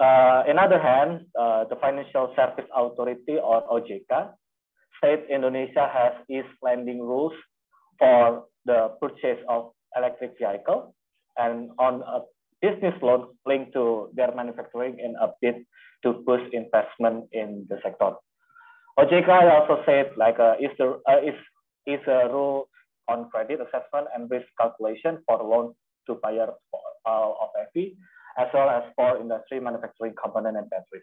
Uh, 0.00 0.44
in 0.48 0.58
other 0.58 0.80
hand, 0.80 1.26
uh, 1.38 1.64
the 1.64 1.76
Financial 1.76 2.32
Service 2.34 2.68
Authority 2.74 3.36
or 3.36 3.62
OJK 3.68 4.32
said 5.02 5.24
Indonesia 5.30 5.88
has 5.92 6.12
ease 6.28 6.48
lending 6.62 7.00
rules 7.00 7.32
for 7.98 8.44
the 8.64 8.96
purchase 9.00 9.38
of 9.48 9.72
electric 9.96 10.36
vehicle 10.38 10.94
and 11.36 11.70
on 11.78 12.02
a 12.02 12.20
business 12.60 12.94
loan 13.02 13.28
linked 13.46 13.72
to 13.72 14.08
their 14.14 14.34
manufacturing 14.34 14.98
in 14.98 15.14
a 15.20 15.28
bid 15.40 15.64
to 16.04 16.24
push 16.26 16.40
investment 16.52 17.24
in 17.32 17.66
the 17.68 17.76
sector. 17.82 18.12
OJK 18.98 19.28
also 19.28 19.82
said 19.86 20.12
like 20.16 20.38
uh, 20.38 20.54
is 20.60 20.70
the 20.78 21.00
uh, 21.08 21.20
is 21.24 21.36
is 21.86 22.00
a 22.06 22.28
rule 22.28 22.68
on 23.10 23.28
credit 23.30 23.58
assessment 23.58 24.06
and 24.14 24.30
risk 24.30 24.46
calculation 24.58 25.18
for 25.26 25.42
loans 25.42 25.74
to 26.06 26.14
buyers 26.22 26.54
uh, 27.06 27.30
of 27.42 27.50
EV 27.58 27.98
as 28.38 28.46
well 28.54 28.70
as 28.70 28.84
for 28.94 29.18
industry 29.18 29.58
manufacturing 29.58 30.14
component 30.14 30.56
and 30.56 30.70
batteries. 30.70 31.02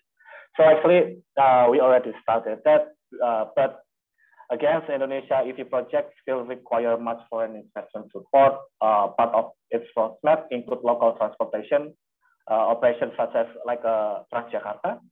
So 0.56 0.64
actually, 0.64 1.20
uh, 1.36 1.68
we 1.70 1.82
already 1.82 2.14
started 2.24 2.60
that, 2.64 2.96
uh, 3.24 3.46
but 3.56 3.84
Against 4.48 4.88
Indonesia 4.88 5.44
EV 5.44 5.68
project 5.68 6.16
still 6.24 6.48
require 6.48 6.96
much 6.96 7.20
foreign 7.28 7.60
investment 7.60 8.08
support. 8.16 8.56
Uh, 8.80 9.12
part 9.20 9.36
of 9.36 9.52
its 9.76 9.84
roadmap 9.92 10.48
include 10.52 10.80
local 10.88 11.20
transportation 11.20 11.92
uh, 12.48 12.72
operations 12.72 13.12
such 13.20 13.36
as 13.36 13.48
like 13.68 13.84
uh, 13.84 14.24
Transjakarta, 14.32 15.04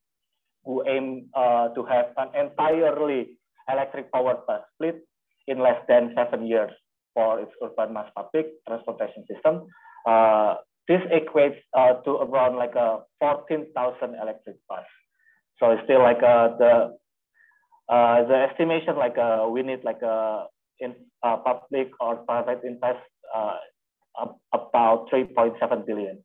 who 0.63 0.87
aim 0.87 1.27
to 1.35 1.83
have 1.83 2.15
an 2.15 2.31
entirely 2.31 3.35
electric 3.67 4.07
powered 4.07 4.39
bus 4.47 4.63
fleet 4.79 5.03
in 5.51 5.59
less 5.59 5.83
than 5.91 6.15
seven 6.15 6.47
years 6.47 6.71
for 7.15 7.39
its 7.39 7.51
urban 7.63 7.95
mass 7.95 8.11
public 8.13 8.51
transportation 8.67 9.25
system. 9.25 9.65
Uh, 10.05 10.55
this 10.87 11.01
equates 11.09 11.57
uh, 11.73 11.97
to 12.05 12.11
around 12.21 12.57
like 12.57 12.75
a 12.75 13.01
14,000 13.19 13.73
electric 14.21 14.57
bus. 14.69 14.85
So 15.57 15.71
it's 15.71 15.81
still 15.85 16.03
like 16.03 16.21
uh, 16.21 16.53
the 16.59 16.93
uh, 17.87 18.27
the 18.27 18.35
estimation 18.51 18.97
like 18.97 19.17
uh, 19.17 19.47
we 19.49 19.63
need 19.63 19.83
like 19.83 20.01
a 20.03 20.45
in 20.79 20.93
uh, 21.23 21.37
public 21.37 21.89
or 21.99 22.17
private 22.27 22.61
invest 22.63 22.99
about 24.53 25.09
3.7 25.09 25.85
billion. 25.87 26.19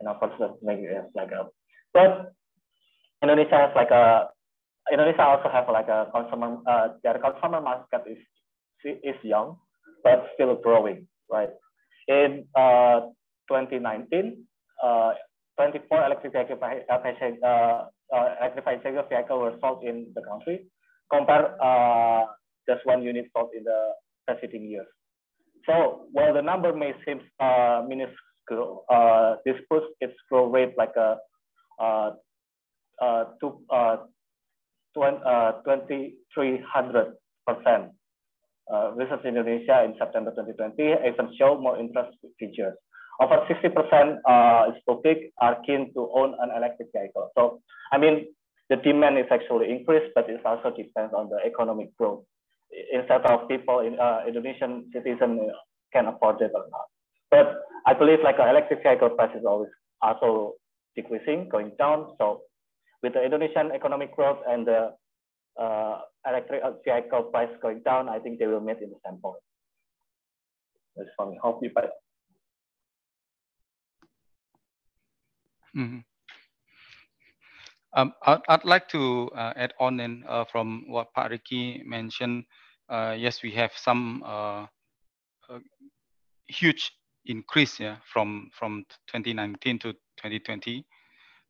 You 0.00 0.06
know, 0.06 0.16
for 0.18 0.30
like 0.62 0.80
like 1.14 1.32
a, 1.32 1.50
but 1.92 2.32
Indonesia 3.22 3.68
has 3.68 3.72
like 3.74 3.90
a 3.90 4.28
Indonesia 4.92 5.24
also 5.24 5.48
have 5.48 5.68
like 5.68 5.88
a 5.88 6.08
consumer 6.12 6.60
uh, 6.66 6.88
their 7.02 7.18
consumer 7.18 7.60
market 7.60 8.04
is 8.06 8.20
is 8.84 9.16
young 9.24 9.56
but 10.04 10.28
still 10.34 10.54
growing, 10.62 11.06
right? 11.30 11.50
In 12.06 12.44
uh, 12.54 13.00
2019, 13.48 14.44
uh, 14.82 15.12
24 15.56 16.06
electric 16.06 16.32
vehicle 16.32 16.58
uh, 16.62 17.84
uh, 18.14 18.34
electrified 18.40 18.82
vehicle 18.82 19.40
were 19.40 19.54
sold 19.60 19.82
in 19.82 20.06
the 20.14 20.22
country, 20.22 20.66
compare 21.10 21.56
uh, 21.62 22.26
just 22.68 22.84
one 22.84 23.02
unit 23.02 23.26
sold 23.34 23.50
in 23.56 23.64
the 23.64 23.92
preceding 24.26 24.70
years. 24.70 24.86
So 25.66 26.06
while 26.12 26.34
the 26.34 26.42
number 26.42 26.74
may 26.74 26.92
seem 27.06 27.20
uh, 27.40 27.82
minuscule, 27.88 28.84
uh, 28.90 29.36
this 29.46 29.56
puts 29.70 29.86
its 30.00 30.12
growth 30.30 30.52
rate 30.52 30.74
like 30.76 30.94
a 30.96 31.16
uh, 31.80 32.10
uh, 33.00 33.24
to, 33.40 33.58
uh, 33.70 33.96
2300 34.94 36.96
uh, 36.96 37.10
percent. 37.46 37.92
Uh, 38.64 38.92
Research 38.96 39.24
Indonesia 39.24 39.84
in 39.84 39.92
September 39.98 40.32
2020 40.32 41.04
even 41.04 41.28
show 41.36 41.60
more 41.60 41.76
interest 41.76 42.16
features. 42.38 42.72
Over 43.20 43.44
60% 43.46 43.70
uh, 44.24 44.72
is 44.72 44.82
public 44.88 45.32
are 45.40 45.60
keen 45.66 45.92
to 45.94 46.10
own 46.16 46.34
an 46.40 46.50
electric 46.56 46.88
vehicle. 46.96 47.30
So, 47.36 47.60
I 47.92 47.98
mean, 47.98 48.26
the 48.70 48.76
demand 48.76 49.18
is 49.18 49.26
actually 49.30 49.70
increased, 49.70 50.10
but 50.14 50.30
it 50.30 50.40
also 50.44 50.74
depends 50.74 51.12
on 51.12 51.28
the 51.28 51.38
economic 51.44 51.94
growth. 51.96 52.24
Instead 52.92 53.22
of 53.26 53.48
people 53.48 53.80
in 53.80 54.00
uh, 54.00 54.24
Indonesian 54.26 54.90
citizen 54.92 55.52
can 55.92 56.06
afford 56.06 56.40
it 56.40 56.50
or 56.54 56.64
not. 56.72 56.88
But 57.30 57.62
I 57.86 57.92
believe 57.92 58.18
like 58.24 58.40
an 58.40 58.48
electric 58.48 58.82
vehicle 58.82 59.10
price 59.10 59.36
is 59.36 59.44
always 59.44 59.70
also 60.00 60.54
decreasing, 60.96 61.48
going 61.50 61.72
down. 61.78 62.16
So 62.18 62.42
with 63.02 63.12
the 63.12 63.22
Indonesian 63.22 63.70
economic 63.72 64.16
growth 64.16 64.38
and 64.48 64.66
the 64.66 64.96
uh, 65.58 66.00
electric 66.26 66.62
vehicle 66.84 67.24
price 67.24 67.50
going 67.62 67.82
down, 67.82 68.08
I 68.08 68.18
think 68.18 68.38
they 68.38 68.46
will 68.46 68.60
meet 68.60 68.78
in 68.80 68.90
the 68.90 68.98
same 69.04 69.18
point. 69.18 69.42
That's 70.96 71.10
for 71.16 71.30
me. 71.30 71.38
Hope 71.42 71.62
you 71.62 71.70
buy. 71.74 71.88
Mm 75.74 75.88
-hmm. 75.90 76.02
Um, 77.96 78.12
I'd, 78.26 78.40
I'd, 78.48 78.64
like 78.64 78.88
to 78.88 79.30
uh, 79.34 79.52
add 79.56 79.72
on 79.78 80.00
in 80.00 80.24
uh, 80.28 80.44
from 80.44 80.84
what 80.88 81.14
Pak 81.14 81.30
Ricky 81.30 81.82
mentioned. 81.86 82.44
Uh, 82.88 83.14
yes, 83.16 83.42
we 83.42 83.52
have 83.52 83.70
some 83.76 84.22
uh, 84.26 84.66
huge 86.48 86.92
increase 87.26 87.80
yeah, 87.80 87.96
from, 88.12 88.50
from 88.52 88.84
2019 89.06 89.78
to 89.78 89.92
2020 89.92 90.84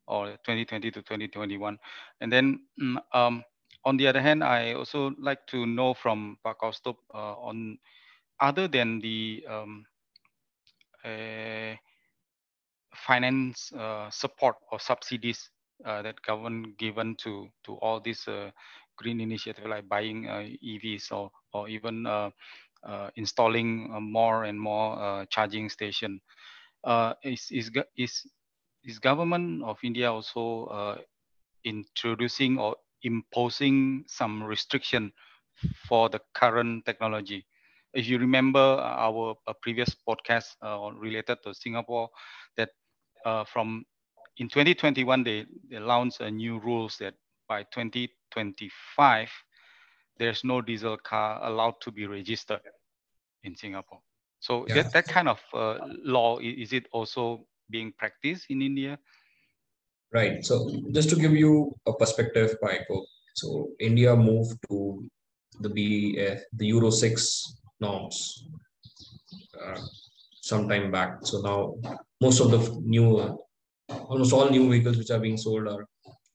or 0.06 0.26
2020 0.44 0.90
to 0.90 1.00
2021. 1.00 1.78
And 2.20 2.32
then 2.32 2.60
mm, 2.80 2.96
um, 3.12 3.42
on 3.84 3.96
the 3.96 4.06
other 4.06 4.20
hand, 4.20 4.42
I 4.42 4.74
also 4.74 5.12
like 5.18 5.46
to 5.48 5.66
know 5.66 5.94
from 5.94 6.38
Pak 6.44 6.58
Kaustubh 6.60 6.96
uh, 7.12 7.34
on 7.38 7.78
other 8.40 8.68
than 8.68 9.00
the 9.00 9.44
um, 9.48 9.86
finance 12.94 13.72
uh, 13.72 14.10
support 14.10 14.56
or 14.70 14.80
subsidies 14.80 15.50
uh, 15.84 16.02
that 16.02 16.20
government 16.22 16.78
given 16.78 17.16
to 17.16 17.48
to 17.64 17.74
all 17.74 18.00
these 18.00 18.26
uh, 18.28 18.50
green 18.96 19.20
initiative 19.20 19.66
like 19.66 19.88
buying 19.88 20.28
uh, 20.28 20.46
EVs 20.62 21.12
or 21.12 21.30
or 21.52 21.68
even 21.68 22.06
uh, 22.84 23.08
installing 23.16 23.90
uh, 23.94 24.00
more 24.00 24.44
and 24.44 24.60
more 24.60 24.98
uh, 25.00 25.24
charging 25.30 25.70
station. 25.70 26.20
is, 27.22 27.48
is, 27.50 27.70
is, 27.96 28.26
is 28.84 28.98
government 28.98 29.62
of 29.64 29.78
India 29.82 30.12
also 30.12 30.98
introducing 31.64 32.58
or 32.58 32.76
imposing 33.04 34.04
some 34.08 34.42
restriction 34.42 35.12
for 35.88 36.08
the 36.08 36.20
current 36.34 36.84
technology? 36.84 37.46
If 37.92 38.08
you 38.08 38.18
remember 38.18 38.58
uh, 38.58 38.82
our 38.82 39.36
uh, 39.46 39.52
previous 39.62 39.94
podcast 40.06 40.56
uh, 40.60 40.90
related 40.98 41.38
to 41.44 41.54
Singapore, 41.54 42.10
that 42.56 42.70
from 43.46 43.84
in 44.38 44.48
2021 44.48 45.22
they, 45.22 45.46
they 45.70 45.78
launched 45.78 46.20
a 46.20 46.30
new 46.30 46.58
rules 46.58 46.98
that 46.98 47.14
by 47.48 47.62
2025 47.64 49.30
there's 50.18 50.44
no 50.44 50.60
diesel 50.60 50.96
car 50.96 51.40
allowed 51.44 51.74
to 51.80 51.90
be 51.90 52.06
registered 52.06 52.60
in 53.44 53.56
Singapore. 53.56 54.00
So 54.40 54.66
yeah. 54.68 54.74
that, 54.74 54.92
that 54.92 55.08
kind 55.08 55.28
of 55.28 55.40
uh, 55.52 55.78
law, 56.04 56.38
is 56.38 56.72
it 56.72 56.86
also 56.92 57.46
being 57.70 57.92
practiced 57.96 58.46
in 58.50 58.62
India? 58.62 58.98
Right. 60.12 60.44
So 60.44 60.70
just 60.92 61.10
to 61.10 61.16
give 61.16 61.34
you 61.34 61.74
a 61.86 61.92
perspective, 61.92 62.56
Pak 62.62 62.86
Eko, 62.86 63.04
so 63.34 63.70
India 63.80 64.14
moved 64.14 64.58
to 64.68 65.04
the 65.60 65.68
B, 65.68 66.18
uh, 66.20 66.36
the 66.52 66.66
Euro 66.66 66.90
6 66.90 67.56
norms 67.80 68.46
uh, 69.60 69.80
some 70.40 70.68
time 70.68 70.90
back. 70.90 71.18
So 71.22 71.40
now 71.40 71.74
most 72.20 72.40
of 72.40 72.50
the 72.50 72.60
new, 72.80 73.16
uh, 73.16 73.36
almost 74.08 74.32
all 74.32 74.50
new 74.50 74.70
vehicles 74.70 74.98
which 74.98 75.10
are 75.10 75.18
being 75.18 75.36
sold 75.36 75.66
are 75.68 75.86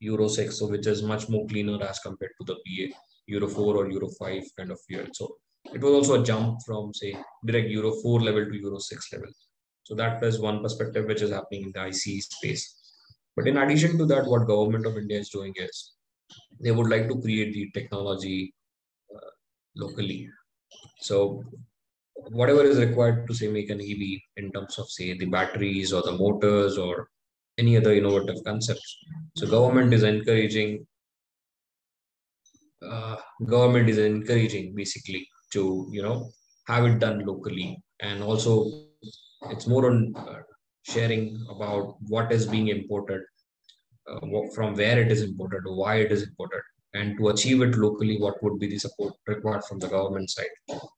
Euro 0.02 0.28
6, 0.28 0.58
so 0.58 0.68
which 0.68 0.88
is 0.88 1.04
much 1.04 1.30
more 1.30 1.46
cleaner 1.48 1.82
as 1.84 2.00
compared 2.00 2.32
to 2.40 2.46
the 2.46 2.56
BA. 2.66 2.94
Euro 3.28 3.48
4 3.48 3.78
or 3.78 3.92
Euro 3.92 4.10
5 4.10 4.44
kind 4.58 4.72
of 4.72 4.80
fuel. 4.82 5.06
So 5.14 5.38
it 5.74 5.82
was 5.82 5.94
also 5.94 6.22
a 6.22 6.26
jump 6.26 6.60
from 6.66 6.94
say 6.94 7.16
direct 7.46 7.70
Euro 7.70 7.92
4 8.02 8.22
level 8.22 8.46
to 8.46 8.58
Euro 8.58 8.80
6 8.80 9.14
level. 9.14 9.30
So 9.84 9.96
that 9.96 10.24
is 10.24 10.40
one 10.40 10.62
perspective 10.62 11.06
which 11.06 11.22
is 11.22 11.32
happening 11.32 11.64
in 11.64 11.72
the 11.74 11.82
ICE 11.82 12.28
space. 12.30 12.79
But 13.36 13.48
in 13.48 13.58
addition 13.58 13.98
to 13.98 14.06
that, 14.08 14.26
what 14.26 14.48
government 14.48 14.86
of 14.86 14.98
India 14.98 15.20
is 15.20 15.30
doing 15.30 15.54
is 15.56 15.94
they 16.60 16.72
would 16.72 16.90
like 16.90 17.08
to 17.08 17.22
create 17.22 17.54
the 17.54 17.70
technology 17.72 18.54
uh, 19.16 19.32
locally. 19.76 20.30
So 21.02 21.44
whatever 22.32 22.64
is 22.64 22.80
required 22.80 23.28
to 23.28 23.34
say 23.34 23.48
make 23.48 23.70
an 23.70 23.82
EV 23.82 24.22
in 24.38 24.52
terms 24.52 24.78
of 24.78 24.90
say 24.90 25.18
the 25.18 25.26
batteries 25.26 25.94
or 25.94 26.02
the 26.02 26.12
motors 26.12 26.78
or 26.78 27.08
any 27.58 27.78
other 27.78 27.94
innovative 27.94 28.44
concepts. 28.44 28.98
So 29.38 29.48
government 29.48 29.94
is 29.94 30.04
encouraging 30.04 30.86
uh, 32.82 33.18
government 33.46 33.90
is 33.90 33.98
encouraging 33.98 34.74
basically 34.76 35.28
to 35.52 35.88
you 35.92 36.02
know 36.02 36.30
have 36.68 36.86
it 36.86 37.00
done 37.00 37.26
locally 37.26 37.82
and 38.00 38.24
also 38.24 38.72
it's 39.50 39.68
more 39.68 39.88
on 39.90 40.14
uh, 40.16 40.40
sharing 40.84 41.46
about 41.50 41.96
what 42.08 42.32
is 42.32 42.46
being 42.46 42.70
imported 42.70 43.22
uh, 44.10 44.20
from 44.56 44.76
where 44.76 45.00
it 45.00 45.12
is 45.12 45.22
imported 45.22 45.64
why 45.66 45.96
it 45.96 46.12
is 46.12 46.24
imported 46.24 46.62
and 46.94 47.18
to 47.18 47.30
achieve 47.30 47.62
it 47.62 47.76
locally 47.76 48.18
what 48.20 48.42
would 48.44 48.60
be 48.60 48.68
the 48.68 48.80
support 48.80 49.14
required 49.28 49.64
from 49.64 49.80
the 49.80 49.88
government 49.88 50.30
side. 50.30 50.56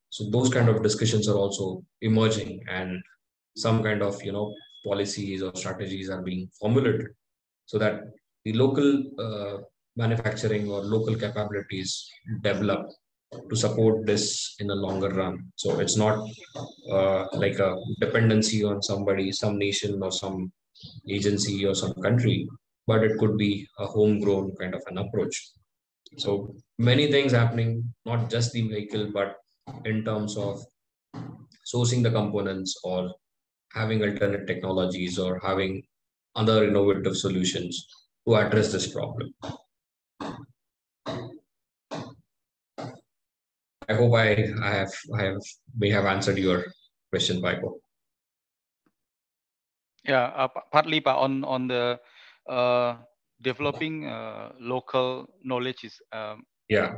So 0.10 0.30
those 0.30 0.50
kind 0.50 0.70
of 0.70 0.84
discussions 0.84 1.28
are 1.28 1.36
also 1.36 1.84
emerging 2.02 2.62
and 2.70 3.02
some 3.56 3.84
kind 3.84 4.02
of 4.02 4.24
you 4.24 4.32
know 4.32 4.54
policies 4.86 5.44
or 5.44 5.54
strategies 5.56 6.10
are 6.10 6.22
being 6.22 6.50
formulated 6.60 7.08
so 7.66 7.78
that 7.78 8.02
the 8.46 8.54
local 8.54 9.04
uh, 9.20 9.58
manufacturing 9.96 10.70
or 10.70 10.82
local 10.82 11.16
capabilities 11.16 12.10
develop 12.42 12.88
to 13.50 13.56
support 13.56 14.06
this 14.06 14.56
in 14.60 14.68
the 14.68 14.76
longer 14.76 15.10
run. 15.10 15.52
So 15.56 15.80
it's 15.80 15.98
not 15.98 16.20
uh, 16.92 17.28
like 17.34 17.60
a 17.60 17.76
dependency 18.00 18.64
on 18.64 18.82
somebody, 18.82 19.32
some 19.32 19.58
nation 19.58 20.02
or 20.04 20.12
some 20.12 20.52
agency 21.10 21.66
or 21.66 21.76
some 21.76 21.94
country, 22.02 22.48
but 22.88 23.04
it 23.04 23.18
could 23.20 23.38
be 23.38 23.68
a 23.80 23.86
homegrown 23.86 24.56
kind 24.60 24.76
of 24.76 24.84
an 24.88 24.98
approach. 24.98 25.52
So 26.18 26.54
many 26.78 27.10
things 27.12 27.32
happening, 27.32 27.94
not 28.06 28.30
just 28.30 28.52
the 28.52 28.68
vehicle, 28.68 29.12
but 29.14 29.38
in 29.86 30.04
terms 30.04 30.36
of 30.38 30.62
sourcing 31.74 32.04
the 32.04 32.12
components 32.12 32.78
or 32.84 33.14
having 33.74 34.04
alternate 34.04 34.46
technologies 34.48 35.18
or 35.18 35.40
having 35.40 35.84
other 36.36 36.66
innovative 36.66 37.16
solutions 37.16 37.88
to 38.28 38.36
address 38.36 38.72
this 38.72 38.92
problem. 38.92 39.34
I 43.92 43.94
hope 43.94 44.16
I, 44.16 44.48
I 44.64 44.72
have 44.72 44.94
I 45.12 45.22
have 45.28 45.44
may 45.76 45.92
have 45.92 46.06
answered 46.06 46.38
your 46.38 46.64
question, 47.12 47.42
Michael. 47.42 47.84
Yeah, 50.08 50.32
uh, 50.32 50.48
partly, 50.72 51.04
but 51.04 51.20
on 51.20 51.44
on 51.44 51.68
the 51.68 52.00
uh, 52.48 52.96
developing 53.44 54.08
uh, 54.08 54.56
local 54.60 55.28
knowledge 55.44 55.84
is 55.84 56.00
um, 56.16 56.48
yeah 56.72 56.96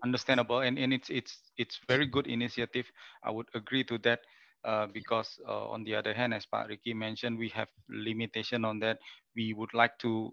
understandable, 0.00 0.64
and, 0.64 0.78
and 0.78 0.96
it's 0.96 1.10
it's 1.12 1.52
it's 1.60 1.80
very 1.84 2.08
good 2.08 2.26
initiative. 2.26 2.88
I 3.22 3.30
would 3.30 3.48
agree 3.54 3.84
to 3.84 3.98
that. 4.08 4.20
Uh, 4.62 4.86
because 4.86 5.42
uh, 5.42 5.66
on 5.74 5.82
the 5.82 5.92
other 5.92 6.14
hand, 6.14 6.32
as 6.32 6.46
Pak 6.46 6.68
Ricky 6.68 6.94
mentioned, 6.94 7.36
we 7.36 7.48
have 7.50 7.66
limitation 7.90 8.64
on 8.64 8.78
that. 8.78 9.02
We 9.34 9.52
would 9.58 9.74
like 9.74 9.98
to 10.06 10.30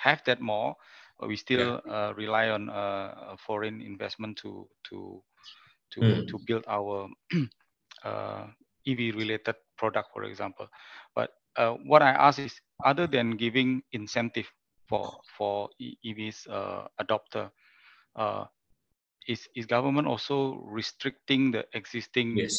have 0.00 0.24
that 0.24 0.40
more, 0.40 0.74
we 1.26 1.36
still 1.36 1.80
yeah. 1.84 1.92
uh, 1.92 2.12
rely 2.16 2.48
on 2.48 2.70
uh, 2.70 3.36
foreign 3.38 3.80
investment 3.80 4.38
to 4.38 4.68
to 4.88 5.22
to 5.90 6.00
mm. 6.00 6.28
to 6.28 6.38
build 6.46 6.64
our 6.68 7.08
uh, 8.04 8.46
EV 8.86 9.14
related 9.14 9.56
product, 9.76 10.08
for 10.12 10.24
example. 10.24 10.68
But 11.14 11.30
uh, 11.56 11.74
what 11.84 12.02
I 12.02 12.10
ask 12.10 12.38
is, 12.38 12.54
other 12.84 13.06
than 13.06 13.36
giving 13.36 13.82
incentive 13.92 14.46
for 14.88 15.20
for 15.36 15.68
EVs 15.80 16.48
uh, 16.48 16.88
adopter, 17.00 17.50
uh, 18.16 18.44
is 19.28 19.48
is 19.54 19.66
government 19.66 20.06
also 20.06 20.62
restricting 20.64 21.50
the 21.50 21.66
existing 21.74 22.36
yes. 22.36 22.56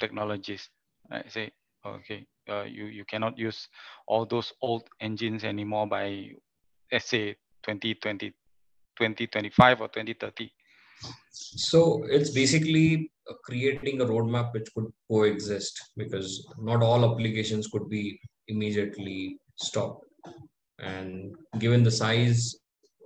technologies? 0.00 0.68
I 1.10 1.22
say, 1.28 1.52
okay, 1.84 2.26
you 2.66 2.86
you 2.86 3.04
cannot 3.04 3.38
use 3.38 3.68
all 4.06 4.26
those 4.26 4.52
old 4.60 4.88
engines 5.00 5.44
anymore 5.44 5.86
by 5.86 6.34
let's 6.92 7.08
say 7.08 7.32
2020 7.64 8.30
2025 8.30 9.80
or 9.80 9.88
2030 9.88 10.50
so 11.30 12.04
it's 12.08 12.30
basically 12.30 13.10
creating 13.44 14.00
a 14.00 14.04
roadmap 14.04 14.52
which 14.52 14.68
could 14.74 14.86
coexist 15.10 15.90
because 15.96 16.46
not 16.58 16.82
all 16.82 17.10
applications 17.10 17.66
could 17.68 17.88
be 17.88 18.18
immediately 18.48 19.38
stopped. 19.56 20.04
And 20.78 21.34
given 21.58 21.82
the 21.82 21.90
size 21.90 22.56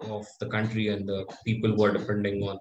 of 0.02 0.26
the 0.40 0.46
country 0.46 0.88
and 0.88 1.08
the 1.08 1.26
people 1.44 1.74
who 1.74 1.84
are 1.84 1.92
depending 1.92 2.42
on 2.42 2.58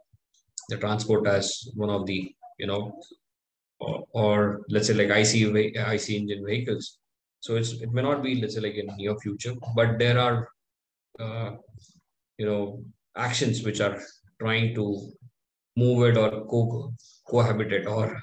the 0.69 0.77
transport 0.77 1.27
as 1.27 1.67
one 1.75 1.89
of 1.89 2.05
the 2.05 2.33
you 2.57 2.67
know 2.67 2.99
or, 3.79 4.05
or 4.11 4.61
let's 4.69 4.87
say 4.87 4.93
like 4.93 5.09
IC 5.09 5.55
IC 5.55 6.09
engine 6.09 6.45
vehicles. 6.45 6.99
So 7.39 7.55
it's 7.55 7.73
it 7.73 7.91
may 7.91 8.01
not 8.01 8.21
be 8.21 8.41
let's 8.41 8.55
say 8.55 8.61
like 8.61 8.75
in 8.75 8.89
near 8.97 9.17
future 9.17 9.53
but 9.75 9.97
there 9.97 10.19
are 10.19 10.49
uh, 11.19 11.51
you 12.37 12.45
know 12.45 12.83
actions 13.15 13.63
which 13.63 13.81
are 13.81 13.97
trying 14.39 14.73
to 14.75 14.85
move 15.75 16.07
it 16.09 16.17
or 16.17 16.45
co- 16.45 16.93
cohabit 17.27 17.71
it 17.71 17.87
or 17.87 18.21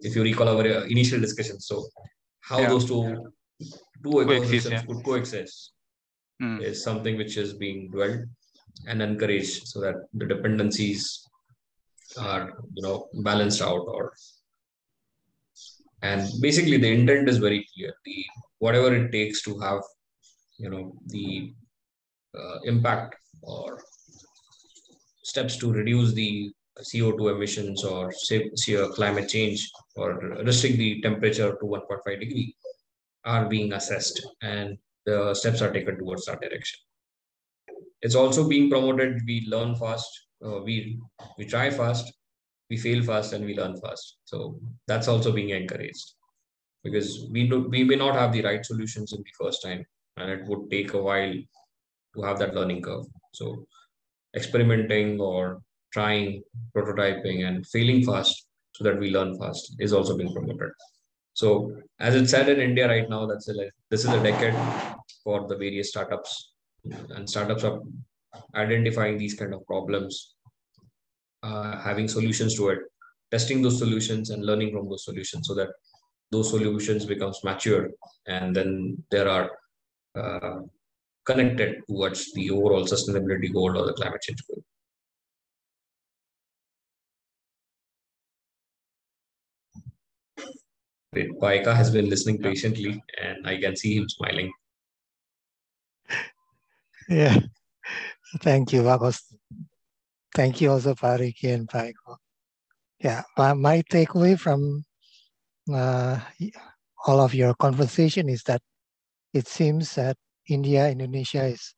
if 0.00 0.16
you 0.16 0.22
recall 0.22 0.48
our 0.48 0.66
initial 0.86 1.20
discussion 1.20 1.60
so 1.60 1.86
how 2.40 2.58
yeah. 2.60 2.68
those 2.68 2.86
two 2.86 3.02
two 4.04 4.14
ecosystems 4.24 4.70
yeah. 4.70 4.82
could 4.82 5.04
coexist 5.04 5.72
mm. 6.42 6.60
is 6.62 6.82
something 6.82 7.16
which 7.16 7.36
is 7.36 7.54
being 7.54 7.90
dwelled 7.90 8.20
and 8.86 9.02
encouraged 9.02 9.66
so 9.66 9.80
that 9.80 9.96
the 10.14 10.26
dependencies 10.26 11.28
are 12.16 12.44
you 12.74 12.82
know 12.82 13.08
balanced 13.28 13.62
out 13.62 13.84
or 13.96 14.12
and 16.02 16.28
basically 16.40 16.76
the 16.76 16.90
intent 16.98 17.28
is 17.28 17.38
very 17.38 17.66
clear 17.72 17.92
the 18.04 18.24
whatever 18.58 18.94
it 18.94 19.10
takes 19.10 19.42
to 19.42 19.58
have 19.58 19.82
you 20.58 20.70
know 20.70 20.92
the 21.06 21.52
uh, 22.36 22.58
impact 22.64 23.16
or 23.42 23.80
steps 25.22 25.56
to 25.56 25.72
reduce 25.72 26.12
the 26.12 26.50
CO2 26.80 27.34
emissions 27.34 27.84
or 27.84 28.12
say, 28.12 28.50
see 28.56 28.76
climate 28.94 29.28
change 29.28 29.70
or 29.96 30.14
restrict 30.44 30.78
the 30.78 31.00
temperature 31.02 31.50
to 31.50 31.64
1.5 31.64 32.20
degree 32.20 32.54
are 33.24 33.46
being 33.48 33.72
assessed 33.72 34.26
and 34.42 34.78
the 35.06 35.34
steps 35.34 35.60
are 35.60 35.72
taken 35.72 35.98
towards 35.98 36.24
that 36.26 36.40
direction. 36.40 36.78
It's 38.00 38.14
also 38.14 38.48
being 38.48 38.70
promoted. 38.70 39.20
We 39.26 39.46
learn 39.48 39.74
fast. 39.74 40.08
Uh, 40.44 40.60
we 40.60 41.00
we 41.36 41.44
try 41.44 41.70
fast. 41.70 42.12
We 42.70 42.76
fail 42.76 43.02
fast 43.02 43.32
and 43.32 43.44
we 43.44 43.56
learn 43.56 43.76
fast. 43.80 44.18
So 44.24 44.60
that's 44.86 45.08
also 45.08 45.32
being 45.32 45.50
encouraged 45.50 46.12
because 46.84 47.26
we 47.30 47.48
do, 47.48 47.68
we 47.68 47.82
may 47.84 47.96
not 47.96 48.14
have 48.14 48.32
the 48.32 48.42
right 48.42 48.64
solutions 48.64 49.12
in 49.12 49.18
the 49.18 49.44
first 49.44 49.62
time, 49.62 49.84
and 50.16 50.30
it 50.30 50.46
would 50.46 50.70
take 50.70 50.92
a 50.94 51.02
while 51.02 51.34
to 52.18 52.26
have 52.26 52.38
that 52.38 52.54
learning 52.54 52.82
curve. 52.82 53.06
So 53.32 53.66
experimenting 54.34 55.20
or 55.20 55.62
trying, 55.92 56.42
prototyping, 56.76 57.46
and 57.46 57.66
failing 57.66 58.04
fast 58.04 58.46
so 58.74 58.84
that 58.84 58.98
we 58.98 59.10
learn 59.10 59.38
fast 59.38 59.74
is 59.78 59.92
also 59.92 60.16
being 60.16 60.32
promoted. 60.32 60.70
So, 61.34 61.72
as 62.00 62.14
it's 62.14 62.30
said 62.30 62.48
in 62.48 62.60
India 62.60 62.88
right 62.88 63.08
now, 63.08 63.26
that's 63.26 63.48
a, 63.48 63.54
this 63.90 64.04
is 64.04 64.12
a 64.12 64.22
decade 64.22 64.54
for 65.22 65.46
the 65.48 65.56
various 65.56 65.88
startups, 65.90 66.52
and 67.10 67.28
startups 67.28 67.64
are 67.64 67.80
identifying 68.54 69.18
these 69.18 69.34
kind 69.34 69.54
of 69.54 69.64
problems, 69.66 70.34
uh, 71.42 71.80
having 71.80 72.08
solutions 72.08 72.56
to 72.56 72.70
it, 72.70 72.80
testing 73.30 73.62
those 73.62 73.78
solutions, 73.78 74.30
and 74.30 74.44
learning 74.44 74.72
from 74.72 74.88
those 74.88 75.04
solutions, 75.04 75.46
so 75.46 75.54
that 75.54 75.68
those 76.30 76.50
solutions 76.50 77.06
becomes 77.06 77.40
mature, 77.44 77.90
and 78.26 78.54
then 78.54 79.02
there 79.10 79.28
are 79.28 79.50
uh, 80.16 80.60
connected 81.28 81.70
towards 81.86 82.32
the 82.32 82.50
overall 82.50 82.84
sustainability 82.92 83.52
goal 83.52 83.76
or 83.78 83.84
the 83.86 83.96
climate 84.00 84.22
change 84.22 84.42
goal. 84.48 84.62
Pak 91.40 91.54
Eka 91.56 91.74
has 91.74 91.90
been 91.90 92.08
listening 92.08 92.38
patiently 92.38 93.02
and 93.22 93.46
I 93.46 93.58
can 93.60 93.76
see 93.76 93.96
him 93.98 94.08
smiling. 94.08 94.50
Yeah. 97.08 97.38
Thank 98.40 98.72
you, 98.72 98.82
Vagos. 98.82 99.20
Thank 100.34 100.60
you 100.60 100.70
also, 100.72 100.94
Pak 100.94 101.20
Riki 101.20 101.48
and 101.50 101.68
Pak 101.68 101.94
Eko. 101.94 102.16
Yeah, 103.00 103.22
my, 103.36 103.52
my 103.54 103.82
takeaway 103.90 104.38
from 104.38 104.84
uh, 105.72 106.20
all 107.06 107.20
of 107.20 107.34
your 107.34 107.54
conversation 107.54 108.28
is 108.28 108.42
that 108.44 108.60
it 109.32 109.46
seems 109.48 109.94
that 109.94 110.16
India, 110.48 110.88
Indonesia 110.88 111.44
is 111.44 111.74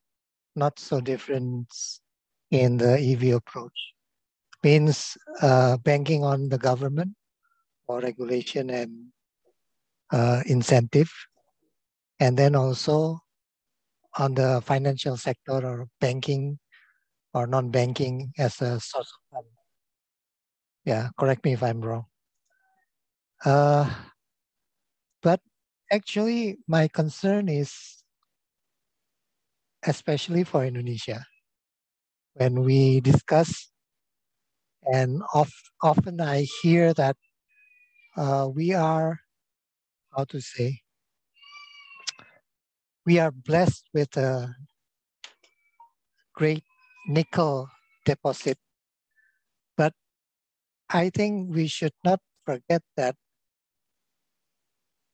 not 0.56 0.78
so 0.78 1.00
different 1.00 1.68
in 2.50 2.76
the 2.76 2.98
EV 2.98 3.30
approach. 3.30 3.94
Means 4.62 5.16
uh, 5.40 5.76
banking 5.78 6.22
on 6.22 6.48
the 6.48 6.58
government 6.58 7.14
or 7.88 8.00
regulation 8.00 8.70
and 8.70 9.06
uh, 10.12 10.42
incentive, 10.46 11.10
and 12.18 12.36
then 12.36 12.54
also 12.54 13.20
on 14.18 14.34
the 14.34 14.60
financial 14.64 15.16
sector 15.16 15.64
or 15.64 15.86
banking 16.00 16.58
or 17.32 17.46
non-banking 17.46 18.32
as 18.38 18.60
a 18.60 18.78
source 18.80 19.12
of 19.14 19.22
fund. 19.32 19.46
Yeah, 20.84 21.08
correct 21.18 21.44
me 21.44 21.52
if 21.52 21.62
I'm 21.62 21.80
wrong. 21.80 22.04
Uh, 23.44 23.88
but 25.22 25.40
actually, 25.90 26.58
my 26.66 26.88
concern 26.88 27.48
is 27.48 27.99
especially 29.86 30.44
for 30.44 30.64
Indonesia. 30.64 31.24
When 32.34 32.62
we 32.64 33.00
discuss, 33.00 33.70
and 34.84 35.22
of, 35.34 35.50
often 35.82 36.20
I 36.20 36.46
hear 36.62 36.94
that 36.94 37.16
uh, 38.16 38.48
we 38.52 38.72
are, 38.72 39.20
how 40.16 40.24
to 40.24 40.40
say, 40.40 40.80
we 43.06 43.18
are 43.18 43.30
blessed 43.30 43.88
with 43.92 44.16
a 44.16 44.54
great 46.34 46.64
nickel 47.08 47.68
deposit. 48.04 48.58
But 49.76 49.94
I 50.88 51.10
think 51.10 51.54
we 51.54 51.66
should 51.66 51.94
not 52.04 52.20
forget 52.44 52.82
that 52.96 53.16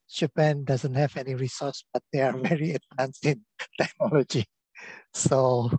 Japan 0.09 0.64
doesn't 0.64 0.95
have 0.95 1.17
any 1.17 1.35
resource, 1.35 1.85
but 1.93 2.03
they 2.12 2.21
are 2.21 2.37
very 2.49 2.77
advanced 2.79 3.27
in 3.27 3.45
technology. 3.81 4.47
So 5.14 5.70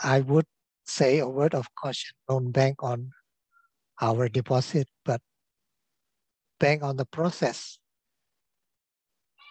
I 0.00 0.20
would 0.20 0.46
say 0.84 1.18
a 1.18 1.28
word 1.28 1.54
of 1.54 1.66
caution, 1.74 2.14
don't 2.28 2.52
bank 2.52 2.82
on 2.82 3.10
our 4.00 4.28
deposit, 4.28 4.88
but 5.04 5.20
bank 6.60 6.82
on 6.82 6.96
the 6.96 7.06
process. 7.06 7.78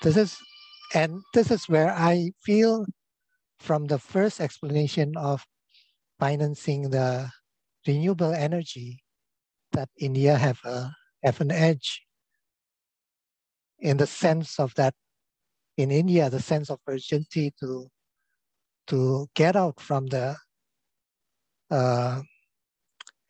This 0.01 0.17
is, 0.17 0.37
and 0.93 1.21
this 1.33 1.51
is 1.51 1.67
where 1.67 1.91
I 1.91 2.31
feel 2.43 2.85
from 3.59 3.87
the 3.87 3.99
first 3.99 4.39
explanation 4.39 5.17
of 5.17 5.43
financing 6.19 6.89
the 6.89 7.29
renewable 7.87 8.33
energy 8.33 9.03
that 9.71 9.89
India 9.97 10.37
have 10.37 10.59
a 10.63 10.91
have 11.23 11.41
an 11.41 11.51
edge 11.51 12.03
in 13.79 13.97
the 13.97 14.07
sense 14.07 14.59
of 14.59 14.73
that 14.75 14.93
in 15.77 15.91
India, 15.91 16.29
the 16.29 16.41
sense 16.41 16.69
of 16.69 16.79
urgency 16.87 17.53
to 17.59 17.87
to 18.87 19.27
get 19.33 19.55
out 19.55 19.79
from 19.79 20.05
the 20.07 20.35
uh, 21.71 22.21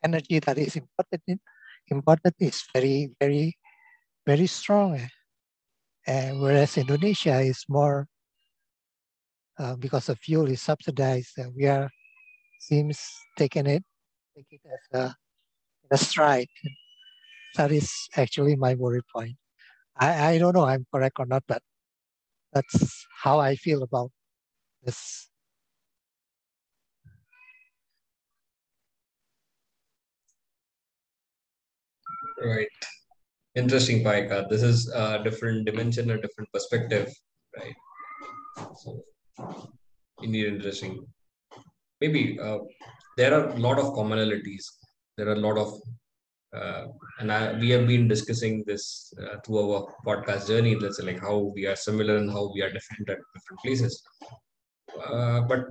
energy 0.04 0.40
that 0.40 0.58
is 0.58 0.76
imported 0.76 1.22
in, 1.28 1.40
imported 1.88 2.34
is 2.40 2.64
very, 2.74 3.12
very, 3.20 3.58
very 4.26 4.48
strong. 4.48 5.00
And 6.06 6.42
whereas 6.42 6.78
Indonesia 6.78 7.40
is 7.40 7.64
more 7.70 8.08
uh, 9.58 9.76
because 9.76 10.08
the 10.08 10.16
fuel 10.16 10.48
is 10.48 10.62
subsidized, 10.62 11.40
uh, 11.40 11.50
we 11.56 11.66
are 11.66 11.90
seems 12.60 13.00
taking 13.38 13.68
it, 13.68 13.84
taking 14.36 14.60
it 14.64 14.72
as 14.72 15.00
a, 15.02 15.16
a 15.92 15.98
stride. 15.98 16.48
That 17.56 17.72
is 17.72 18.10
actually 18.16 18.56
my 18.56 18.76
worry 18.76 19.02
point. 19.14 19.38
I, 19.98 20.36
I 20.36 20.38
don't 20.38 20.54
know 20.54 20.66
I'm 20.66 20.86
correct 20.94 21.16
or 21.20 21.26
not, 21.26 21.44
but 21.48 21.62
that's 22.56 23.06
how 23.24 23.40
I 23.40 23.56
feel 23.56 23.84
about 23.84 24.12
this 24.84 25.30
Right. 32.44 32.68
Interesting, 33.56 34.04
Pak 34.04 34.26
Eka. 34.26 34.50
This 34.50 34.62
is 34.62 34.90
a 34.90 35.24
different 35.24 35.66
dimension, 35.66 36.12
a 36.12 36.22
different 36.22 36.52
perspective, 36.52 37.08
right? 37.58 37.76
So, 38.82 39.02
indeed 40.22 40.48
interesting. 40.48 41.06
Maybe 42.02 42.38
uh, 42.40 42.60
there 43.18 43.34
are 43.34 43.50
a 43.50 43.58
lot 43.58 43.80
of 43.80 43.94
commonalities. 43.94 44.66
There 45.18 45.30
are 45.30 45.34
a 45.34 45.44
lot 45.48 45.58
of, 45.58 45.80
uh, 46.56 46.86
and 47.20 47.32
I, 47.32 47.54
we 47.60 47.70
have 47.72 47.88
been 47.88 48.08
discussing 48.08 48.64
this 48.66 49.14
uh, 49.22 49.40
through 49.44 49.60
our 49.74 49.82
podcast 50.08 50.48
journey. 50.48 50.76
Let's 50.76 50.98
say 50.98 51.06
like 51.06 51.22
how 51.22 51.52
we 51.56 51.66
are 51.68 51.76
similar 51.76 52.18
and 52.18 52.32
how 52.32 52.52
we 52.54 52.62
are 52.62 52.72
different 52.72 53.10
at 53.10 53.20
different 53.36 53.60
places. 53.64 54.04
Uh, 55.10 55.42
but 55.42 55.66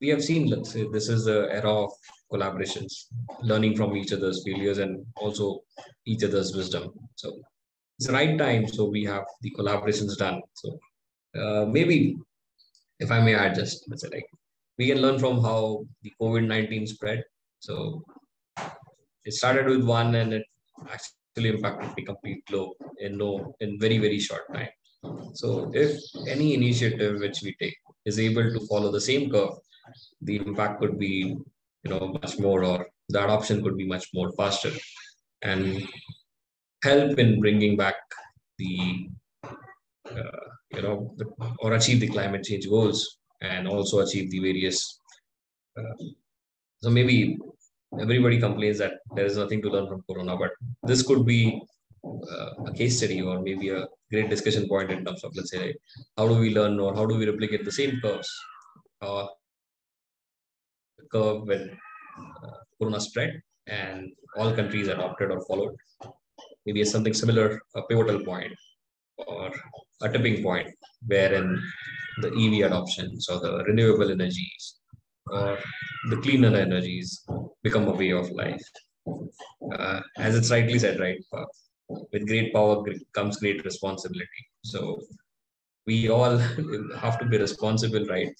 we 0.00 0.08
have 0.08 0.22
seen, 0.22 0.48
let's 0.48 0.72
say, 0.72 0.86
this 0.92 1.08
is 1.08 1.24
the 1.24 1.48
era 1.50 1.72
of 1.84 1.92
collaborations, 2.32 2.92
learning 3.42 3.76
from 3.76 3.96
each 3.96 4.12
other's 4.12 4.42
failures 4.44 4.78
and 4.78 5.04
also 5.16 5.60
each 6.06 6.22
other's 6.22 6.54
wisdom. 6.54 6.92
So 7.16 7.32
it's 7.98 8.06
the 8.06 8.12
right 8.12 8.38
time. 8.38 8.68
So 8.68 8.84
we 8.84 9.04
have 9.04 9.24
the 9.42 9.52
collaborations 9.58 10.16
done. 10.16 10.40
So 10.54 10.78
uh, 11.40 11.64
maybe, 11.66 12.16
if 13.00 13.10
I 13.10 13.20
may 13.20 13.34
add, 13.34 13.54
just 13.54 13.84
let's 13.88 14.02
say, 14.02 14.08
like 14.08 14.26
we 14.78 14.86
can 14.88 15.00
learn 15.00 15.18
from 15.18 15.42
how 15.42 15.84
the 16.02 16.12
COVID 16.20 16.46
nineteen 16.46 16.86
spread. 16.86 17.24
So 17.60 18.04
it 19.28 19.34
started 19.34 19.66
with 19.66 19.84
one, 19.84 20.14
and 20.20 20.32
it 20.38 20.46
actually 20.94 21.50
impacted 21.54 21.90
the 21.96 22.04
complete 22.10 22.44
globe 22.46 22.72
in 22.98 23.18
no 23.22 23.30
in 23.60 23.78
very 23.84 23.98
very 24.04 24.20
short 24.28 24.46
time. 24.54 24.72
So 25.40 25.48
if 25.84 25.90
any 26.34 26.48
initiative 26.54 27.20
which 27.24 27.38
we 27.42 27.54
take 27.62 27.78
is 28.04 28.18
able 28.18 28.46
to 28.54 28.60
follow 28.70 28.90
the 28.92 29.06
same 29.10 29.30
curve, 29.30 29.54
the 30.22 30.36
impact 30.36 30.80
could 30.80 30.98
be 30.98 31.14
you 31.84 31.90
know 31.90 32.04
much 32.20 32.38
more 32.38 32.60
or 32.70 32.78
the 33.08 33.24
adoption 33.24 33.62
could 33.62 33.76
be 33.82 33.86
much 33.94 34.06
more 34.14 34.30
faster 34.40 34.72
and 35.42 35.86
help 36.82 37.18
in 37.18 37.40
bringing 37.40 37.76
back 37.76 37.96
the 38.58 39.08
uh, 40.10 40.44
you 40.74 40.82
know 40.82 40.96
or 41.60 41.74
achieve 41.74 42.00
the 42.00 42.08
climate 42.16 42.44
change 42.48 42.68
goals 42.68 43.18
and 43.40 43.68
also 43.68 44.00
achieve 44.00 44.30
the 44.30 44.40
various 44.40 45.00
uh, 45.78 45.94
so 46.82 46.90
maybe 46.90 47.38
everybody 48.00 48.38
complains 48.38 48.78
that 48.78 48.94
there 49.14 49.26
is 49.26 49.36
nothing 49.36 49.62
to 49.62 49.70
learn 49.70 49.88
from 49.88 50.02
corona 50.08 50.36
but 50.36 50.52
this 50.82 51.02
could 51.02 51.24
be 51.24 51.40
uh, 52.04 52.50
a 52.66 52.72
case 52.74 52.98
study 52.98 53.20
or 53.22 53.40
maybe 53.40 53.70
a 53.70 53.86
great 54.12 54.28
discussion 54.30 54.68
point 54.68 54.90
in 54.90 55.04
terms 55.04 55.24
of 55.24 55.34
let's 55.36 55.50
say 55.50 55.74
how 56.16 56.26
do 56.28 56.36
we 56.44 56.54
learn 56.54 56.78
or 56.78 56.94
how 56.94 57.06
do 57.06 57.16
we 57.16 57.28
replicate 57.28 57.64
the 57.64 57.76
same 57.80 58.00
curves 58.04 58.30
uh, 59.00 59.26
curve 61.12 61.42
when 61.46 61.70
uh, 62.44 62.58
corona 62.78 63.00
spread 63.00 63.40
and 63.66 64.12
all 64.36 64.52
countries 64.52 64.88
adopted 64.88 65.30
or 65.30 65.44
followed. 65.46 65.76
Maybe 66.66 66.84
something 66.84 67.14
similar, 67.14 67.60
a 67.76 67.82
pivotal 67.82 68.24
point 68.24 68.52
or 69.18 69.50
a 70.02 70.08
tipping 70.08 70.42
point 70.42 70.68
wherein 71.06 71.60
the 72.22 72.28
EV 72.28 72.66
adoptions 72.66 73.28
or 73.28 73.40
the 73.40 73.64
renewable 73.64 74.10
energies 74.10 74.77
or 75.30 75.58
the 76.10 76.16
cleaner 76.18 76.54
energies 76.56 77.24
become 77.62 77.88
a 77.88 77.92
way 77.92 78.10
of 78.10 78.30
life. 78.30 78.62
Uh, 79.72 80.00
as 80.18 80.36
it's 80.36 80.50
rightly 80.50 80.78
said, 80.78 80.98
right? 81.00 81.22
Uh, 81.32 81.44
with 82.12 82.26
great 82.26 82.52
power 82.52 82.84
comes 83.14 83.38
great 83.38 83.64
responsibility. 83.64 84.42
So 84.64 85.00
we 85.86 86.08
all 86.08 86.36
have 87.04 87.18
to 87.18 87.26
be 87.26 87.38
responsible, 87.38 88.04
right? 88.06 88.32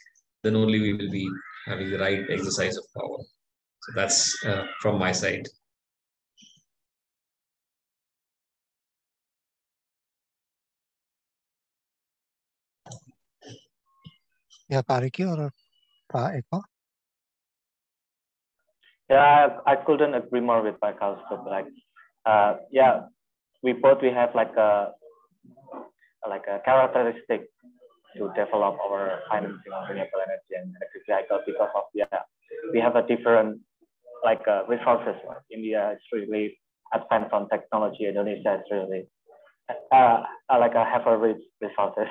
Then 0.42 0.56
only 0.56 0.80
we 0.80 0.92
will 0.94 1.10
be 1.10 1.28
having 1.66 1.90
the 1.90 1.98
right 1.98 2.24
exercise 2.30 2.76
of 2.76 2.84
power. 2.96 3.18
So 3.82 3.92
that's 3.94 4.44
uh, 4.44 4.64
from 4.80 4.98
my 4.98 5.12
side. 5.12 5.46
Yeah, 14.68 14.82
Pak 14.82 15.02
Riki 15.02 15.24
or 15.24 15.50
Eko? 16.12 16.62
Yeah, 19.10 19.48
I, 19.66 19.72
I 19.72 19.76
couldn't 19.76 20.14
agree 20.14 20.40
more 20.40 20.62
with 20.62 20.76
my 20.82 20.92
Kaustubh. 20.92 21.46
Like, 21.46 21.66
uh, 22.26 22.56
yeah, 22.70 23.08
we 23.62 23.72
both 23.72 24.02
we 24.02 24.08
have 24.08 24.34
like 24.34 24.54
a 24.56 24.92
like 26.28 26.44
a 26.46 26.60
characteristic 26.64 27.48
to 28.16 28.28
develop 28.36 28.76
our 28.84 29.20
financing 29.30 29.72
on 29.72 29.88
renewable 29.88 30.20
energy 30.26 30.54
and 30.60 30.74
electric 30.76 31.46
because 31.46 31.70
of 31.74 31.84
yeah 31.94 32.20
we 32.72 32.80
have 32.80 32.96
a 32.96 33.06
different 33.06 33.60
like 34.24 34.42
uh, 34.48 34.64
resources. 34.68 35.14
Right? 35.26 35.44
India 35.50 35.92
is 35.92 36.02
really 36.12 36.58
advanced 36.92 37.32
on 37.32 37.48
technology. 37.48 38.06
Indonesia 38.06 38.60
is 38.60 38.66
really 38.70 39.06
uh, 39.92 40.22
like 40.50 40.74
a 40.74 40.84
have 40.84 41.06
a 41.06 41.16
rich 41.16 41.40
resources, 41.60 42.08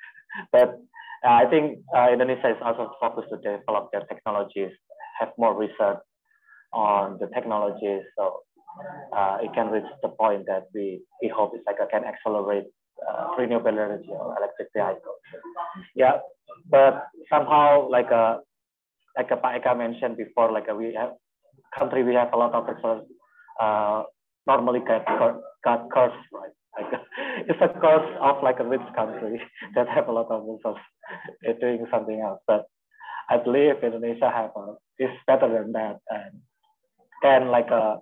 but 0.52 0.80
uh, 1.24 1.36
I 1.42 1.44
think 1.50 1.80
uh, 1.94 2.08
Indonesia 2.12 2.50
is 2.50 2.60
also 2.62 2.90
focused 3.00 3.28
to 3.30 3.36
develop 3.36 3.90
their 3.92 4.02
technologies, 4.08 4.72
have 5.20 5.30
more 5.38 5.54
research 5.54 5.98
on 6.72 7.18
the 7.20 7.26
technology. 7.28 8.00
so 8.16 8.42
uh, 9.16 9.38
it 9.42 9.52
can 9.54 9.68
reach 9.70 9.90
the 10.02 10.08
point 10.08 10.46
that 10.46 10.64
we 10.74 11.02
we 11.22 11.28
hope 11.28 11.52
it's 11.54 11.66
like 11.66 11.80
I 11.80 11.86
can 11.90 12.04
accelerate 12.04 12.68
uh, 13.06 13.34
renewable 13.38 13.68
energy 13.68 14.10
or 14.10 14.36
electric 14.38 14.68
vehicles. 14.74 15.20
Yeah, 15.94 16.18
but 16.70 17.08
somehow 17.28 17.88
like 17.88 18.10
a 18.10 18.14
uh, 18.14 18.38
like 19.16 19.30
a 19.30 19.36
Pak 19.36 19.62
Eka 19.62 19.76
mentioned 19.76 20.16
before, 20.16 20.52
like 20.52 20.68
a, 20.68 20.74
we 20.74 20.94
have 20.94 21.12
country 21.76 22.02
we 22.02 22.14
have 22.14 22.32
a 22.32 22.36
lot 22.36 22.54
of 22.54 22.66
resources 22.66 23.08
uh, 23.60 24.04
normally 24.46 24.80
get 24.86 25.04
got 25.64 25.90
cursed, 25.90 26.24
right? 26.32 26.54
Like 26.78 27.00
it's 27.48 27.60
a 27.60 27.68
curse 27.80 28.10
of 28.20 28.42
like 28.42 28.60
a 28.60 28.64
rich 28.64 28.86
country 28.94 29.40
that 29.74 29.88
have 29.88 30.08
a 30.08 30.12
lot 30.12 30.30
of 30.30 30.46
resources 30.46 30.82
doing 31.60 31.86
something 31.90 32.20
else. 32.20 32.40
But 32.46 32.66
I 33.28 33.38
believe 33.38 33.82
Indonesia 33.82 34.30
have 34.30 34.50
a, 34.56 34.74
is 34.98 35.10
better 35.26 35.48
than 35.48 35.72
that 35.72 35.98
and 36.08 36.40
can 37.22 37.48
like 37.48 37.70
a 37.70 37.98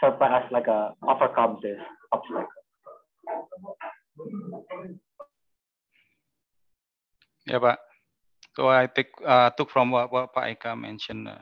surpass 0.00 0.44
like 0.52 0.66
a 0.66 0.92
overcome 1.02 1.58
this 1.62 1.78
obstacle. 2.12 2.46
Yeah, 7.46 7.58
but 7.60 7.78
so 8.56 8.68
I 8.68 8.86
take 8.86 9.12
uh, 9.24 9.50
took 9.50 9.70
from 9.70 9.90
what, 9.90 10.12
what 10.12 10.34
Pak 10.34 10.58
Eka 10.58 10.78
mentioned. 10.78 11.28
Uh, 11.28 11.38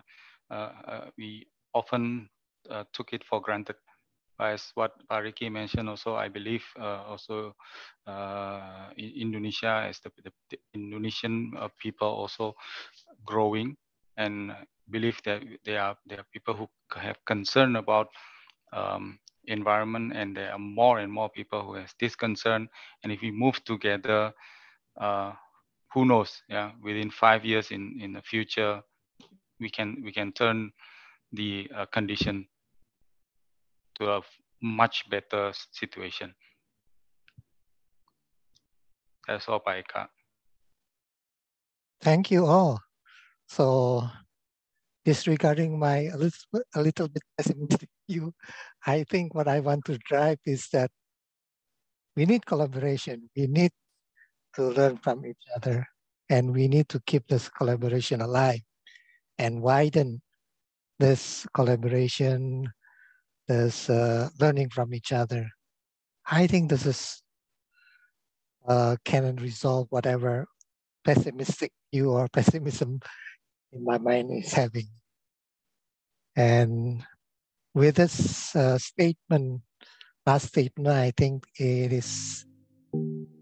uh, 0.51 0.73
uh, 0.87 1.05
we 1.17 1.47
often 1.73 2.29
uh, 2.71 2.85
took 2.93 3.13
it 3.13 3.25
for 3.25 3.41
granted. 3.41 3.77
As 4.41 4.73
what 4.75 4.93
Pak 5.09 5.23
Riki 5.23 5.49
mentioned, 5.49 5.89
also 5.89 6.17
I 6.17 6.29
believe 6.29 6.65
uh, 6.79 7.07
also 7.07 7.55
in 8.97 9.13
Indonesia 9.15 9.87
as 9.89 10.01
the, 10.01 10.11
the, 10.25 10.33
the 10.51 10.59
Indonesian 10.75 11.53
people 11.79 12.09
also 12.09 12.55
growing 13.25 13.77
and 14.17 14.53
believe 14.91 15.21
that 15.25 15.43
there 15.65 15.81
are 15.81 15.97
there 16.07 16.21
are 16.21 16.27
people 16.33 16.55
who 16.55 16.69
have 16.97 17.17
concern 17.25 17.77
about 17.77 18.09
um, 18.73 19.19
environment 19.47 20.13
and 20.15 20.37
there 20.37 20.53
are 20.53 20.59
more 20.59 20.99
and 20.99 21.13
more 21.13 21.29
people 21.29 21.63
who 21.63 21.75
has 21.75 21.95
this 22.01 22.17
concern. 22.17 22.69
And 23.03 23.13
if 23.13 23.21
we 23.21 23.31
move 23.31 23.63
together 23.65 24.33
uh, 25.01 25.33
who 25.93 26.05
knows? 26.05 26.43
Yeah 26.49 26.73
within 26.83 27.11
five 27.11 27.45
years 27.45 27.71
in 27.71 27.99
in 28.01 28.13
the 28.13 28.23
future 28.23 28.83
we 29.61 29.71
can 29.71 30.03
we 30.05 30.13
can 30.13 30.33
turn 30.33 30.73
the 31.33 31.71
uh, 31.75 31.87
condition 31.87 32.47
to 33.97 34.11
a 34.11 34.21
much 34.63 35.09
better 35.11 35.53
situation. 35.73 36.35
That's 39.27 39.49
all 39.49 39.61
Pak 39.61 39.87
Eka. 39.87 40.09
thank 42.01 42.31
you 42.31 42.45
all. 42.45 42.81
So 43.49 44.09
disregarding 45.05 45.79
my 45.79 46.09
a 46.13 46.17
little, 46.17 46.63
a 46.75 46.83
little 46.83 47.09
bit 47.09 47.23
pessimistic 47.37 47.89
view, 48.09 48.33
I 48.87 49.05
think 49.05 49.35
what 49.35 49.49
I 49.49 49.61
want 49.61 49.85
to 49.87 49.99
drive 49.99 50.39
is 50.47 50.69
that 50.73 50.91
we 52.17 52.27
need 52.27 52.47
collaboration. 52.47 53.29
We 53.37 53.47
need 53.47 53.73
to 54.55 54.69
learn 54.69 54.99
from 54.99 55.27
each 55.27 55.45
other 55.57 55.87
and 56.31 56.53
we 56.53 56.69
need 56.69 56.89
to 56.91 57.01
keep 57.07 57.27
this 57.29 57.49
collaboration 57.49 58.21
alive 58.21 58.61
and 59.39 59.61
widen 59.61 60.23
this 60.99 61.47
collaboration, 61.55 62.69
this 63.49 63.91
uh, 63.91 64.29
learning 64.41 64.71
from 64.71 64.95
each 64.95 65.13
other. 65.13 65.49
I 66.27 66.47
think 66.47 66.71
this 66.71 66.87
is 66.87 67.23
uh, 68.67 68.97
can 69.05 69.37
resolve 69.37 69.89
whatever 69.91 70.47
pessimistic 71.05 71.73
view 71.93 72.11
or 72.11 72.29
pessimism 72.29 73.01
in 73.75 73.85
my 73.85 73.99
mind 73.99 74.31
is 74.31 74.53
having. 74.53 74.87
And 76.37 77.03
with 77.75 77.97
this 77.97 78.55
uh, 78.55 78.79
statement, 78.79 79.63
last 80.27 80.49
statement, 80.49 80.89
I 80.89 81.13
think 81.17 81.45
it 81.59 81.93
is 81.93 82.45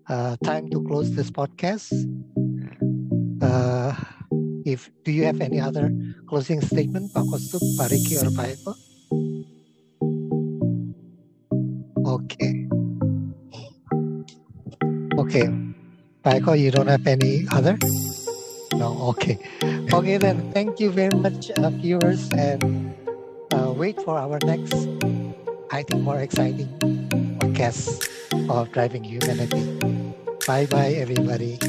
uh, 0.08 0.36
time 0.42 0.68
to 0.70 0.82
close 0.84 1.12
this 1.12 1.30
podcast. 1.30 1.92
Uh, 3.40 3.94
if 4.64 4.90
do 5.04 5.12
you 5.12 5.24
have 5.24 5.40
any 5.40 5.60
other 5.60 5.92
closing 6.28 6.60
statement, 6.60 7.12
Pak 7.12 7.24
Kaustubh, 7.24 7.64
Pak 7.76 7.90
Riki, 7.90 8.16
or 8.16 8.30
Pak 8.32 8.56
Eko? 8.56 8.72
Okay. 12.06 12.52
Okay. 15.18 15.46
Pak 16.22 16.34
Eko, 16.40 16.58
you 16.58 16.70
don't 16.70 16.88
have 16.88 17.06
any 17.06 17.46
other? 17.50 17.76
No, 18.82 19.14
okay. 19.14 19.38
Okay, 19.94 20.16
then 20.18 20.50
thank 20.50 20.80
you 20.80 20.90
very 20.90 21.14
much, 21.14 21.54
uh, 21.54 21.70
viewers, 21.70 22.26
and 22.34 22.90
uh, 23.54 23.70
wait 23.70 23.94
for 24.02 24.18
our 24.18 24.42
next, 24.42 24.74
I 25.70 25.86
think, 25.86 26.02
more 26.02 26.18
exciting 26.18 26.66
podcast 27.38 28.02
of 28.50 28.72
Driving 28.74 29.04
Humanity. 29.06 29.62
Bye 30.50 30.66
bye, 30.66 30.98
everybody. 30.98 31.62